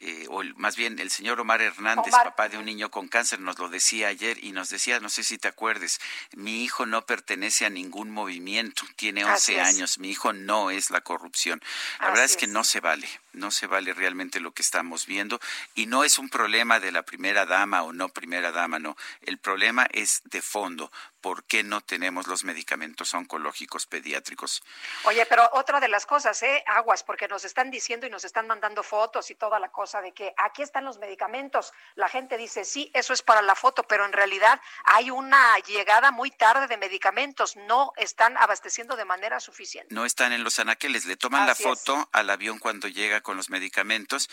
[0.00, 2.24] eh, o el- más bien el señor Omar Hernández, Omar.
[2.30, 5.22] papá de un niño con cáncer, nos lo decía ayer y nos decía, no sé
[5.24, 6.00] si te acuerdes,
[6.32, 9.68] mi hijo no pertenece a ningún movimiento, tiene Así 11 es.
[9.76, 11.62] años, mi hijo no es la corrupción.
[12.00, 12.50] La verdad es que es.
[12.50, 15.40] no se vale, no se vale realmente lo que estamos viendo
[15.74, 19.38] y no es un problema de la primera dama o no primera dama, no, el
[19.38, 20.90] problema es de fondo.
[21.20, 24.62] ¿Por qué no tenemos los medicamentos oncológicos pediátricos?
[25.04, 26.64] Oye, pero otra de las cosas, ¿eh?
[26.66, 30.12] Aguas, porque nos están diciendo y nos están mandando fotos y toda la cosa de
[30.12, 31.72] que aquí están los medicamentos.
[31.96, 36.10] La gente dice, sí, eso es para la foto, pero en realidad hay una llegada
[36.12, 37.56] muy tarde de medicamentos.
[37.56, 39.92] No están abasteciendo de manera suficiente.
[39.94, 41.78] no están en los anaqueles, le toman Así la es.
[41.80, 44.30] foto al avión cuando llega con los medicamentos,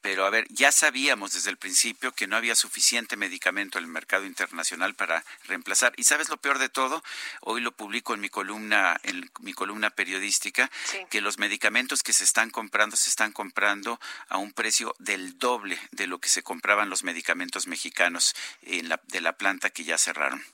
[0.00, 3.90] pero a ver, ya sabíamos desde el principio que no había suficiente medicamento en el
[3.90, 5.92] mercado internacional para reemplazar.
[5.96, 7.02] ¿Y sabes lo peor de todo?
[7.40, 10.98] Hoy lo publico en mi columna, en mi columna periodística, Sí.
[11.10, 15.78] que los medicamentos que se están comprando se están comprando a un precio del doble
[15.92, 19.98] de lo que se compraban los medicamentos mexicanos en la, de la planta que ya
[19.98, 20.44] cerraron.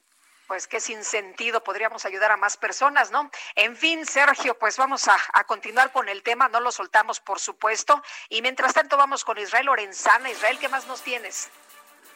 [0.46, 3.30] Pues que sin sentido podríamos ayudar a más personas, ¿no?
[3.56, 7.40] En fin, Sergio, pues vamos a, a continuar con el tema, no lo soltamos, por
[7.40, 8.00] supuesto.
[8.28, 10.30] Y mientras tanto vamos con Israel Lorenzana.
[10.30, 11.50] Israel, ¿qué más nos tienes?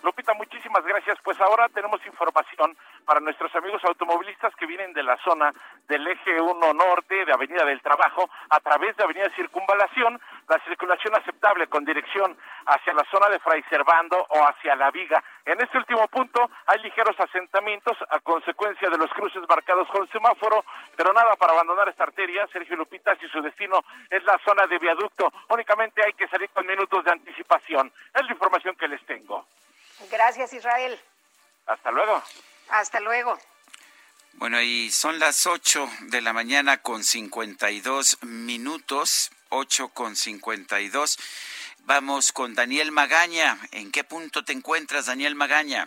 [0.03, 1.19] Lupita, muchísimas gracias.
[1.23, 5.53] Pues ahora tenemos información para nuestros amigos automovilistas que vienen de la zona
[5.89, 11.15] del eje 1 norte de Avenida del Trabajo a través de Avenida Circunvalación, la circulación
[11.15, 12.37] aceptable con dirección
[12.67, 15.23] hacia la zona de Fray Servando o hacia La Viga.
[15.45, 20.65] En este último punto hay ligeros asentamientos a consecuencia de los cruces marcados con semáforo,
[20.97, 24.79] pero nada para abandonar esta arteria, Sergio Lupita, si su destino es la zona de
[24.79, 27.93] viaducto, únicamente hay que salir con minutos de anticipación.
[28.15, 29.45] Es la información que les tengo.
[30.11, 30.99] Gracias, Israel.
[31.67, 32.23] Hasta luego.
[32.71, 33.39] Hasta luego.
[34.35, 41.19] Bueno, y son las 8 de la mañana con 52 minutos, 8 con 52.
[41.81, 43.59] Vamos con Daniel Magaña.
[43.73, 45.87] ¿En qué punto te encuentras, Daniel Magaña?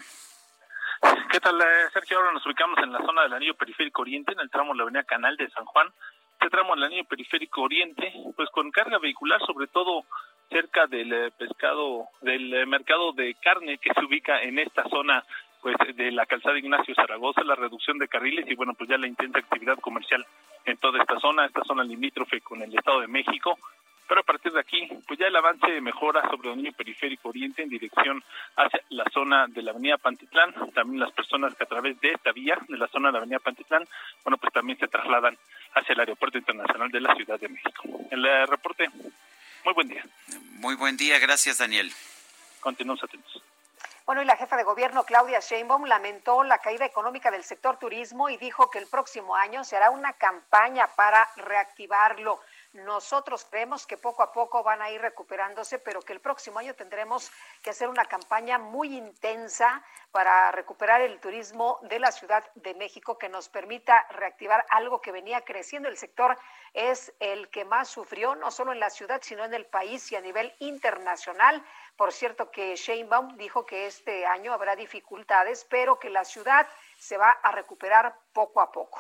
[1.32, 2.18] ¿Qué tal, eh, Sergio?
[2.18, 4.84] Ahora nos ubicamos en la zona del anillo periférico oriente, en el tramo de la
[4.84, 5.88] avenida Canal de San Juan.
[6.34, 10.06] Este tramo del anillo periférico oriente, pues con carga vehicular, sobre todo
[10.50, 15.24] cerca del eh, pescado, del eh, mercado de carne que se ubica en esta zona
[15.62, 19.08] pues de la calzada Ignacio Zaragoza, la reducción de carriles y bueno, pues ya la
[19.08, 20.26] intensa actividad comercial
[20.66, 23.58] en toda esta zona, esta zona limítrofe con el Estado de México.
[24.08, 27.64] Pero a partir de aquí, pues ya el avance mejora sobre el dominio periférico oriente
[27.64, 28.22] en dirección
[28.58, 30.54] hacia la zona de la avenida Pantitlán.
[30.74, 33.40] También las personas que a través de esta vía, de la zona de la avenida
[33.40, 33.88] Pantitlán,
[34.24, 35.38] bueno, pues también se trasladan
[35.76, 37.84] hacia el aeropuerto internacional de la Ciudad de México.
[38.12, 38.90] El reporte,
[39.64, 40.06] muy buen día.
[40.60, 41.92] Muy buen día, gracias Daniel.
[42.60, 43.44] Continuamos atentos.
[44.06, 48.30] Bueno, y la jefa de gobierno, Claudia Sheinbaum, lamentó la caída económica del sector turismo
[48.30, 52.42] y dijo que el próximo año se hará una campaña para reactivarlo.
[52.74, 56.74] Nosotros creemos que poco a poco van a ir recuperándose, pero que el próximo año
[56.74, 57.32] tendremos
[57.62, 63.20] que hacer una campaña muy intensa para recuperar el turismo de la Ciudad de México
[63.20, 65.88] que nos permita reactivar algo que venía creciendo.
[65.88, 66.36] El sector
[66.74, 70.16] es el que más sufrió, no solo en la ciudad, sino en el país y
[70.16, 71.64] a nivel internacional.
[71.96, 76.68] Por cierto que Sheinbaum dijo que este año habrá dificultades, pero que la ciudad
[76.98, 79.00] se va a recuperar poco a poco.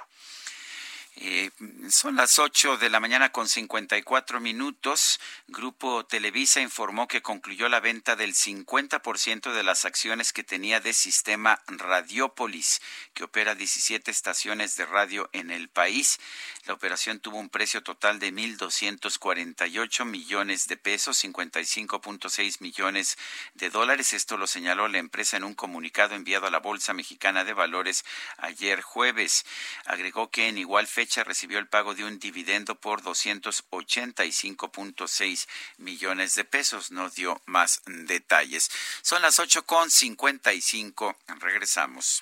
[1.15, 1.51] Eh,
[1.89, 5.19] son las 8 de la mañana con 54 minutos.
[5.47, 10.91] Grupo Televisa informó que concluyó la venta del 50% de las acciones que tenía de
[10.93, 12.81] sistema Radiópolis,
[13.13, 16.19] que opera 17 estaciones de radio en el país.
[16.65, 23.19] La operación tuvo un precio total de 1.248 millones de pesos, 55.6 millones
[23.53, 24.13] de dólares.
[24.13, 28.03] Esto lo señaló la empresa en un comunicado enviado a la Bolsa Mexicana de Valores
[28.37, 29.45] ayer jueves.
[29.85, 35.47] Agregó que en igual fecha recibió el pago de un dividendo por 285.6
[35.77, 36.91] millones de pesos.
[36.91, 38.69] No dio más detalles.
[39.01, 41.15] Son las 8 con 55.
[41.39, 42.21] Regresamos.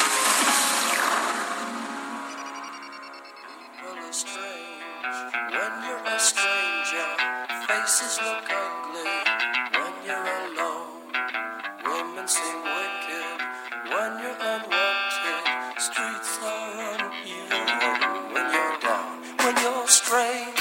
[8.01, 9.11] Faces look ugly.
[9.77, 10.89] When you're alone,
[11.85, 13.37] women seem wicked.
[13.93, 15.45] When you're unwanted,
[15.77, 18.33] streets are uneven.
[18.33, 20.59] When you're down, when you're strange,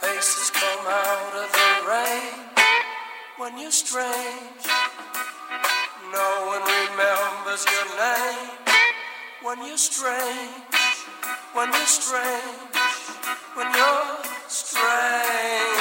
[0.00, 2.38] faces come out of the rain.
[3.38, 4.64] When you're strange,
[6.12, 8.50] no one remembers your name.
[9.42, 10.74] When you're strange,
[11.54, 12.74] when you're strange
[13.54, 14.18] when you're
[14.48, 15.73] strange.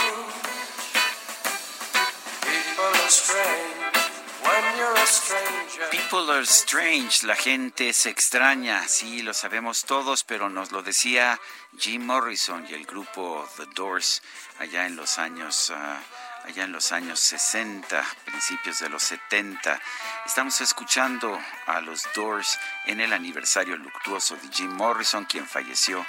[5.92, 11.40] People are strange la gente es extraña, sí, lo sabemos todos, pero nos lo decía
[11.78, 14.22] Jim Morrison y el grupo The Doors
[14.60, 15.72] allá en los años...
[15.76, 16.00] ah,
[16.44, 19.80] allá en los años 60, principios de los 70.
[20.26, 26.06] Estamos escuchando a los Doors en el aniversario luctuoso de Jim Morrison, quien falleció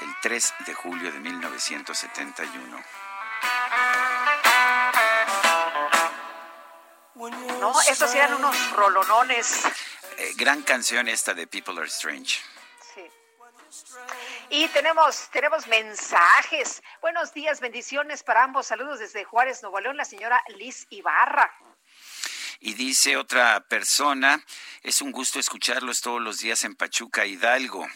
[0.00, 2.82] el 3 de julio de 1971.
[7.14, 9.64] No, estos eran unos rolonones.
[10.18, 12.40] Eh, gran canción esta de People Are Strange.
[12.94, 13.02] Sí.
[14.50, 16.82] Y tenemos, tenemos mensajes.
[17.00, 18.66] Buenos días, bendiciones para ambos.
[18.66, 21.52] Saludos desde Juárez, Nuevo León, la señora Liz Ibarra.
[22.58, 24.44] Y dice otra persona,
[24.82, 27.86] es un gusto escucharlos todos los días en Pachuca, Hidalgo.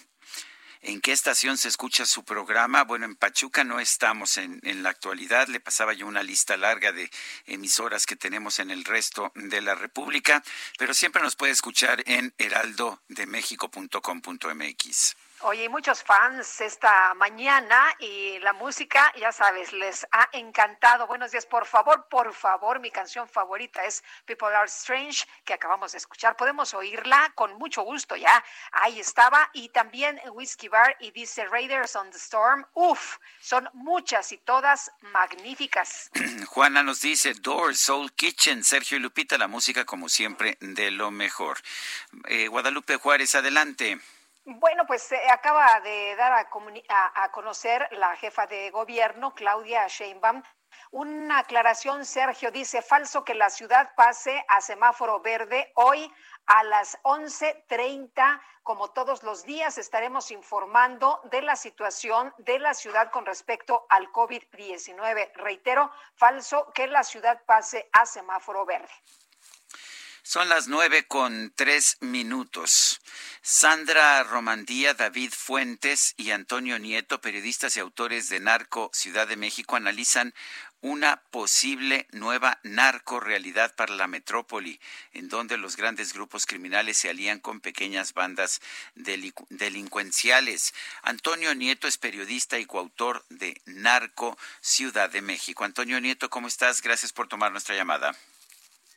[0.89, 2.82] ¿En qué estación se escucha su programa?
[2.82, 5.47] Bueno, en Pachuca no estamos en, en, la actualidad.
[5.48, 7.10] Le pasaba yo una lista larga de
[7.44, 10.43] emisoras que tenemos en el resto de la República,
[10.78, 15.16] pero siempre nos puede escuchar en heraldodemexico.com.mx.
[15.43, 21.06] Oye, muchos fans esta mañana y la música, ya sabes, les ha encantado.
[21.06, 25.93] Buenos días, por favor, por favor, mi canción favorita es People Are Strange, que acabamos
[25.93, 26.36] de escuchar.
[26.36, 28.44] Podemos oírla con mucho gusto ya.
[28.73, 29.48] Ahí estaba.
[29.52, 32.66] Y también Whiskey Bar y dice Raiders on the Storm.
[32.74, 36.10] Uf, son muchas y todas magníficas.
[36.48, 41.12] Juana nos dice Door, Soul Kitchen, Sergio y Lupita, la música como siempre de lo
[41.12, 41.59] mejor.
[42.27, 44.01] Eh, Guadalupe Juárez, adelante.
[44.57, 46.49] Bueno, pues eh, acaba de dar a,
[46.89, 50.43] a, a, conocer la jefa de gobierno, Claudia Sheinbaum,
[50.91, 56.11] Una aclaración, Sergio dice, falso que la ciudad pase a semáforo verde hoy
[56.47, 58.41] a las 11.30.
[58.62, 64.11] Como todos los días, estaremos informando de la situación de la ciudad con respecto al
[64.12, 65.31] COVID-19.
[65.35, 68.95] Reitero, falso que la ciudad pase a semáforo verde.
[70.28, 73.00] Son las nueve con tres minutos.
[73.40, 79.76] Sandra Romandía, David Fuentes y Antonio Nieto, periodistas y autores de Narco Ciudad de México,
[79.76, 80.34] analizan
[80.82, 84.78] una posible nueva narcorealidad para la metrópoli,
[85.14, 88.60] en donde los grandes grupos criminales se alían con pequeñas bandas
[88.96, 90.74] delincuenciales.
[91.00, 95.64] Antonio Nieto es periodista y coautor de Narco Ciudad de México.
[95.64, 96.82] Antonio Nieto, ¿cómo estás?
[96.82, 98.14] Gracias por tomar nuestra llamada.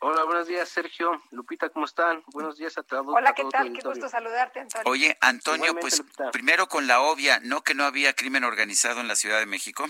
[0.04, 1.22] Hola, buenos días, Sergio.
[1.30, 2.24] Lupita, ¿cómo están?
[2.34, 3.06] Buenos días a todos.
[3.16, 3.72] Hola, ¿qué tal?
[3.72, 4.92] Qué gusto saludarte, Antonio.
[4.92, 9.16] Oye, Antonio, pues primero con la obvia, ¿no que no había crimen organizado en la
[9.16, 9.86] Ciudad de México?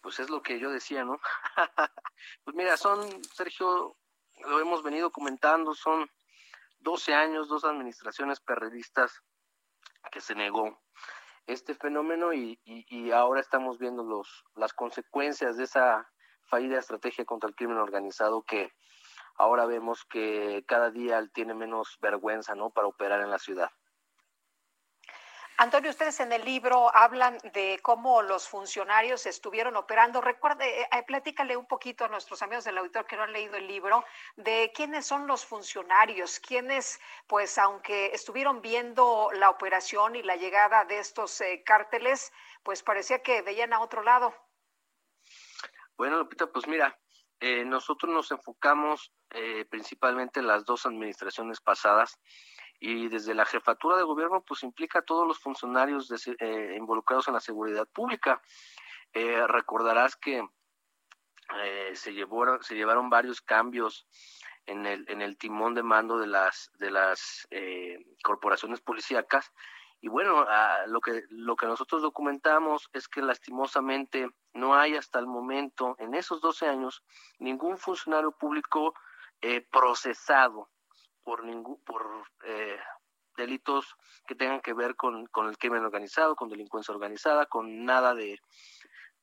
[0.00, 1.20] Pues es lo que yo decía, ¿no?
[2.44, 3.96] pues mira, son, Sergio,
[4.44, 6.10] lo hemos venido comentando, son
[6.80, 9.22] 12 años, dos administraciones perredistas
[10.10, 10.82] que se negó
[11.46, 16.10] este fenómeno y, y, y ahora estamos viendo los, las consecuencias de esa
[16.46, 18.72] fallida estrategia contra el crimen organizado que
[19.38, 22.70] ahora vemos que cada día tiene menos vergüenza, ¿no?
[22.70, 23.70] Para operar en la ciudad.
[25.58, 30.20] Antonio, ustedes en el libro hablan de cómo los funcionarios estuvieron operando.
[30.20, 33.66] Recuerde, eh, platícale un poquito a nuestros amigos del auditor que no han leído el
[33.66, 34.04] libro
[34.36, 40.84] de quiénes son los funcionarios, quiénes, pues, aunque estuvieron viendo la operación y la llegada
[40.84, 44.34] de estos eh, cárteles, pues parecía que veían a otro lado.
[45.96, 46.98] Bueno, Lupita, pues mira,
[47.40, 52.18] eh, nosotros nos enfocamos eh, principalmente en las dos administraciones pasadas
[52.80, 57.28] y desde la jefatura de gobierno pues implica a todos los funcionarios de, eh, involucrados
[57.28, 58.40] en la seguridad pública.
[59.12, 60.42] Eh, recordarás que
[61.62, 64.06] eh, se, llevó, se llevaron varios cambios
[64.64, 67.46] en el, en el timón de mando de las, de las
[68.22, 69.52] corporaciones policíacas
[70.00, 70.46] y bueno,
[70.86, 76.14] lo que lo que nosotros documentamos es que lastimosamente no hay hasta el momento, en
[76.14, 77.02] esos 12 años,
[77.38, 78.94] ningún funcionario público
[79.40, 80.70] eh, procesado
[81.22, 82.78] por ningún por eh,
[83.36, 83.96] delitos
[84.26, 88.40] que tengan que ver con, con el crimen organizado, con delincuencia organizada, con nada de,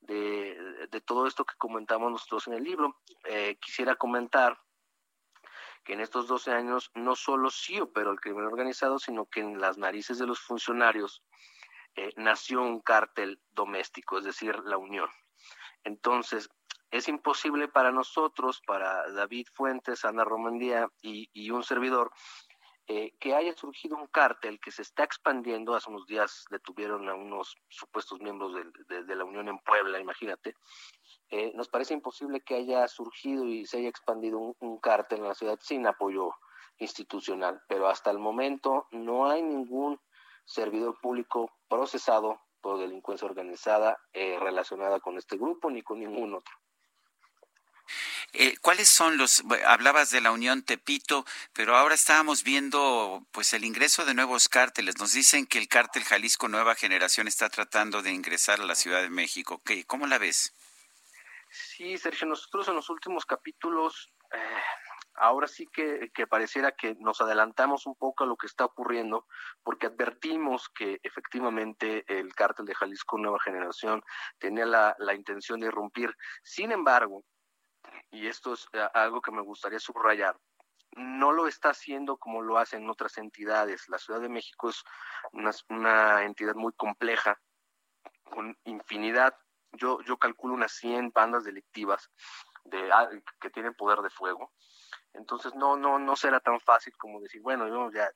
[0.00, 3.00] de, de todo esto que comentamos nosotros en el libro.
[3.24, 4.58] Eh, quisiera comentar
[5.84, 9.60] que en estos 12 años no solo sí operó el crimen organizado, sino que en
[9.60, 11.22] las narices de los funcionarios
[11.96, 15.08] eh, nació un cártel doméstico, es decir, la Unión.
[15.84, 16.48] Entonces,
[16.94, 22.12] es imposible para nosotros, para David Fuentes, Ana Romandía y, un servidor,
[22.86, 25.74] eh, que haya surgido un cártel que se está expandiendo.
[25.74, 30.54] Hace unos días detuvieron a unos supuestos miembros de, la Unión en Puebla, imagínate.
[31.30, 35.28] Eh, nos parece imposible que haya surgido y se haya expandido un, un cártel en
[35.28, 36.30] la ciudad sin apoyo
[36.78, 40.00] institucional, pero hasta el momento no hay ningún
[40.44, 46.54] servidor público procesado por delincuencia organizada eh, relacionada con este grupo ni con ningún otro.
[48.36, 53.64] Eh, ¿Cuáles son los, hablabas de la Unión Tepito, pero ahora estábamos viendo pues el
[53.64, 54.98] ingreso de nuevos cárteles.
[54.98, 59.02] Nos dicen que el cártel Jalisco Nueva Generación está tratando de ingresar a la Ciudad
[59.02, 59.62] de México.
[59.64, 60.52] ¿Qué, ¿Cómo la ves?
[61.48, 64.62] Sí, Sergio, nosotros en los últimos capítulos, eh,
[65.14, 69.28] ahora sí que, que, pareciera que nos adelantamos un poco a lo que está ocurriendo,
[69.62, 74.02] porque advertimos que efectivamente el cártel de Jalisco Nueva Generación
[74.40, 76.12] tenía la, la intención de irrumpir.
[76.42, 77.24] Sin embargo,
[78.10, 80.36] y esto es eh, algo que me gustaría subrayar,
[80.96, 83.88] no lo está haciendo como lo hacen otras entidades.
[83.88, 84.84] La Ciudad de México es
[85.68, 87.40] una, entidad muy compleja,
[88.24, 89.36] con infinidad,
[89.72, 92.10] yo, yo calculo unas 100 bandas delictivas
[92.64, 92.90] de,
[93.40, 94.52] que tienen poder de fuego.
[95.12, 98.10] Entonces no, no, no será tan fácil como decir, bueno, yo ya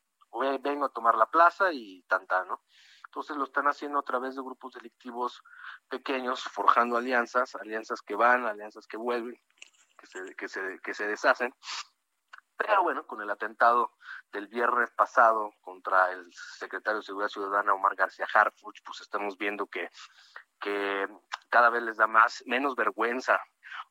[0.60, 2.62] vengo a tomar la plaza y tanta, ¿no?
[3.08, 5.42] Entonces lo están haciendo a través de grupos delictivos
[5.88, 9.40] pequeños, forjando alianzas, alianzas que van, alianzas que vuelven,
[9.98, 11.54] que se, que se, que se deshacen.
[12.58, 13.92] Pero bueno, con el atentado
[14.30, 16.28] del viernes pasado contra el
[16.58, 19.88] secretario de Seguridad Ciudadana Omar García Harfuch, pues estamos viendo que,
[20.60, 21.08] que
[21.48, 23.40] cada vez les da más, menos vergüenza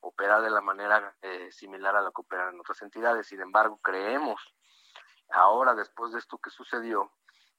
[0.02, 3.28] operar de la manera eh, similar a la que operan en otras entidades.
[3.28, 4.40] Sin embargo, creemos
[5.30, 7.12] ahora, después de esto que sucedió,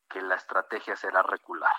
[0.09, 1.75] que la estrategia será recular.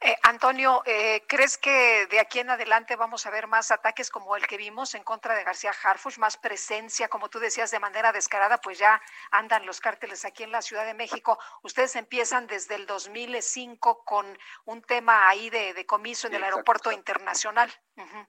[0.00, 4.36] Eh, Antonio, eh, ¿crees que de aquí en adelante vamos a ver más ataques como
[4.36, 8.12] el que vimos en contra de García Harfuch, más presencia, como tú decías, de manera
[8.12, 8.58] descarada?
[8.58, 9.00] Pues ya
[9.30, 11.38] andan los cárteles aquí en la Ciudad de México.
[11.62, 16.92] Ustedes empiezan desde el 2005 con un tema ahí de, de comiso en el aeropuerto
[16.92, 17.72] internacional.
[17.96, 18.28] Uh -huh.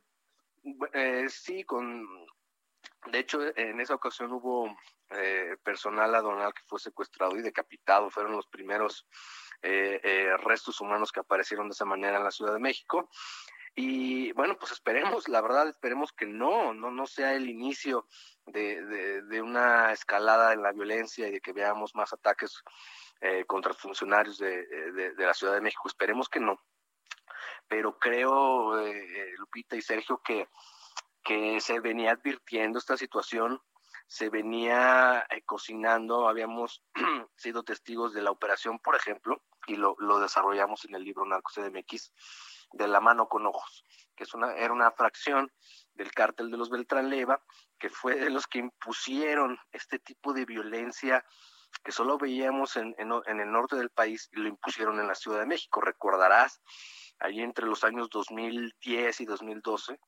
[0.94, 2.26] Eh, sí, con
[3.08, 4.76] de hecho, en esa ocasión hubo
[5.12, 8.10] eh, personal adonal que fue secuestrado y decapitado.
[8.10, 9.08] Fueron los primeros
[9.62, 13.10] eh, eh, restos humanos que aparecieron de esa manera en la Ciudad de México.
[13.76, 18.08] Y bueno, pues esperemos, la verdad, esperemos que no, no, no sea el inicio
[18.46, 22.64] de, de, de una escalada en la violencia y de que veamos más ataques
[23.22, 25.88] eh, contra funcionarios de, de, la Ciudad de México.
[25.88, 26.60] Esperemos que no.
[27.68, 28.76] Pero creo,
[29.38, 30.48] Lupita y Sergio, que,
[31.24, 33.60] que se venía advirtiendo esta situación,
[34.08, 36.84] se venía eh, cocinando, habíamos
[37.36, 41.54] sido testigos de la operación, por ejemplo, y lo, lo desarrollamos en el libro Narcos
[41.56, 42.14] CDMX,
[42.74, 45.52] de la mano con ojos, que es una, era una fracción
[45.94, 47.42] del cártel de los Beltrán Leva,
[47.80, 51.26] que fue de los que impusieron este tipo de violencia
[51.84, 55.16] que solo veíamos en, en, en, el norte del país y lo impusieron en la
[55.16, 55.82] Ciudad de México.
[55.82, 56.62] Recordarás,
[57.20, 60.00] allí entre los años 2010 y 2012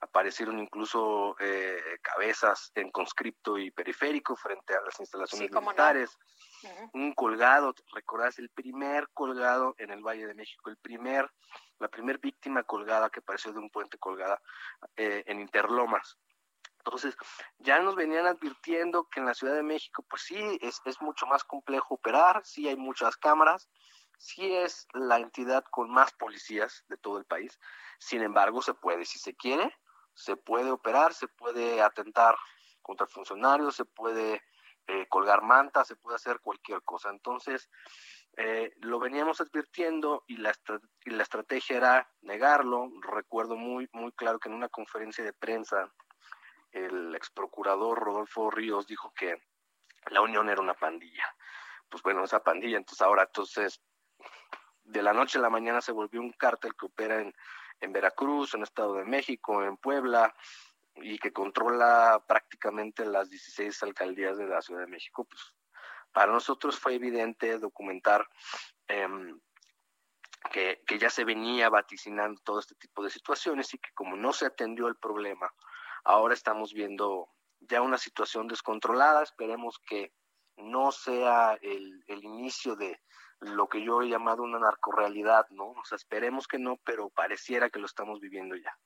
[0.00, 6.10] aparecieron incluso eh, cabezas en conscripto y periférico frente a las instalaciones sí, militares.
[6.62, 6.70] No.
[6.70, 6.90] Uh -huh.
[6.94, 11.30] Un colgado, recordás, el primer colgado en el Valle de México, el primer,
[11.78, 14.40] la primer víctima colgada que apareció de un puente colgada
[14.96, 16.18] eh, en Interlomas.
[16.86, 17.16] Entonces,
[17.58, 21.26] ya nos venían advirtiendo que en la Ciudad de México, pues sí, es, es mucho
[21.26, 23.68] más complejo operar, sí hay muchas cámaras,
[24.16, 27.58] sí es la entidad con más policías de todo el país,
[27.98, 29.74] sin embargo, se puede, si se quiere,
[30.14, 32.36] se puede operar, se puede atentar
[32.82, 34.42] contra funcionarios, se puede
[34.86, 37.10] eh, colgar mantas, se puede hacer cualquier cosa.
[37.10, 37.68] Entonces,
[38.36, 40.54] eh, lo veníamos advirtiendo y la,
[41.04, 42.90] y la estrategia era negarlo.
[43.02, 45.92] Recuerdo muy, muy claro que en una conferencia de prensa
[46.70, 49.36] el ex procurador Rodolfo Ríos dijo que
[50.10, 51.24] la Unión era una pandilla.
[51.88, 53.80] Pues bueno, esa pandilla, entonces ahora, entonces,
[54.84, 57.34] de la noche a la mañana se volvió un cártel que opera en,
[57.80, 60.34] en Veracruz, en Estado de México, en Puebla,
[60.96, 65.54] y que controla prácticamente las 16 alcaldías de la Ciudad de México, pues
[66.12, 68.26] para nosotros fue evidente documentar
[68.88, 69.06] eh,
[70.50, 74.32] que, que ya se venía vaticinando todo este tipo de situaciones y que como no
[74.32, 75.52] se atendió el problema,
[76.04, 77.28] ahora estamos viendo
[77.60, 80.12] ya una situación descontrolada, esperemos que
[80.56, 83.00] no sea el, el inicio de
[83.40, 85.70] lo que yo he llamado una narcorealidad, ¿no?
[85.70, 88.76] O sea, esperemos que no, pero pareciera que lo estamos viviendo ya.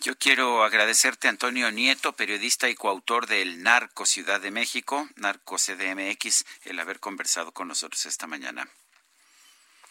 [0.00, 6.44] Yo quiero agradecerte, Antonio Nieto, periodista y coautor del Narco Ciudad de México, Narco CDMX,
[6.64, 8.68] el haber conversado con nosotros esta mañana.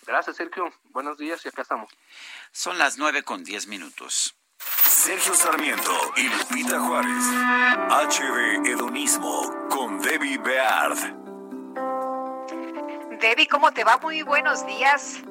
[0.05, 0.73] Gracias, Sergio.
[0.89, 1.89] Buenos días y acá estamos.
[2.51, 4.35] Son las nueve con diez minutos.
[4.57, 7.23] Sergio Sarmiento y Lupita Juárez.
[7.89, 11.20] HB Hedonismo con Debbie Beard.
[13.21, 13.99] Debbie, ¿cómo te va?
[13.99, 15.21] Muy buenos días.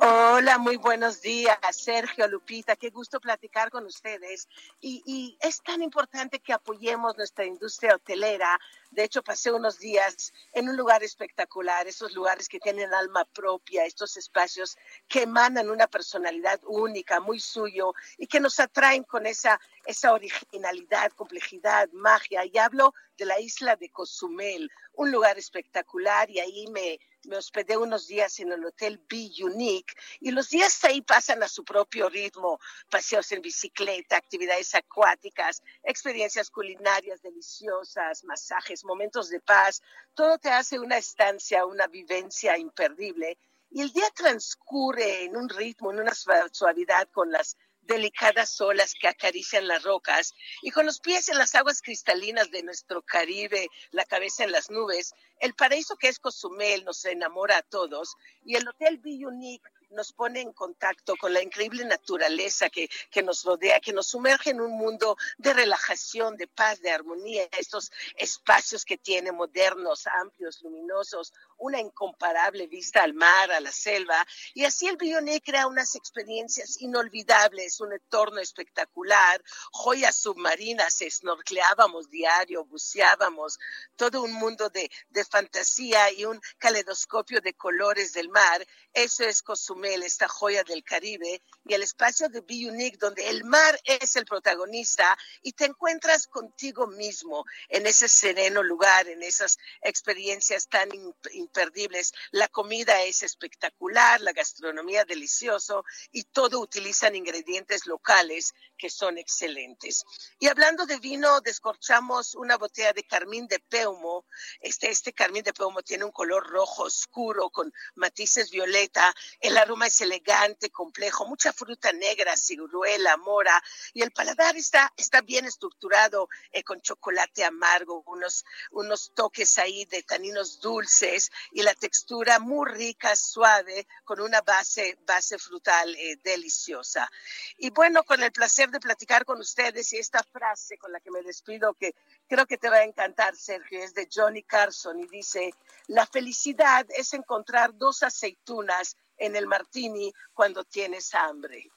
[0.00, 4.48] Hola, muy buenos días, Sergio, Lupita, qué gusto platicar con ustedes.
[4.80, 8.58] Y, y, es tan importante que apoyemos nuestra industria hotelera.
[8.90, 13.84] De hecho, pasé unos días en un lugar espectacular, esos lugares que tienen alma propia,
[13.84, 14.76] estos espacios
[15.08, 21.12] que emanan una personalidad única, muy suyo, y que nos atraen con esa, esa originalidad,
[21.12, 22.44] complejidad, magia.
[22.46, 27.76] Y hablo de la isla de Cozumel, un lugar espectacular, y ahí me, me hospedé
[27.76, 32.08] unos días en el hotel Be Unique y los días ahí pasan a su propio
[32.08, 32.58] ritmo,
[32.90, 39.82] paseos en bicicleta, actividades acuáticas, experiencias culinarias deliciosas, masajes, momentos de paz,
[40.14, 43.38] todo te hace una estancia, una vivencia imperdible.
[43.70, 49.08] Y el día transcurre en un ritmo, en una suavidad con las delicadas olas que
[49.08, 54.04] acarician las rocas y con los pies en las aguas cristalinas de nuestro Caribe, la
[54.04, 58.14] cabeza en las nubes, el paraíso que es Cozumel nos enamora a todos
[58.44, 63.22] y el Hotel Be Unique nos pone en contacto con la increíble naturaleza que, que,
[63.22, 67.92] nos rodea, que nos sumerge en un mundo de relajación, de paz, de armonía, estos
[68.16, 74.64] espacios que tiene modernos, amplios, luminosos, una incomparable vista al mar, a la selva, y
[74.64, 83.58] así el Bioné crea unas experiencias inolvidables, un entorno espectacular, joyas submarinas, snorcleábamos diario, buceábamos,
[83.96, 89.42] todo un mundo de, de fantasía y un caleidoscopio de colores del mar, eso es
[89.82, 94.16] Cozumel, esta joya del Caribe, y el espacio de Be Unique, donde el mar es
[94.16, 100.88] el protagonista y te encuentras contigo mismo en ese sereno lugar, en esas experiencias tan
[101.32, 102.12] imperdibles.
[102.30, 110.04] La comida es espectacular, la gastronomía delicioso y todo utilizan ingredientes locales que son excelentes.
[110.40, 114.26] Y hablando de vino, descorchamos una botella de carmín de peumo.
[114.60, 119.14] Este, este carmín de peumo tiene un color rojo oscuro con matices violeta.
[119.40, 123.62] El aroma es elegante, complejo, mucha fruta negra, ciruela, mora.
[123.92, 129.84] Y el paladar está, está bien estructurado eh, con chocolate amargo, unos, unos toques ahí
[129.86, 136.18] de taninos dulces y la textura muy rica, suave, con una base, base frutal eh,
[136.22, 137.10] deliciosa.
[137.56, 141.10] Y bueno, con el placer de platicar con ustedes y esta frase con la que
[141.10, 141.94] me despido que
[142.28, 145.54] creo que te va a encantar, Sergio, es de Johnny Carson y dice,
[145.86, 151.70] la felicidad es encontrar dos aceitunas en el martini cuando tienes hambre.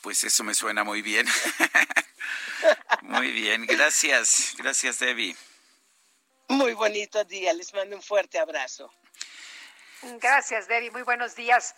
[0.00, 1.26] Pues eso me suena muy bien.
[3.02, 5.36] muy bien, gracias, gracias Debbie.
[6.48, 8.92] Muy bonito día, les mando un fuerte abrazo.
[10.20, 10.90] Gracias, Debbie.
[10.90, 11.76] Muy buenos días.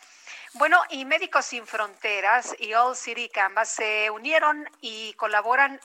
[0.54, 5.78] Bueno, y Médicos Sin Fronteras y All City Canvas se unieron y colaboran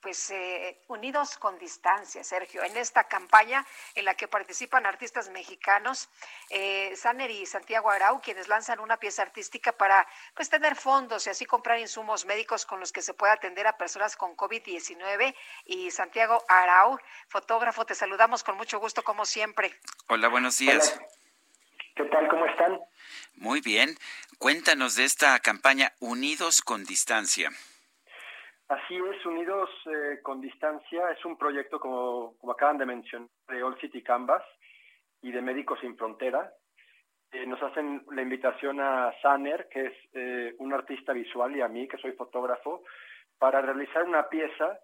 [0.00, 6.08] pues eh, unidos con distancia, Sergio, en esta campaña en la que participan artistas mexicanos,
[6.48, 11.30] eh, Saner y Santiago Arau, quienes lanzan una pieza artística para pues tener fondos y
[11.30, 15.34] así comprar insumos médicos con los que se pueda atender a personas con COVID-19.
[15.66, 16.98] Y Santiago Arau,
[17.28, 19.74] fotógrafo, te saludamos con mucho gusto como siempre.
[20.08, 20.98] Hola, buenos días.
[21.94, 22.28] ¿Qué tal?
[22.28, 22.80] ¿Cómo están?
[23.34, 23.96] Muy bien.
[24.38, 27.50] Cuéntanos de esta campaña Unidos con Distancia.
[28.70, 33.64] Así es, Unidos eh, con Distancia es un proyecto, como, como acaban de mencionar, de
[33.64, 34.44] All City Canvas
[35.22, 36.52] y de Médicos Sin Frontera.
[37.32, 41.66] Eh, nos hacen la invitación a Saner, que es eh, un artista visual, y a
[41.66, 42.84] mí, que soy fotógrafo,
[43.40, 44.78] para realizar una pieza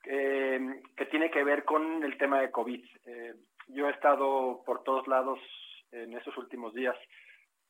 [0.00, 2.84] que tiene que ver con el tema de COVID.
[3.68, 5.40] Yo he estado por todos lados
[5.92, 6.94] en estos últimos días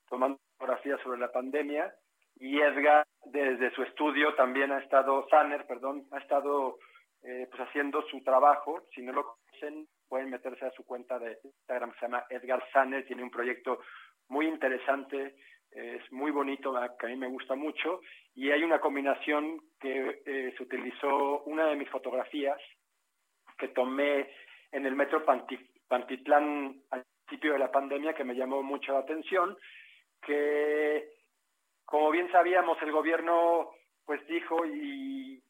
[0.08, 1.94] tomando fotografías sobre la pandemia
[2.40, 6.78] y Edgar desde su estudio también ha estado, Sanner, perdón, ha estado
[7.22, 8.82] eh, pues haciendo su trabajo.
[8.94, 13.06] Si no lo conocen, pueden meterse a su cuenta de Instagram, se llama Edgar Sanner,
[13.06, 13.80] tiene un proyecto
[14.28, 15.36] muy interesante,
[15.72, 18.00] eh, es muy bonito, que a mí me gusta mucho,
[18.34, 22.58] y hay una combinación que eh, se utilizó, una de mis fotografías
[23.58, 24.30] que tomé
[24.72, 29.00] en el metro Panti- Pantitlán al principio de la pandemia, que me llamó mucho la
[29.00, 29.56] atención,
[30.22, 31.08] que
[31.94, 33.70] como bien sabíamos, el gobierno
[34.04, 35.40] pues dijo y,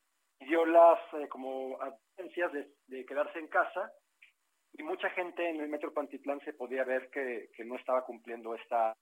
[0.40, 2.52] dio las eh, como advertencias
[2.86, 3.90] de, quedarse en casa
[4.74, 8.94] y mucha gente en el metro Pantitlán se podía ver que, no estaba cumpliendo esta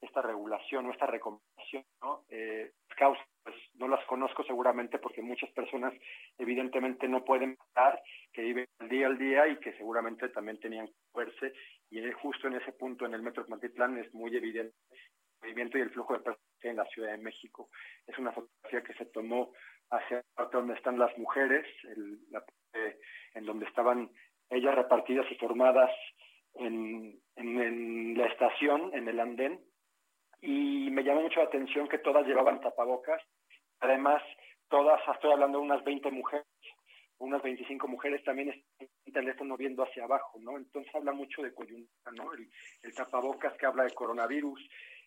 [0.00, 2.24] esta regulación o esta recomendación, ¿no?
[2.30, 5.92] Eh, causas, pues no las conozco seguramente porque muchas personas
[6.38, 10.86] evidentemente no pueden parar, que viven el día al día y que seguramente también tenían
[10.86, 11.52] que verse
[11.90, 14.74] y justo en ese punto en el metro Pantitlán es muy evidente
[15.42, 17.68] movimiento y el flujo de personas en la Ciudad de México.
[18.06, 19.52] Es una fotografía que se tomó
[19.90, 22.98] hacia la parte donde están las mujeres, el, la parte
[23.34, 24.10] en donde estaban
[24.50, 25.90] ellas repartidas y formadas
[26.54, 29.60] en, en, en, la estación, en el andén,
[30.40, 33.22] y me llamó mucho la atención que todas llevaban tapabocas.
[33.80, 34.22] Además,
[34.68, 36.46] todas, estoy hablando de unas 20 mujeres,
[37.18, 40.56] unas 25 mujeres también están en teléfono viendo hacia abajo, ¿no?
[40.56, 42.32] Entonces habla mucho de coyuntura, ¿no?
[42.34, 42.48] El,
[42.82, 44.60] el tapabocas que habla de coronavirus,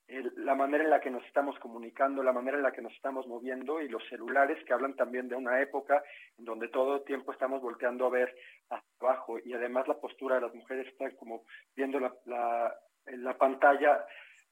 [0.08, 2.94] el, la manera en la que nos estamos comunicando, la manera en la que nos
[2.94, 6.04] estamos moviendo y los celulares que hablan también de una época
[6.38, 8.36] en donde todo el tiempo estamos volteando a ver
[8.70, 11.44] hacia abajo y además la postura de las mujeres está como
[11.76, 12.76] viendo la, la,
[13.06, 14.06] la pantalla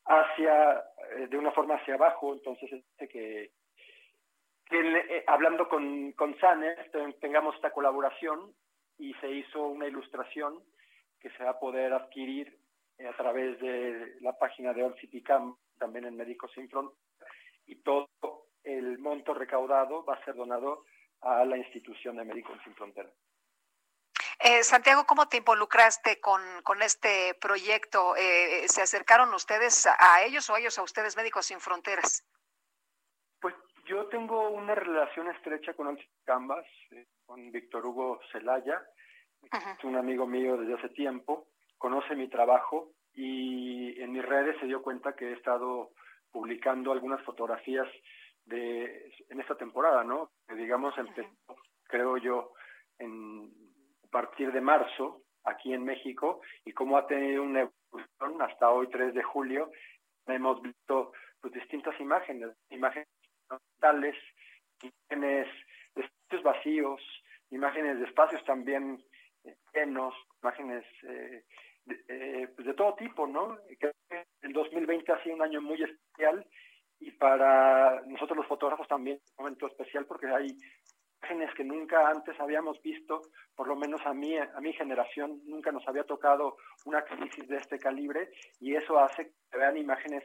[0.05, 0.84] hacia,
[1.17, 3.51] eh, de una forma hacia abajo, entonces este que,
[4.71, 8.53] eh, hablando con, con Saner tengamos esta colaboración
[8.97, 10.59] y se hizo una ilustración
[11.19, 12.57] que se va a poder adquirir
[13.07, 16.99] a través de la página de Camp, también en Médicos Sin Fronteras,
[17.65, 18.09] y todo
[18.63, 20.85] el monto recaudado va a ser donado
[21.21, 23.13] a la institución de Médicos Sin Fronteras.
[24.39, 28.15] Eh, Santiago, ¿cómo te involucraste con, con este proyecto?
[28.17, 32.25] Eh, ¿Se acercaron ustedes a, ellos o ellos a ustedes, Médicos Sin Fronteras?
[33.39, 33.55] Pues
[33.85, 38.84] yo tengo una relación estrecha con eh, con Víctor Hugo Celaya,
[39.43, 39.77] uh -huh.
[39.77, 41.47] es un amigo mío desde hace tiempo,
[41.84, 45.89] conoce mi trabajo y en mis redes se dio cuenta que he estado
[46.31, 47.89] publicando algunas fotografías
[48.45, 50.31] de en esta temporada, ¿no?
[50.47, 51.57] Que digamos empezó, uh -huh.
[51.84, 52.53] creo yo,
[52.99, 53.51] en
[54.05, 58.88] a partir de marzo aquí en México y cómo ha tenido una evolución hasta hoy
[58.88, 59.69] 3 de julio
[60.27, 61.11] hemos visto
[61.41, 63.10] pues distintas imágenes, imágenes
[63.49, 64.15] totales,
[64.81, 65.47] imágenes
[65.95, 67.01] de espacios vacíos,
[67.49, 69.03] imágenes de espacios también
[69.73, 71.43] llenos, imágenes eh,
[72.07, 73.57] eh, pues de todo tipo, ¿no?
[73.80, 73.91] Que
[74.41, 76.45] el 2020 ha sido un año muy especial
[76.99, 80.55] y para nosotros los fotógrafos también un momento especial porque hay
[81.22, 83.22] imágenes que nunca antes habíamos visto,
[83.55, 87.57] por lo menos a mí, a mi generación, nunca nos había tocado una crisis de
[87.57, 88.30] este calibre
[88.60, 90.23] y eso hace que vean imágenes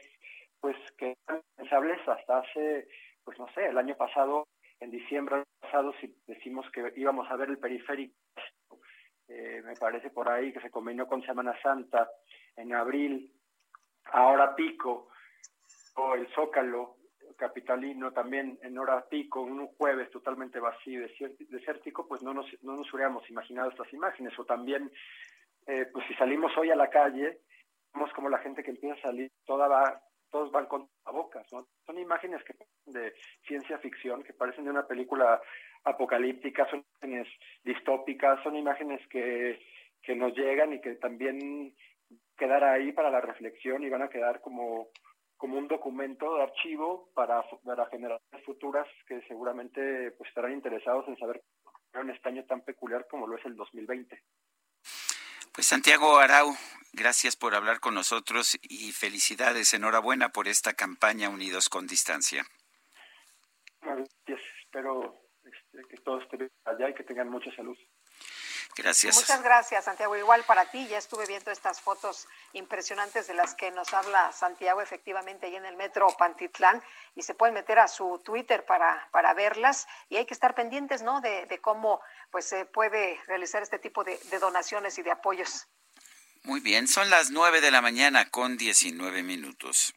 [0.59, 2.87] pues que eran pensables hasta hace,
[3.23, 4.47] pues no sé, el año pasado,
[4.79, 8.13] en diciembre pasado, si decimos que íbamos a ver el periférico,
[9.29, 12.09] eh, me parece por ahí que se combinó con Semana Santa
[12.55, 13.31] en abril,
[14.05, 15.09] ahora pico,
[15.95, 16.97] o el Zócalo
[17.37, 22.75] capitalino también en hora pico, un jueves totalmente vacío, desérti- desértico, pues no nos, no
[22.75, 24.37] nos hubiéramos imaginado estas imágenes.
[24.37, 24.91] O también,
[25.65, 27.39] eh, pues si salimos hoy a la calle,
[27.93, 31.67] vemos como la gente que empieza a salir, toda va, todos van con bocas, ¿no?
[31.85, 32.53] Son imágenes que
[32.85, 33.13] de
[33.47, 35.41] ciencia ficción, que parecen de una película
[35.83, 37.27] apocalíptica, son imágenes
[37.63, 39.59] distópicas, son imágenes que,
[40.01, 41.73] que nos llegan y que también
[42.37, 44.89] quedar ahí para la reflexión y van a quedar como
[45.39, 51.17] como un documento de archivo para, para generaciones futuras que seguramente pues estarán interesados en
[51.17, 51.41] saber
[51.93, 54.21] en este año tan peculiar como lo es el 2020.
[55.59, 56.55] Pues Santiago Arau,
[56.93, 62.45] gracias por hablar con nosotros y felicidades, enhorabuena por esta campaña Unidos con Distancia.
[63.81, 67.77] Gracias, espero este, que todos estén allá y que tengan mucha salud.
[68.81, 69.15] Gracias.
[69.15, 70.15] Muchas gracias, Santiago.
[70.15, 74.81] Igual para ti, ya estuve viendo estas fotos impresionantes de las que nos habla Santiago,
[74.81, 76.81] efectivamente, ahí en el metro Pantitlán,
[77.15, 81.01] y se pueden meter a su Twitter para, para verlas, y hay que estar pendientes,
[81.01, 82.01] ¿no?, de, de cómo
[82.31, 85.67] pues se puede realizar este tipo de, de donaciones y de apoyos.
[86.43, 89.93] Muy bien, son las 9 de la mañana con 19 minutos.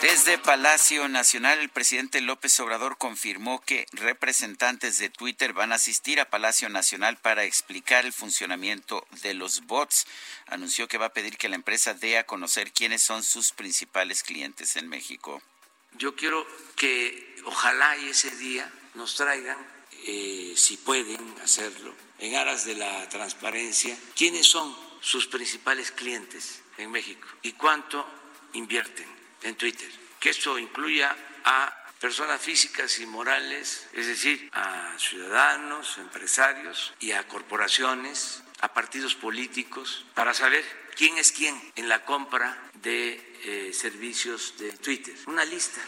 [0.00, 6.20] Desde Palacio Nacional, el presidente López Obrador confirmó que representantes de Twitter van a asistir
[6.20, 10.06] a Palacio Nacional para explicar el funcionamiento de los bots.
[10.48, 14.22] Anunció que va a pedir que la empresa dé a conocer quiénes son sus principales
[14.22, 15.40] clientes en México.
[15.92, 16.46] Yo quiero
[16.76, 19.56] que ojalá y ese día nos traigan,
[20.04, 26.90] eh, si pueden hacerlo, en aras de la transparencia, quiénes son sus principales clientes en
[26.90, 28.06] México y cuánto
[28.52, 29.15] invierten
[29.46, 29.88] en Twitter.
[30.20, 37.26] Que esto incluya a personas físicas y morales, es decir, a ciudadanos, empresarios y a
[37.26, 40.64] corporaciones, a partidos políticos, para saber
[40.96, 45.14] quién es quién en la compra de eh, servicios de Twitter.
[45.26, 45.80] Una lista.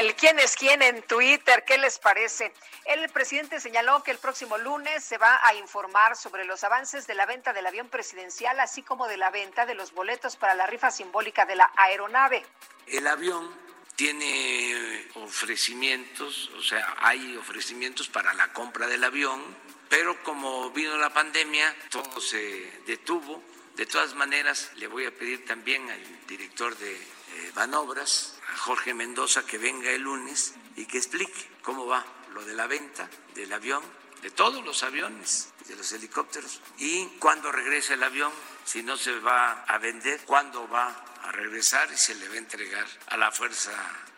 [0.00, 2.52] El quién es quién en Twitter, ¿qué les parece?
[2.84, 7.14] El presidente señaló que el próximo lunes se va a informar sobre los avances de
[7.14, 10.66] la venta del avión presidencial, así como de la venta de los boletos para la
[10.66, 12.44] rifa simbólica de la aeronave.
[12.88, 13.48] El avión
[13.94, 19.40] tiene ofrecimientos, o sea, hay ofrecimientos para la compra del avión,
[19.88, 23.40] pero como vino la pandemia, todo se detuvo.
[23.76, 28.94] De todas maneras, le voy a pedir también al director de eh, Banobras, a Jorge
[28.94, 33.52] Mendoza, que venga el lunes y que explique cómo va lo de la venta del
[33.52, 33.82] avión,
[34.22, 38.32] de todos los aviones, de los helicópteros, y cuándo regresa el avión,
[38.64, 40.88] si no se va a vender, cuándo va
[41.22, 43.72] a regresar y se le va a entregar a la Fuerza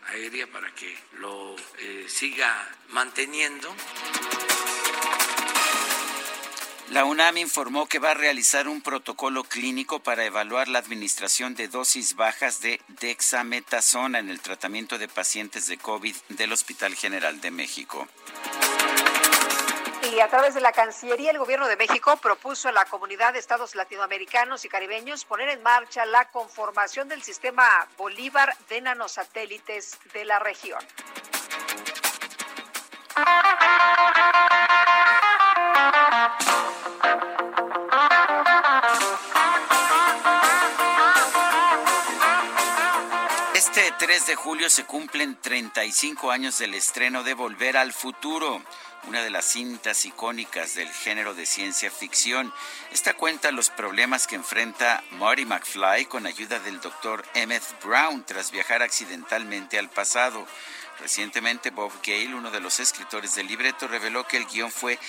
[0.07, 3.73] Aérea para que lo eh, siga manteniendo.
[6.89, 11.67] La UNAM informó que va a realizar un protocolo clínico para evaluar la administración de
[11.67, 17.51] dosis bajas de dexametasona en el tratamiento de pacientes de COVID del Hospital General de
[17.51, 18.07] México.
[20.13, 23.39] Y a través de la Cancillería, el Gobierno de México propuso a la comunidad de
[23.39, 30.23] estados latinoamericanos y caribeños poner en marcha la conformación del sistema Bolívar de nanosatélites de
[30.23, 30.79] la región.
[43.99, 48.61] 3 de julio se cumplen 35 años del estreno de Volver al Futuro,
[49.07, 52.53] una de las cintas icónicas del género de ciencia ficción.
[52.91, 58.51] Esta cuenta los problemas que enfrenta Marty McFly con ayuda del doctor Emmett Brown tras
[58.51, 60.45] viajar accidentalmente al pasado.
[60.99, 64.99] Recientemente Bob Gale, uno de los escritores del libreto, reveló que el guion fue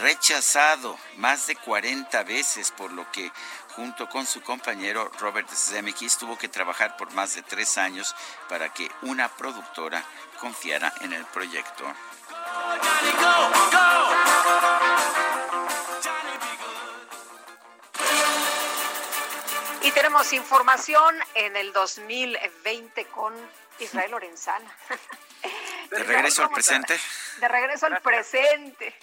[0.00, 3.30] rechazado más de 40 veces, por lo que
[3.76, 8.14] junto con su compañero Robert Zemeckis tuvo que trabajar por más de tres años
[8.48, 10.04] para que una productora
[10.38, 11.84] confiara en el proyecto.
[19.82, 23.34] Y tenemos información en el 2020 con
[23.80, 24.76] Israel Lorenzana.
[25.90, 26.98] De regreso al presente.
[27.38, 28.94] De regreso al presente.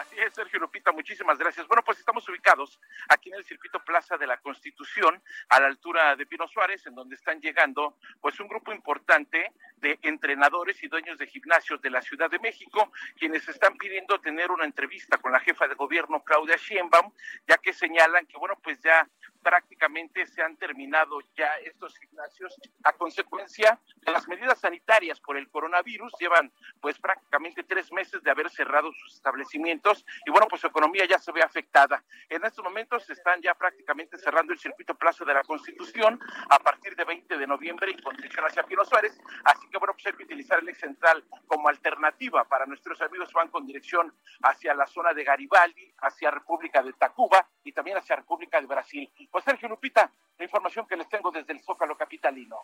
[0.00, 1.68] Así es, Sergio Lupita, muchísimas gracias.
[1.68, 6.16] Bueno, pues estamos ubicados aquí en el circuito Plaza de la Constitución, a la altura
[6.16, 11.18] de Pino Suárez, en donde están llegando pues un grupo importante de entrenadores y dueños
[11.18, 15.40] de gimnasios de la Ciudad de México, quienes están pidiendo tener una entrevista con la
[15.40, 17.12] jefa de gobierno, Claudia Sheinbaum,
[17.46, 19.06] ya que señalan que, bueno, pues ya
[19.42, 22.54] prácticamente se han terminado ya estos gimnasios
[22.84, 26.12] a consecuencia de las medidas sanitarias por el coronavirus.
[26.18, 31.06] Llevan pues prácticamente tres meses de haber cerrado sus establecimientos y bueno, pues su economía
[31.06, 32.02] ya se ve afectada.
[32.28, 36.94] En estos momentos están ya prácticamente cerrando el circuito Plaza de la Constitución a partir
[36.96, 39.18] de 20 de noviembre y con dirección hacia Pino Suárez.
[39.44, 43.32] Así que bueno, pues hay que utilizar el ex central como alternativa para nuestros amigos
[43.32, 44.12] van con dirección
[44.42, 49.10] hacia la zona de Garibaldi, hacia República de Tacuba y también hacia República de Brasil.
[49.30, 52.56] Pues Sergio Lupita, la información que les tengo desde el Zócalo Capitalino.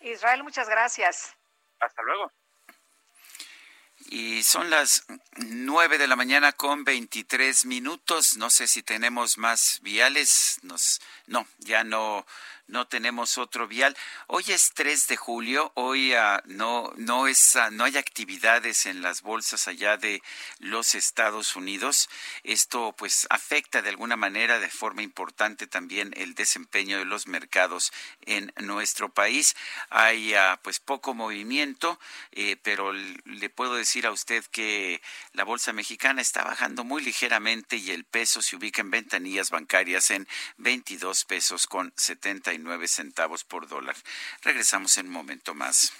[0.00, 1.36] Israel, muchas gracias.
[1.80, 2.32] Hasta luego.
[4.10, 5.06] Y son las
[5.36, 8.36] nueve de la mañana con 23 minutos.
[8.36, 10.58] No sé si tenemos más viales.
[10.62, 12.26] Nos, no, ya no,
[12.66, 13.96] no tenemos otro vial.
[14.26, 19.22] Hoy es 3 de julio, hoy uh, no, no, uh, no hay actividades en las
[19.22, 20.22] bolsas allá de
[20.58, 22.08] los Estados Unidos.
[22.42, 27.92] Esto pues afecta de alguna manera, de forma importante también el desempeño de los mercados
[28.22, 29.56] en nuestro país.
[29.90, 32.00] Hay uh, pues poco movimiento,
[32.32, 37.76] eh, pero le puedo decir a usted que la bolsa mexicana está bajando muy ligeramente
[37.76, 40.26] y el peso se ubica en ventanillas bancarias en
[40.56, 42.53] 22 pesos con 70
[42.88, 43.96] centavos por dólar.
[44.42, 45.92] Regresamos en un momento más.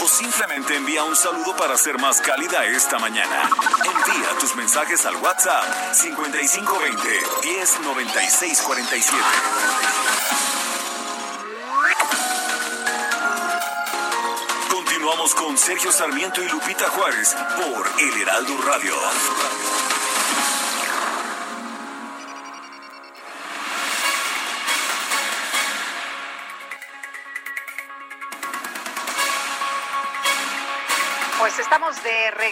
[0.00, 3.50] O simplemente envía un saludo para ser más cálida esta mañana.
[3.84, 9.18] Envía tus mensajes al WhatsApp 5520 109647.
[14.70, 18.94] Continuamos con Sergio Sarmiento y Lupita Juárez por El Heraldo Radio.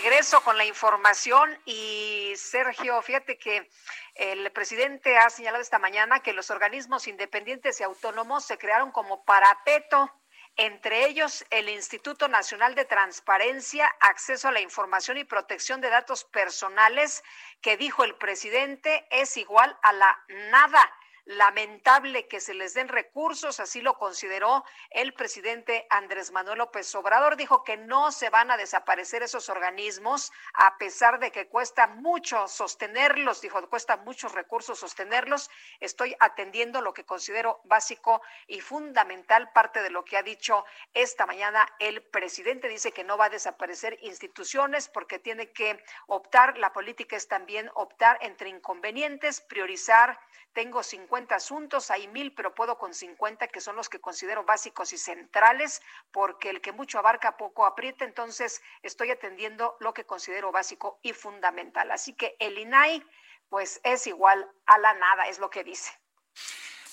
[0.03, 3.71] Regreso con la información y Sergio, fíjate que
[4.15, 9.25] el presidente ha señalado esta mañana que los organismos independientes y autónomos se crearon como
[9.25, 10.13] parapeto,
[10.57, 16.25] entre ellos el Instituto Nacional de Transparencia, Acceso a la Información y Protección de Datos
[16.25, 17.25] Personales,
[17.63, 20.93] que dijo el presidente es igual a la nada
[21.27, 27.37] lamentable que se les den recursos, así lo consideró el presidente Andrés Manuel López Obrador.
[27.37, 32.47] Dijo que no se van a desaparecer esos organismos, a pesar de que cuesta mucho
[32.47, 35.51] sostenerlos, dijo, cuesta muchos recursos sostenerlos.
[35.81, 41.27] Estoy atendiendo lo que considero básico y fundamental, parte de lo que ha dicho esta
[41.27, 42.69] mañana el presidente.
[42.69, 47.69] Dice que no va a desaparecer instituciones porque tiene que optar, la política es también
[47.75, 50.21] optar entre inconvenientes, priorizar.
[50.53, 54.93] Tengo 50 asuntos, hay mil, pero puedo con 50 que son los que considero básicos
[54.93, 55.83] y centrales,
[56.13, 61.13] porque el que mucho abarca poco aprieta, entonces estoy atendiendo lo que considero básico y
[61.13, 61.91] fundamental.
[61.91, 63.03] Así que el INAI,
[63.49, 65.91] pues es igual a la nada, es lo que dice.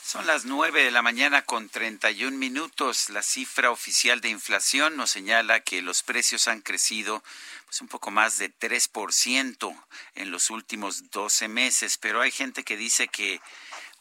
[0.06, 3.10] Son las nueve de la mañana con 31 minutos.
[3.10, 7.24] La cifra oficial de inflación nos señala que los precios han crecido
[7.66, 12.78] pues, un poco más de 3% en los últimos 12 meses, pero hay gente que
[12.78, 13.42] dice que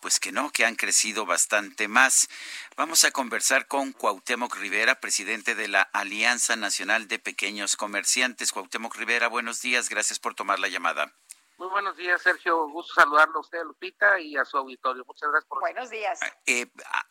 [0.03, 2.29] pues que no, que han crecido bastante más.
[2.77, 8.51] Vamos a conversar con Cuauhtémoc Rivera, presidente de la Alianza Nacional de Pequeños Comerciantes.
[8.51, 11.15] Cuauhtémoc Rivera, buenos días, gracias por tomar la llamada.
[11.63, 12.67] Muy buenos días, Sergio.
[12.71, 15.05] Gusto saludarlo a usted, Lupita, y a su auditorio.
[15.07, 15.61] Muchas gracias por...
[15.61, 16.19] Buenos días.
[16.45, 17.07] Eh, ah,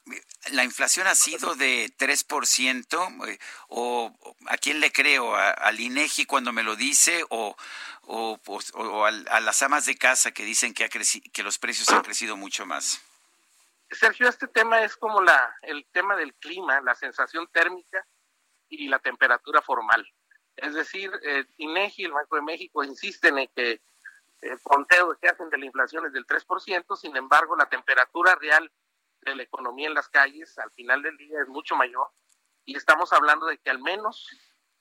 [0.52, 3.30] ¿La inflación ha sido de 3%?
[3.30, 4.14] eh, ¿O
[4.48, 5.34] a quién le creo?
[5.38, 7.24] ¿A- ¿Al INEGI cuando me lo dice?
[7.30, 7.56] ¿O,
[8.02, 11.58] o, pues, o a las amas de casa que dicen que, ha creci- que los
[11.58, 13.02] precios han crecido mucho más?
[13.90, 18.06] Sergio, este tema es como la, el tema del clima, la sensación térmica
[18.68, 20.06] y la temperatura formal.
[20.58, 23.80] Es decir, eh, INEGI, el Banco de México, insisten en que
[24.42, 28.72] el conteo que hacen de la inflación es del 3%, sin embargo, la temperatura real
[29.22, 32.10] de la economía en las calles al final del día es mucho mayor
[32.66, 34.28] y estamos hablando de que al menos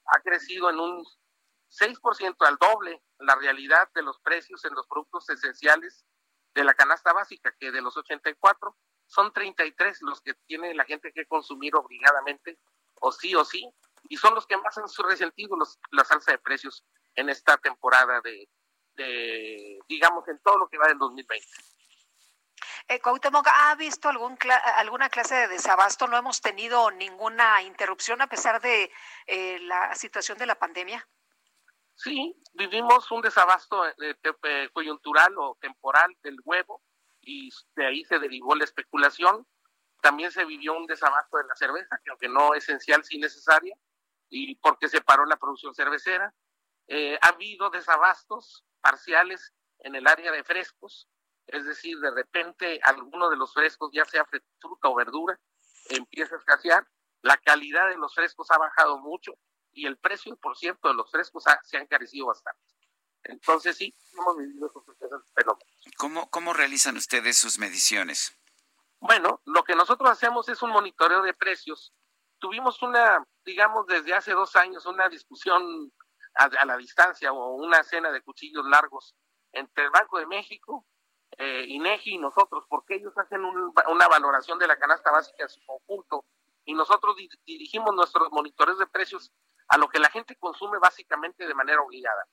[0.06, 1.04] ha crecido en un
[1.68, 6.04] 6% al doble la realidad de los precios en los productos esenciales
[6.54, 8.76] de la canasta básica, que de los 84
[9.06, 12.58] son 33 los que tiene la gente que consumir obligadamente,
[12.94, 13.68] o sí o sí,
[14.08, 16.84] y son los que más han resentido los, la salsa de precios
[17.14, 18.48] en esta temporada de,
[19.04, 21.46] de, digamos, en todo lo que va del 2020.
[22.88, 26.06] Eh, Cuauhtémoc, ¿ha visto algún cla- alguna clase de desabasto?
[26.08, 28.90] No hemos tenido ninguna interrupción a pesar de
[29.26, 31.06] eh, la situación de la pandemia.
[31.94, 36.82] Sí, vivimos un desabasto eh, te- eh, coyuntural o temporal del huevo
[37.20, 39.46] y de ahí se derivó la especulación.
[40.00, 43.76] También se vivió un desabasto de la cerveza, que aunque no esencial, sí necesaria,
[44.30, 46.32] y porque se paró la producción cervecera.
[46.88, 51.08] Eh, ha habido desabastos parciales en el área de frescos,
[51.46, 55.38] es decir, de repente alguno de los frescos, ya sea fruta o verdura,
[55.88, 56.86] empieza a escasear.
[57.22, 59.32] La calidad de los frescos ha bajado mucho
[59.72, 62.60] y el precio, por cierto, de los frescos ha- se ha encarecido bastante.
[63.24, 65.68] Entonces sí, hemos vivido esos, esos fenómenos.
[65.98, 68.36] ¿Cómo, ¿Cómo realizan ustedes sus mediciones?
[69.00, 71.92] Bueno, lo que nosotros hacemos es un monitoreo de precios.
[72.38, 75.92] Tuvimos una, digamos, desde hace dos años, una discusión
[76.34, 79.14] a, la distancia o una cena de cuchillos largos
[79.52, 80.86] entre el Banco de México,
[81.38, 85.48] eh, INEGI y nosotros, porque ellos hacen un- una valoración de la canasta básica en
[85.48, 86.24] su conjunto
[86.64, 89.32] y nosotros di- dirigimos nuestros monitores de precios
[89.68, 92.26] a lo que la gente consume básicamente de manera obligada.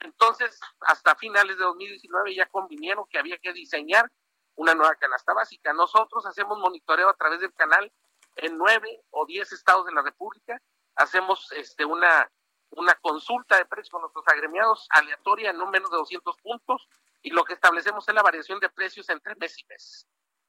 [0.00, 4.10] Entonces, hasta finales de 2019 ya convinieron que había que diseñar
[4.56, 5.72] una nueva canasta básica.
[5.72, 7.92] Nosotros hacemos monitoreo a través del canal
[8.36, 10.60] en nueve o diez estados de la República.
[10.96, 12.30] Hacemos este una,
[12.70, 16.88] una consulta de precios con nuestros agremiados aleatoria en no menos de 200 puntos
[17.22, 20.06] y lo que establecemos es la variación de precios entre mes y mes.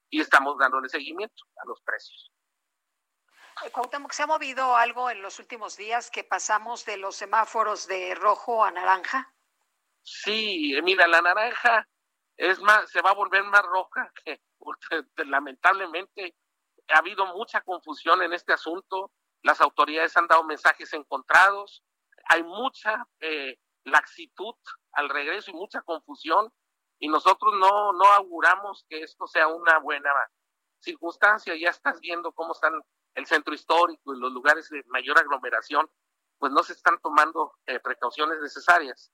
[0.10, 2.32] Y estamos dándole seguimiento a los precios.
[3.72, 8.14] Cuauhtémoc, ¿se ha movido algo en los últimos días que pasamos de los semáforos de
[8.16, 9.34] rojo a naranja?
[10.04, 11.88] Sí, mira, la naranja
[12.38, 14.42] es más, se va a volver más roja que
[15.26, 16.36] lamentablemente
[16.90, 19.12] ha habido mucha confusión en este asunto.
[19.42, 21.84] Las autoridades han dado mensajes encontrados.
[22.26, 24.56] Hay mucha eh, laxitud
[24.94, 26.52] al regreso y mucha confusión.
[27.00, 30.12] Y nosotros no, no auguramos que esto sea una buena
[30.80, 31.56] circunstancia.
[31.56, 32.74] Ya estás viendo cómo están
[33.16, 35.90] el centro histórico y los lugares de mayor aglomeración,
[36.38, 39.12] pues no se están tomando eh, precauciones necesarias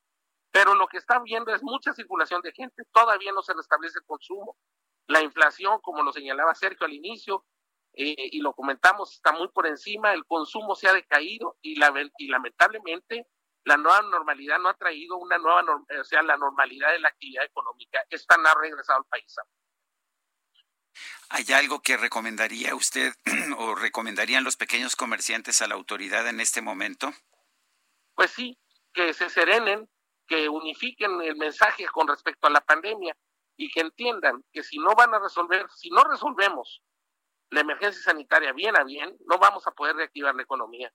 [0.51, 4.05] pero lo que están viendo es mucha circulación de gente, todavía no se restablece el
[4.05, 4.57] consumo,
[5.07, 7.45] la inflación, como lo señalaba Sergio al inicio,
[7.93, 11.93] eh, y lo comentamos, está muy por encima, el consumo se ha decaído y, la,
[12.17, 13.27] y lamentablemente
[13.63, 17.09] la nueva normalidad no ha traído una nueva, norm- o sea, la normalidad de la
[17.09, 19.35] actividad económica, esta no ha regresado al país.
[21.29, 23.13] ¿Hay algo que recomendaría usted
[23.57, 27.13] o recomendarían los pequeños comerciantes a la autoridad en este momento?
[28.15, 28.57] Pues sí,
[28.93, 29.89] que se serenen,
[30.27, 33.15] que unifiquen el mensaje con respecto a la pandemia
[33.57, 36.81] y que entiendan que si no van a resolver, si no resolvemos
[37.51, 40.91] la emergencia sanitaria bien a bien, no vamos a poder reactivar la economía.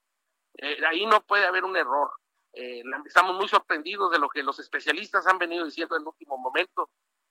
[0.54, 2.10] Eh, ahí no puede haber un error.
[2.52, 6.38] Eh, estamos muy sorprendidos de lo que los especialistas han venido diciendo en el último
[6.38, 6.90] momento,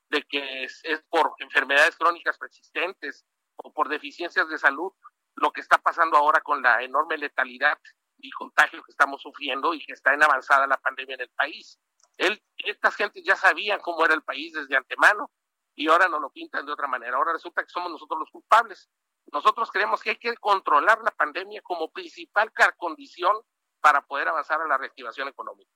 [0.10, 3.26] de que es, es por enfermedades crónicas persistentes
[3.56, 4.94] o por deficiencias de salud,
[5.36, 7.80] lo que está pasando ahora con la enorme letalidad
[8.20, 11.80] y contagio que estamos sufriendo y que está en avanzada la pandemia en el país.
[12.18, 15.32] Él, estas gentes ya sabían cómo era el país desde antemano
[15.76, 17.18] y ahora nos lo pintan de otra manera.
[17.18, 18.90] Ahora resulta que somos nosotros los culpables.
[19.32, 23.36] Nosotros creemos que hay que controlar la pandemia como principal condición
[23.82, 25.72] para poder avanzar a la reactivación económica.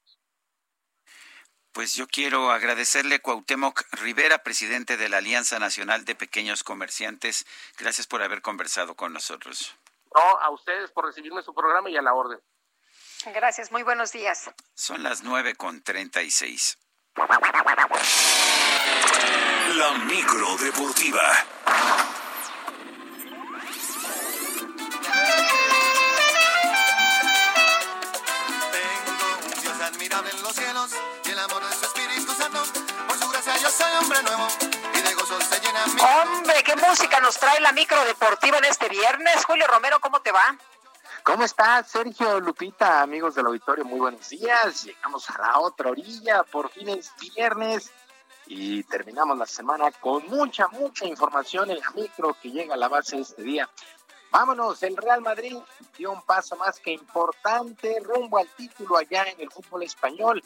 [1.72, 7.46] Pues yo quiero agradecerle a Cuauhtémoc Rivera, presidente de la Alianza Nacional de Pequeños Comerciantes.
[7.78, 9.76] Gracias por haber conversado con nosotros.
[10.16, 12.40] No, a ustedes por recibirme su programa y a la orden.
[13.28, 14.50] Gracias, muy buenos días.
[14.74, 16.80] Son las nueve con treinta y seis.
[19.76, 21.46] La micro deportiva.
[36.02, 39.46] Hombre, qué música nos trae la micro deportiva en este viernes.
[39.46, 40.58] Julio Romero, ¿cómo te va?
[41.24, 43.86] ¿Cómo estás, Sergio Lupita, amigos del auditorio?
[43.86, 44.86] Muy buenos días.
[44.86, 47.92] Llegamos a la otra orilla, por fin es viernes
[48.48, 52.88] y terminamos la semana con mucha, mucha información en la micro que llega a la
[52.88, 53.70] base este día.
[54.32, 55.58] Vámonos, el Real Madrid
[55.98, 60.44] dio un paso más que importante rumbo al título allá en el fútbol español.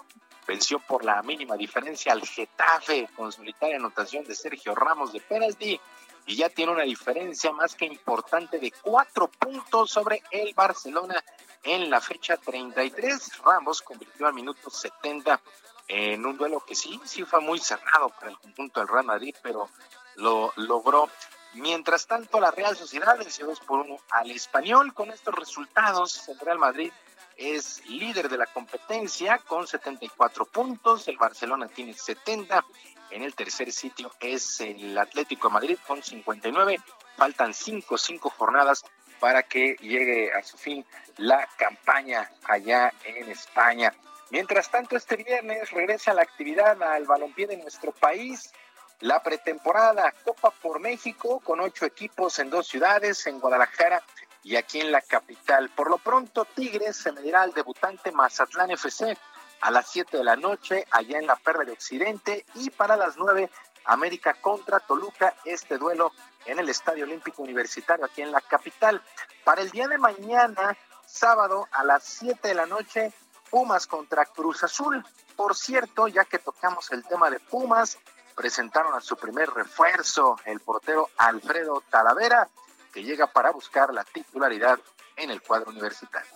[0.48, 5.80] Venció por la mínima diferencia al Getafe con solitaria anotación de Sergio Ramos de penalti
[6.26, 11.24] y ya tiene una diferencia más que importante de cuatro puntos sobre el Barcelona
[11.64, 13.40] en la fecha 33.
[13.44, 15.40] Ramos convirtió al minuto 70
[15.88, 19.36] en un duelo que sí, sí fue muy cerrado para el conjunto del Real Madrid,
[19.42, 19.70] pero
[20.16, 21.10] lo logró.
[21.54, 24.94] Mientras tanto, la Real Sociedad venció 2 por 1 al Español.
[24.94, 26.92] Con estos resultados, el Real Madrid
[27.38, 32.64] es líder de la competencia con 74 puntos, el Barcelona tiene 70,
[33.12, 36.80] en el tercer sitio es el Atlético de Madrid con 59,
[37.16, 38.84] faltan 5, 5 jornadas
[39.20, 40.86] para que llegue a su fin
[41.18, 43.94] la campaña allá en España.
[44.32, 48.52] Mientras tanto, este viernes regresa la actividad al balompié de nuestro país.
[49.00, 54.02] La pretemporada Copa por México con ocho equipos en dos ciudades, en Guadalajara
[54.44, 55.70] y aquí en la capital.
[55.70, 59.18] Por lo pronto, Tigres se medirá al debutante Mazatlán FC
[59.62, 63.18] a las 7 de la noche allá en la Perla de Occidente y para las
[63.18, 63.50] 9
[63.86, 66.12] América contra Toluca, este duelo
[66.46, 69.02] en el Estadio Olímpico Universitario aquí en la capital.
[69.44, 73.14] Para el día de mañana, sábado a las 7 de la noche,
[73.50, 75.06] Pumas contra Cruz Azul.
[75.36, 77.98] Por cierto, ya que tocamos el tema de Pumas,
[78.36, 82.50] presentaron a su primer refuerzo, el portero Alfredo Talavera,
[82.94, 84.80] que llega para buscar la titularidad
[85.16, 86.32] en el cuadro universitario.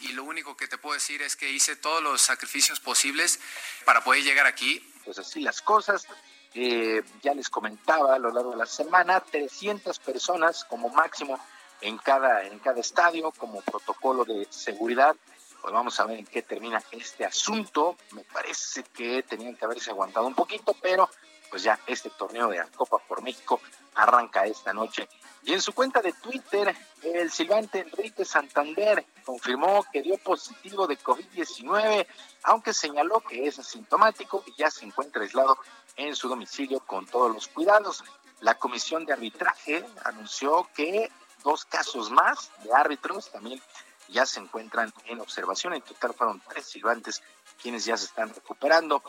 [0.00, 3.40] y lo único que te puedo decir es que hice todos los sacrificios posibles
[3.84, 4.80] para poder llegar aquí.
[5.04, 6.06] Pues así las cosas.
[6.54, 11.38] Eh, ya les comentaba a lo largo de la semana, 300 personas como máximo
[11.80, 15.14] en cada, en cada estadio como protocolo de seguridad.
[15.60, 17.96] Pues vamos a ver en qué termina este asunto.
[18.12, 21.08] Me parece que tenían que haberse aguantado un poquito, pero
[21.50, 23.60] pues ya este torneo de la Copa por México
[23.94, 25.08] arranca esta noche.
[25.42, 30.98] Y en su cuenta de Twitter, el silbante Enrique Santander confirmó que dio positivo de
[30.98, 32.06] COVID-19,
[32.44, 35.58] aunque señaló que es asintomático y ya se encuentra aislado
[35.96, 38.04] en su domicilio con todos los cuidados.
[38.40, 41.10] La comisión de arbitraje anunció que
[41.42, 43.60] dos casos más de árbitros también
[44.08, 45.74] ya se encuentran en observación.
[45.74, 47.22] En total fueron tres silbantes
[47.60, 49.02] quienes ya se están recuperando.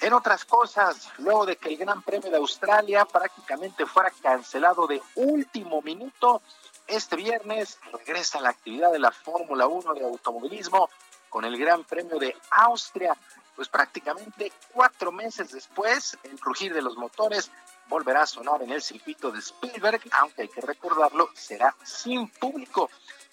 [0.00, 5.02] En otras cosas, luego de que el Gran Premio de Australia prácticamente fuera cancelado de
[5.16, 6.40] último minuto,
[6.86, 10.88] este viernes regresa la actividad de la Fórmula 1 de automovilismo
[11.28, 13.16] con el Gran Premio de Austria.
[13.56, 17.50] Pues prácticamente cuatro meses después, el rugir de los motores
[17.88, 22.88] volverá a sonar en el circuito de Spielberg, aunque hay que recordarlo, será sin público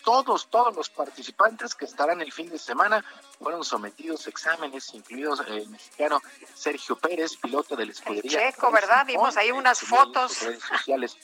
[0.05, 3.03] todos, todos los participantes que estarán el fin de semana
[3.39, 6.21] fueron sometidos a exámenes, incluidos el mexicano
[6.53, 8.51] Sergio Pérez, piloto de la escudería.
[8.51, 9.05] Checo, ¿verdad?
[9.05, 10.41] Vimos ahí unas fotos.
[10.43, 11.17] redes sociales.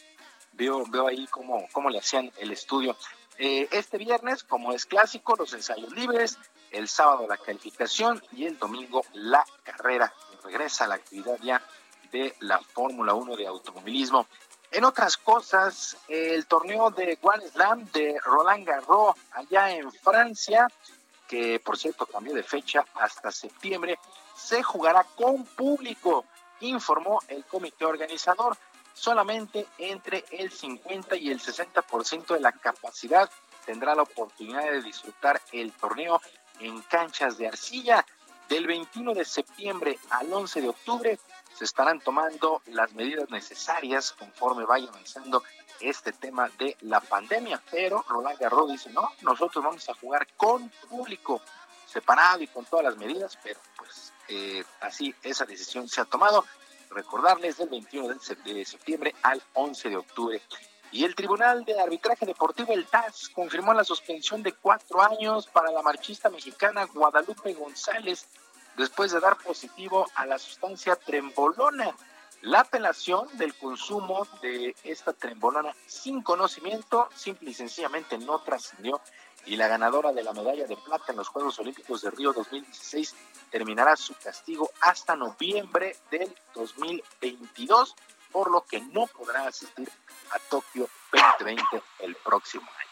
[0.54, 2.98] Veo, veo ahí cómo, cómo le hacían el estudio.
[3.38, 6.38] Eh, este viernes, como es clásico, los ensayos libres,
[6.72, 10.14] el sábado la calificación y el domingo la carrera.
[10.44, 11.62] Regresa la actividad ya
[12.12, 14.28] de la Fórmula 1 de automovilismo.
[14.72, 20.66] En otras cosas, el torneo de Grand Slam de Roland Garros allá en Francia,
[21.28, 24.00] que por cierto cambió de fecha hasta septiembre,
[24.34, 26.24] se jugará con público,
[26.62, 28.58] informó el comité organizador.
[28.94, 33.30] Solamente entre el 50 y el 60% de la capacidad
[33.66, 36.22] tendrá la oportunidad de disfrutar el torneo
[36.62, 38.06] en canchas de arcilla.
[38.48, 41.20] Del 21 de septiembre al 11 de octubre
[41.54, 45.44] se estarán tomando las medidas necesarias conforme vaya avanzando
[45.80, 47.62] este tema de la pandemia.
[47.70, 51.42] Pero Roland Garros dice, no, nosotros vamos a jugar con público
[51.86, 56.46] separado y con todas las medidas, pero pues eh, así esa decisión se ha tomado.
[56.90, 60.42] Recordarles del 21 de septiembre al 11 de octubre.
[60.92, 65.72] Y el Tribunal de Arbitraje Deportivo, el TAS, confirmó la suspensión de cuatro años para
[65.72, 68.28] la marchista mexicana Guadalupe González
[68.78, 71.96] después de dar positivo a la sustancia trembolona.
[72.42, 79.00] La apelación del consumo de esta trembolona sin conocimiento simple y sencillamente no trascendió
[79.46, 83.16] y la ganadora de la medalla de plata en los Juegos Olímpicos de Río 2016
[83.50, 87.96] terminará su castigo hasta noviembre del 2022,
[88.32, 89.90] por lo que no podrá asistir
[90.32, 92.91] a Tokio 2020 el próximo año.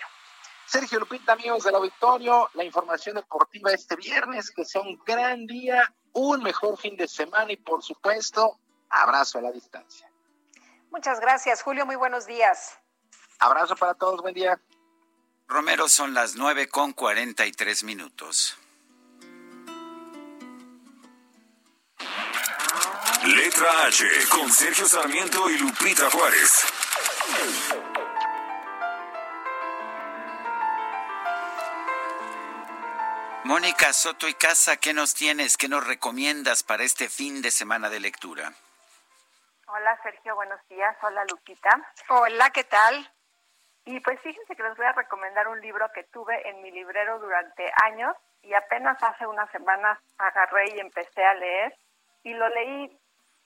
[0.70, 5.92] Sergio Lupita, amigos del auditorio, la información deportiva este viernes, que sea un gran día
[6.14, 10.12] un mejor fin de semana y por supuesto, abrazo a la distancia.
[10.92, 11.88] Muchas gracias, Julio.
[11.88, 12.78] Muy buenos días.
[13.40, 14.62] Abrazo para todos, buen día.
[15.48, 18.56] Romero son las nueve con cuarenta y tres minutos.
[23.26, 26.66] Letra H con Sergio Sarmiento y Lupita Juárez.
[33.50, 35.58] Mónica Soto y Casa, ¿qué nos tienes?
[35.58, 38.54] ¿Qué nos recomiendas para este fin de semana de lectura?
[39.66, 40.96] Hola Sergio, buenos días.
[41.02, 41.72] Hola Lupita.
[42.10, 43.12] Hola, ¿qué tal?
[43.86, 47.18] Y pues fíjense que les voy a recomendar un libro que tuve en mi librero
[47.18, 51.76] durante años y apenas hace unas semanas agarré y empecé a leer
[52.22, 53.00] y lo leí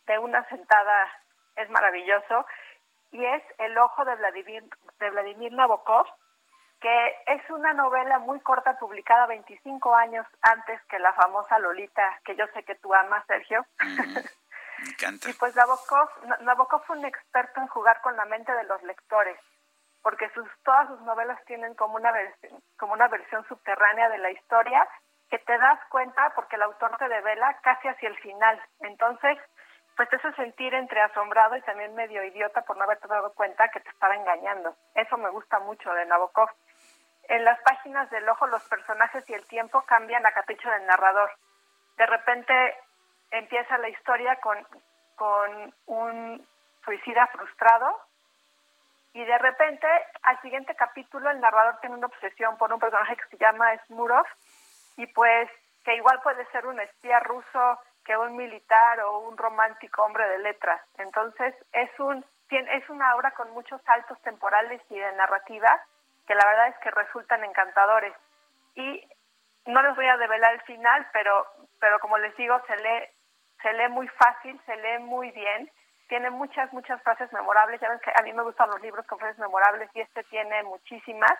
[0.06, 1.14] de una sentada,
[1.56, 2.46] es maravilloso,
[3.14, 4.66] y es El ojo de Vladimir,
[5.00, 6.08] de Vladimir Nabokov,
[6.84, 12.36] que es una novela muy corta publicada 25 años antes que la famosa Lolita, que
[12.36, 13.66] yo sé que tú amas, Sergio.
[13.80, 15.30] Me encanta.
[15.30, 16.10] Y pues Nabokov,
[16.42, 19.40] Nabokov fue un experto en jugar con la mente de los lectores,
[20.02, 24.32] porque sus, todas sus novelas tienen como una, versión, como una versión subterránea de la
[24.32, 24.86] historia
[25.30, 28.62] que te das cuenta porque el autor te devela casi hacia el final.
[28.82, 29.38] Entonces,
[29.96, 33.70] pues te hace sentir entre asombrado y también medio idiota por no haberte dado cuenta
[33.70, 34.76] que te estaba engañando.
[34.96, 36.50] Eso me gusta mucho de Nabokov.
[37.30, 41.32] En las páginas del ojo los personajes y el tiempo cambian a capricho del narrador.
[41.98, 42.76] De repente
[43.32, 44.58] empieza la historia con,
[45.16, 46.48] con un
[46.84, 47.98] suicida frustrado
[49.14, 49.88] y de repente
[50.24, 54.26] al siguiente capítulo el narrador tiene una obsesión por un personaje que se llama Smurov
[54.98, 55.50] y pues
[55.84, 60.40] que igual puede ser un espía ruso que un militar o un romántico hombre de
[60.40, 60.82] letras.
[60.98, 65.82] Entonces es un es una obra con muchos saltos temporales y de narrativa
[66.28, 68.14] que la verdad es que resultan encantadores.
[68.76, 69.08] Y
[69.66, 71.46] no les voy a develar el final, pero
[71.80, 73.08] pero como les digo, se lee
[73.62, 75.70] se lee muy fácil, se lee muy bien,
[76.08, 79.20] tiene muchas muchas frases memorables, ya ven que a mí me gustan los libros con
[79.20, 81.34] frases memorables y este tiene muchísimas.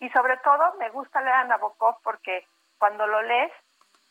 [0.00, 2.46] Y sobre todo me gusta leer a Nabokov porque
[2.78, 3.52] cuando lo lees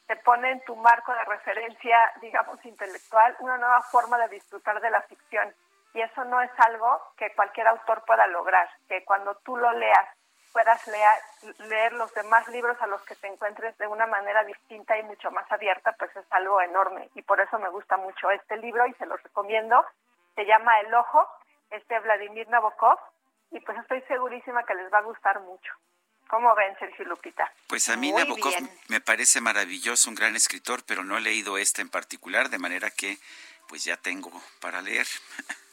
[0.08, 4.90] te pone en tu marco de referencia, digamos, intelectual, una nueva forma de disfrutar de
[4.90, 5.54] la ficción.
[5.98, 10.08] Y eso no es algo que cualquier autor pueda lograr, que cuando tú lo leas
[10.54, 14.96] puedas leer, leer los demás libros a los que te encuentres de una manera distinta
[14.96, 17.10] y mucho más abierta, pues es algo enorme.
[17.16, 19.84] Y por eso me gusta mucho este libro y se los recomiendo.
[20.36, 21.28] Se llama El Ojo,
[21.72, 23.00] es de Vladimir Nabokov,
[23.50, 25.74] y pues estoy segurísima que les va a gustar mucho.
[26.28, 27.52] ¿Cómo ven, Sergio Lupita?
[27.68, 28.70] Pues a mí Muy Nabokov bien.
[28.90, 32.92] me parece maravilloso, un gran escritor, pero no he leído este en particular, de manera
[32.92, 33.18] que
[33.68, 35.08] pues ya tengo para leer.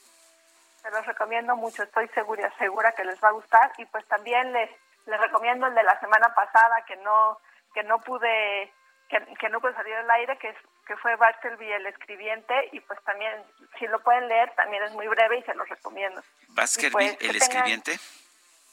[0.84, 4.52] Se los recomiendo mucho, estoy segura, segura que les va a gustar y pues también
[4.52, 4.70] les,
[5.06, 7.38] les recomiendo el de la semana pasada que no
[7.72, 8.70] que no pude
[9.08, 10.56] que, que no pude salir al aire que es
[10.86, 13.32] que fue Bartleby el escribiente y pues también
[13.78, 16.22] si lo pueden leer también es muy breve y se los recomiendo.
[16.48, 17.98] Baskerville, pues, el tengan- escribiente.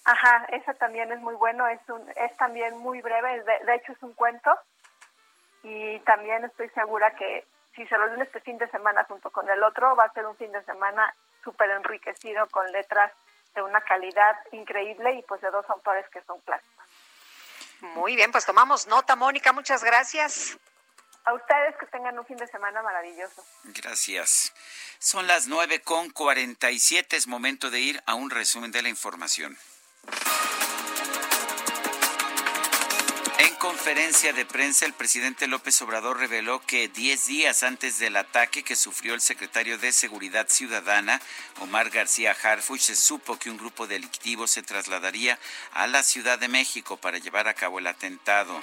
[0.03, 3.75] Ajá, ese también es muy bueno, es un es también muy breve, es de, de
[3.75, 4.53] hecho es un cuento
[5.63, 9.49] y también estoy segura que si se lo leen este fin de semana junto con
[9.49, 13.11] el otro va a ser un fin de semana súper enriquecido con letras
[13.55, 16.85] de una calidad increíble y pues de dos autores que son clásicos.
[17.81, 20.57] Muy bien, pues tomamos nota, Mónica, muchas gracias.
[21.23, 23.45] A ustedes que tengan un fin de semana maravilloso.
[23.65, 24.53] Gracias.
[24.97, 27.15] Son las nueve con cuarenta y siete.
[27.15, 29.55] Es momento de ir a un resumen de la información.
[33.61, 38.75] Conferencia de prensa, el presidente López Obrador reveló que 10 días antes del ataque que
[38.75, 41.21] sufrió el secretario de Seguridad Ciudadana,
[41.59, 45.37] Omar García Harfuch, se supo que un grupo delictivo se trasladaría
[45.73, 48.59] a la Ciudad de México para llevar a cabo el atentado.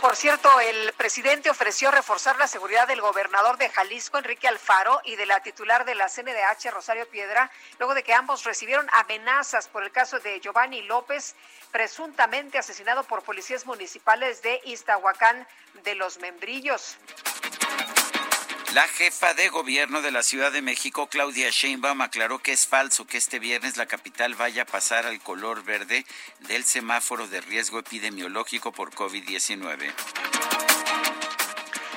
[0.00, 5.16] Por cierto, el presidente ofreció reforzar la seguridad del gobernador de Jalisco, Enrique Alfaro, y
[5.16, 9.82] de la titular de la CNDH, Rosario Piedra, luego de que ambos recibieron amenazas por
[9.82, 11.34] el caso de Giovanni López,
[11.72, 15.46] presuntamente asesinado por policías municipales de Iztahuacán
[15.82, 16.98] de los Membrillos.
[18.74, 23.06] La jefa de gobierno de la Ciudad de México, Claudia Sheinbaum, aclaró que es falso
[23.06, 26.06] que este viernes la capital vaya a pasar al color verde
[26.48, 29.92] del semáforo de riesgo epidemiológico por COVID-19.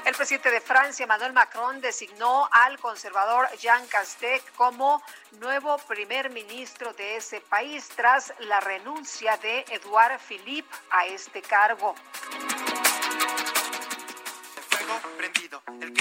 [0.06, 5.02] El presidente de Francia, Emmanuel Macron, designó al conservador Jean Castex como
[5.40, 11.96] nuevo primer ministro de ese país tras la renuncia de Edouard Philippe a este cargo.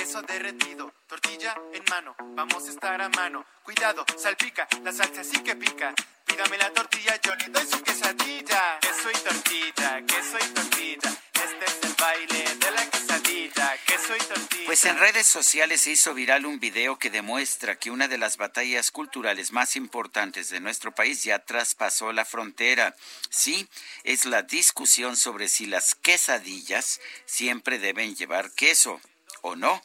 [0.05, 3.47] Queso derretido, tortilla en mano, vamos a estar a mano.
[3.63, 5.95] Cuidado, salpica, la salsa sí que pica.
[6.31, 8.81] y dame la tortilla, yo le doy su quesadilla.
[8.81, 11.11] Queso y tortilla, queso y tortilla.
[11.33, 14.67] Este es el baile de la quesadilla, queso y tortilla.
[14.67, 18.37] Pues en redes sociales se hizo viral un video que demuestra que una de las
[18.37, 22.95] batallas culturales más importantes de nuestro país ya traspasó la frontera.
[23.31, 23.67] Sí,
[24.03, 29.01] es la discusión sobre si las quesadillas siempre deben llevar queso
[29.45, 29.81] o no.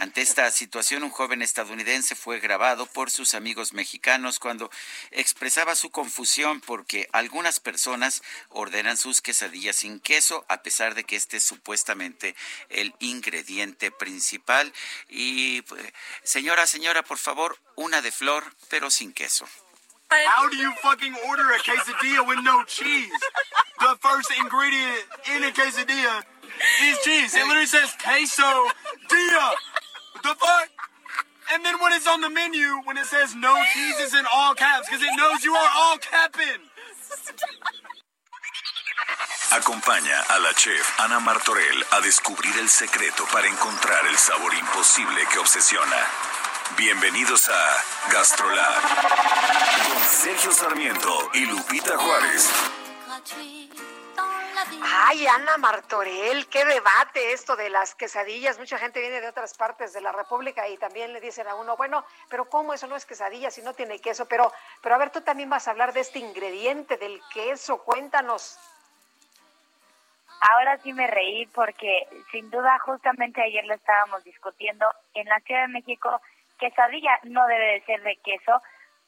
[0.00, 4.70] Ante esta situación, un joven estadounidense fue grabado por sus amigos mexicanos cuando
[5.10, 11.16] expresaba su confusión porque algunas personas ordenan sus quesadillas sin queso, a pesar de que
[11.16, 12.34] este es supuestamente
[12.70, 14.72] el ingrediente principal.
[15.10, 15.84] Y pues,
[16.22, 19.46] señora, señora, por favor, una de flor, pero sin queso.
[20.10, 23.12] How do you fucking order a quesadilla with no cheese?
[23.80, 25.04] The first ingredient
[25.36, 26.24] in a quesadilla
[26.88, 27.34] is cheese.
[27.36, 29.56] It says queso-dia.
[30.22, 30.68] The fuck?
[31.52, 34.54] And then when it's on the menu, when it says no cheese, it's in all
[34.54, 36.60] caps because it knows you are all capping.
[39.50, 45.26] Acompaña a la chef Ana Martorell a descubrir el secreto para encontrar el sabor imposible
[45.32, 46.06] que obsesiona.
[46.76, 48.82] Bienvenidos a Gastrolab
[49.88, 52.48] con Sergio Sarmiento y Lupita Juárez.
[54.82, 58.58] Ay, Ana Martorell, qué debate esto de las quesadillas.
[58.58, 61.76] Mucha gente viene de otras partes de la República y también le dicen a uno,
[61.76, 64.26] bueno, pero ¿cómo eso no es quesadilla si no tiene queso?
[64.26, 67.78] Pero, pero a ver, tú también vas a hablar de este ingrediente del queso.
[67.84, 68.58] Cuéntanos.
[70.40, 75.62] Ahora sí me reí porque sin duda justamente ayer lo estábamos discutiendo en la Ciudad
[75.62, 76.20] de México,
[76.58, 78.62] quesadilla no debe de ser de queso,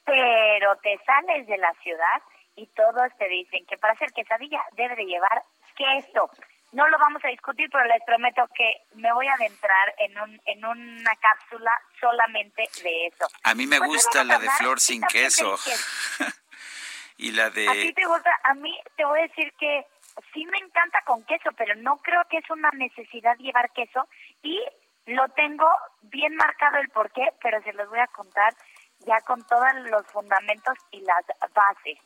[0.05, 2.21] pero te sales de la ciudad
[2.55, 5.43] y todos te dicen que para hacer quesadilla debe de llevar
[5.75, 6.29] queso.
[6.71, 10.41] No lo vamos a discutir, pero les prometo que me voy a adentrar en un
[10.45, 13.27] en una cápsula solamente de eso.
[13.43, 15.55] A mí me Pues gusta la de flor sin queso.
[17.17, 17.93] y la ¿A ti de...
[17.93, 18.31] te gusta?
[18.43, 19.85] A mí te voy a decir que
[20.33, 24.07] sí me encanta con queso, pero no creo que es una necesidad llevar queso
[24.41, 24.59] y
[25.05, 25.67] lo tengo
[26.01, 28.53] bien marcado el por qué, pero se los voy a contar
[28.99, 31.99] ya con todos los fundamentos y las bases.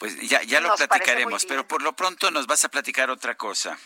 [0.00, 3.76] Pues ya, ya lo platicaremos, pero por lo pronto nos vas a platicar otra cosa.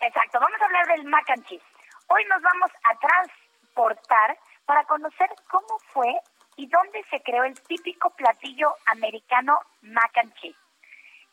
[0.00, 1.62] Exacto, vamos a hablar del mac and cheese.
[2.08, 6.12] Hoy nos vamos a transportar para conocer cómo fue
[6.56, 10.58] y dónde se creó el típico platillo americano mac and cheese.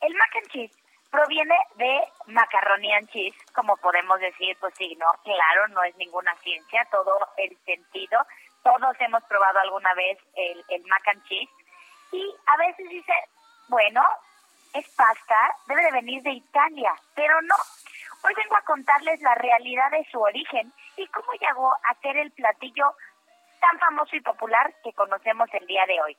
[0.02, 0.78] El mac and cheese
[1.10, 6.36] proviene de macaroni and cheese, como podemos decir, pues sí, no, claro, no es ninguna
[6.44, 8.20] ciencia, todo el sentido.
[8.62, 11.50] Todos hemos probado alguna vez el, el mac and cheese
[12.12, 13.14] y a veces dice,
[13.68, 14.02] bueno,
[14.74, 17.56] es pasta, debe de venir de Italia, pero no.
[18.24, 22.32] Hoy vengo a contarles la realidad de su origen y cómo llegó a ser el
[22.32, 22.96] platillo
[23.60, 26.18] tan famoso y popular que conocemos el día de hoy.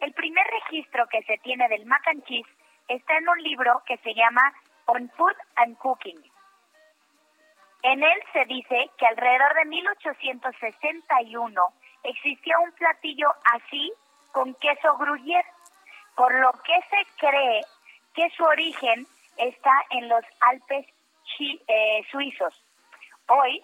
[0.00, 2.48] El primer registro que se tiene del mac and cheese
[2.88, 4.52] está en un libro que se llama
[4.86, 6.22] On Food and Cooking.
[7.82, 11.62] En él se dice que alrededor de 1861
[12.04, 13.92] existía un platillo así
[14.32, 15.46] con queso gruyere,
[16.16, 17.60] por lo que se cree
[18.14, 20.86] que su origen está en los Alpes
[21.24, 22.54] chi- eh, suizos.
[23.28, 23.62] Hoy,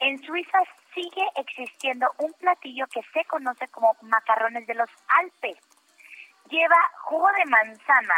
[0.00, 0.58] en Suiza
[0.94, 4.90] sigue existiendo un platillo que se conoce como macarrones de los
[5.20, 5.56] Alpes.
[6.48, 8.14] Lleva jugo de manzana,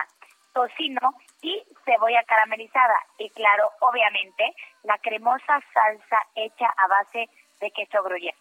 [0.53, 2.97] tocino y cebolla caramelizada.
[3.19, 7.29] Y claro, obviamente, la cremosa salsa hecha a base
[7.61, 8.37] de queso gruyere.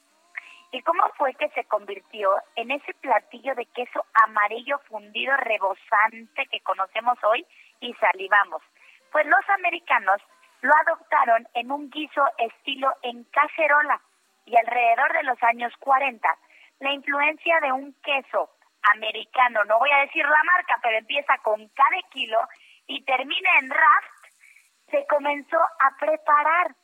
[0.74, 6.62] ¿Y cómo fue que se convirtió en ese platillo de queso amarillo fundido rebosante que
[6.62, 7.46] conocemos hoy
[7.80, 8.64] y salivamos?
[9.12, 10.20] Pues los americanos
[10.62, 14.02] lo adoptaron en un guiso estilo en cacerola
[14.46, 16.28] y alrededor de los años 40
[16.80, 18.50] la influencia de un queso
[18.96, 22.40] americano, no voy a decir la marca, pero empieza con K de kilo
[22.88, 24.26] y termina en Raft,
[24.90, 26.76] se comenzó a preparar.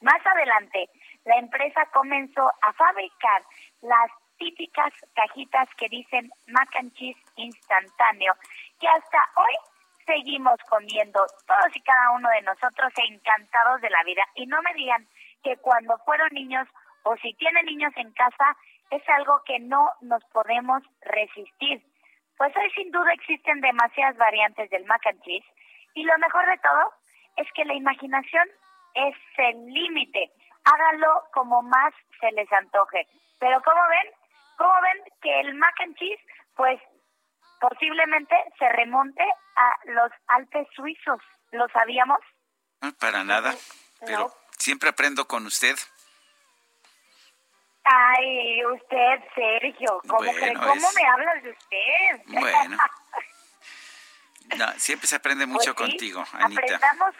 [0.00, 0.90] Más adelante,
[1.24, 3.42] la empresa comenzó a fabricar
[3.82, 8.34] las típicas cajitas que dicen mac and cheese instantáneo,
[8.80, 9.54] que hasta hoy
[10.06, 14.22] seguimos comiendo todos y cada uno de nosotros encantados de la vida.
[14.34, 15.06] Y no me digan
[15.42, 16.68] que cuando fueron niños
[17.04, 18.56] o si tienen niños en casa
[18.90, 21.82] es algo que no nos podemos resistir.
[22.36, 25.46] Pues hoy sin duda existen demasiadas variantes del mac and cheese
[25.94, 26.92] y lo mejor de todo
[27.36, 28.48] es que la imaginación
[28.94, 30.30] es el límite.
[30.64, 33.06] Háganlo como más se les antoje.
[33.38, 34.12] Pero como ven,
[34.56, 36.20] como ven que el mac and cheese,
[36.56, 36.80] pues
[37.60, 39.22] posiblemente se remonte
[39.56, 41.20] a los Alpes suizos.
[41.52, 42.18] ¿Lo sabíamos?
[42.80, 43.54] No, para nada,
[44.06, 45.76] pero siempre aprendo con usted.
[47.84, 52.22] Ay, Ay, usted, Sergio, ¿cómo, Bueno, cree- ¿cómo es- me hablas de usted?
[52.26, 52.76] Bueno.
[54.58, 56.60] No, siempre se aprende mucho Pues sí, contigo, Anita.
[56.60, 57.14] Aprendamos,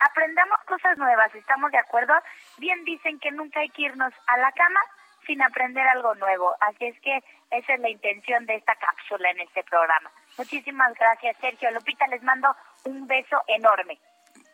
[0.00, 2.14] aprendamos cosas nuevas, ¿estamos de acuerdo?
[2.58, 4.80] Bien dicen que nunca hay que irnos a la cama
[5.26, 9.40] sin aprender algo nuevo, así es que esa es la intención de esta cápsula en
[9.40, 10.10] este programa.
[10.36, 11.70] Muchísimas gracias, Sergio.
[11.70, 12.54] Lupita, les mando
[12.84, 13.98] un beso enorme.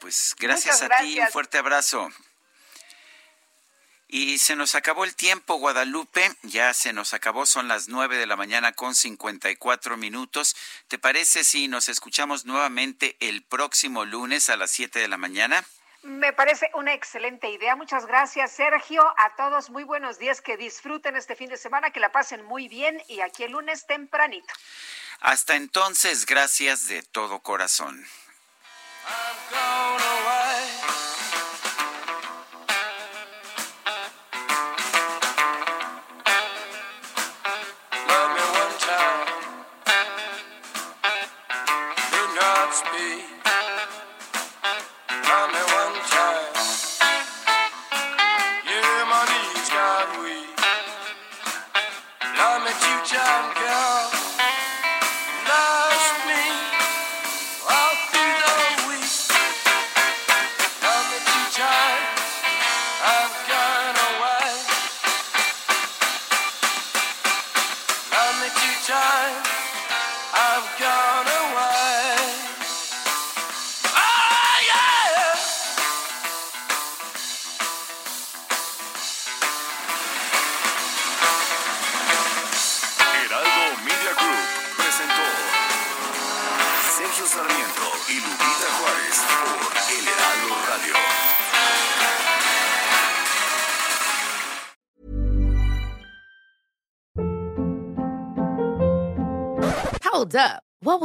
[0.01, 2.09] Pues gracias Muchas a ti, un fuerte abrazo.
[4.17, 6.31] Y se nos acabó el tiempo, Guadalupe.
[6.43, 10.55] Ya se nos acabó, son las 9 de la mañana con 54 minutos.
[10.87, 15.65] ¿Te parece si nos escuchamos nuevamente el próximo lunes a las 7 de la mañana?
[16.05, 17.75] Me parece una excelente idea.
[17.75, 19.03] Muchas gracias, Sergio.
[19.19, 20.41] A todos, muy buenos días.
[20.41, 23.85] Que disfruten este fin de semana, que la pasen muy bien y aquí el lunes
[23.85, 24.55] tempranito.
[25.23, 28.07] Hasta entonces, gracias de todo corazón.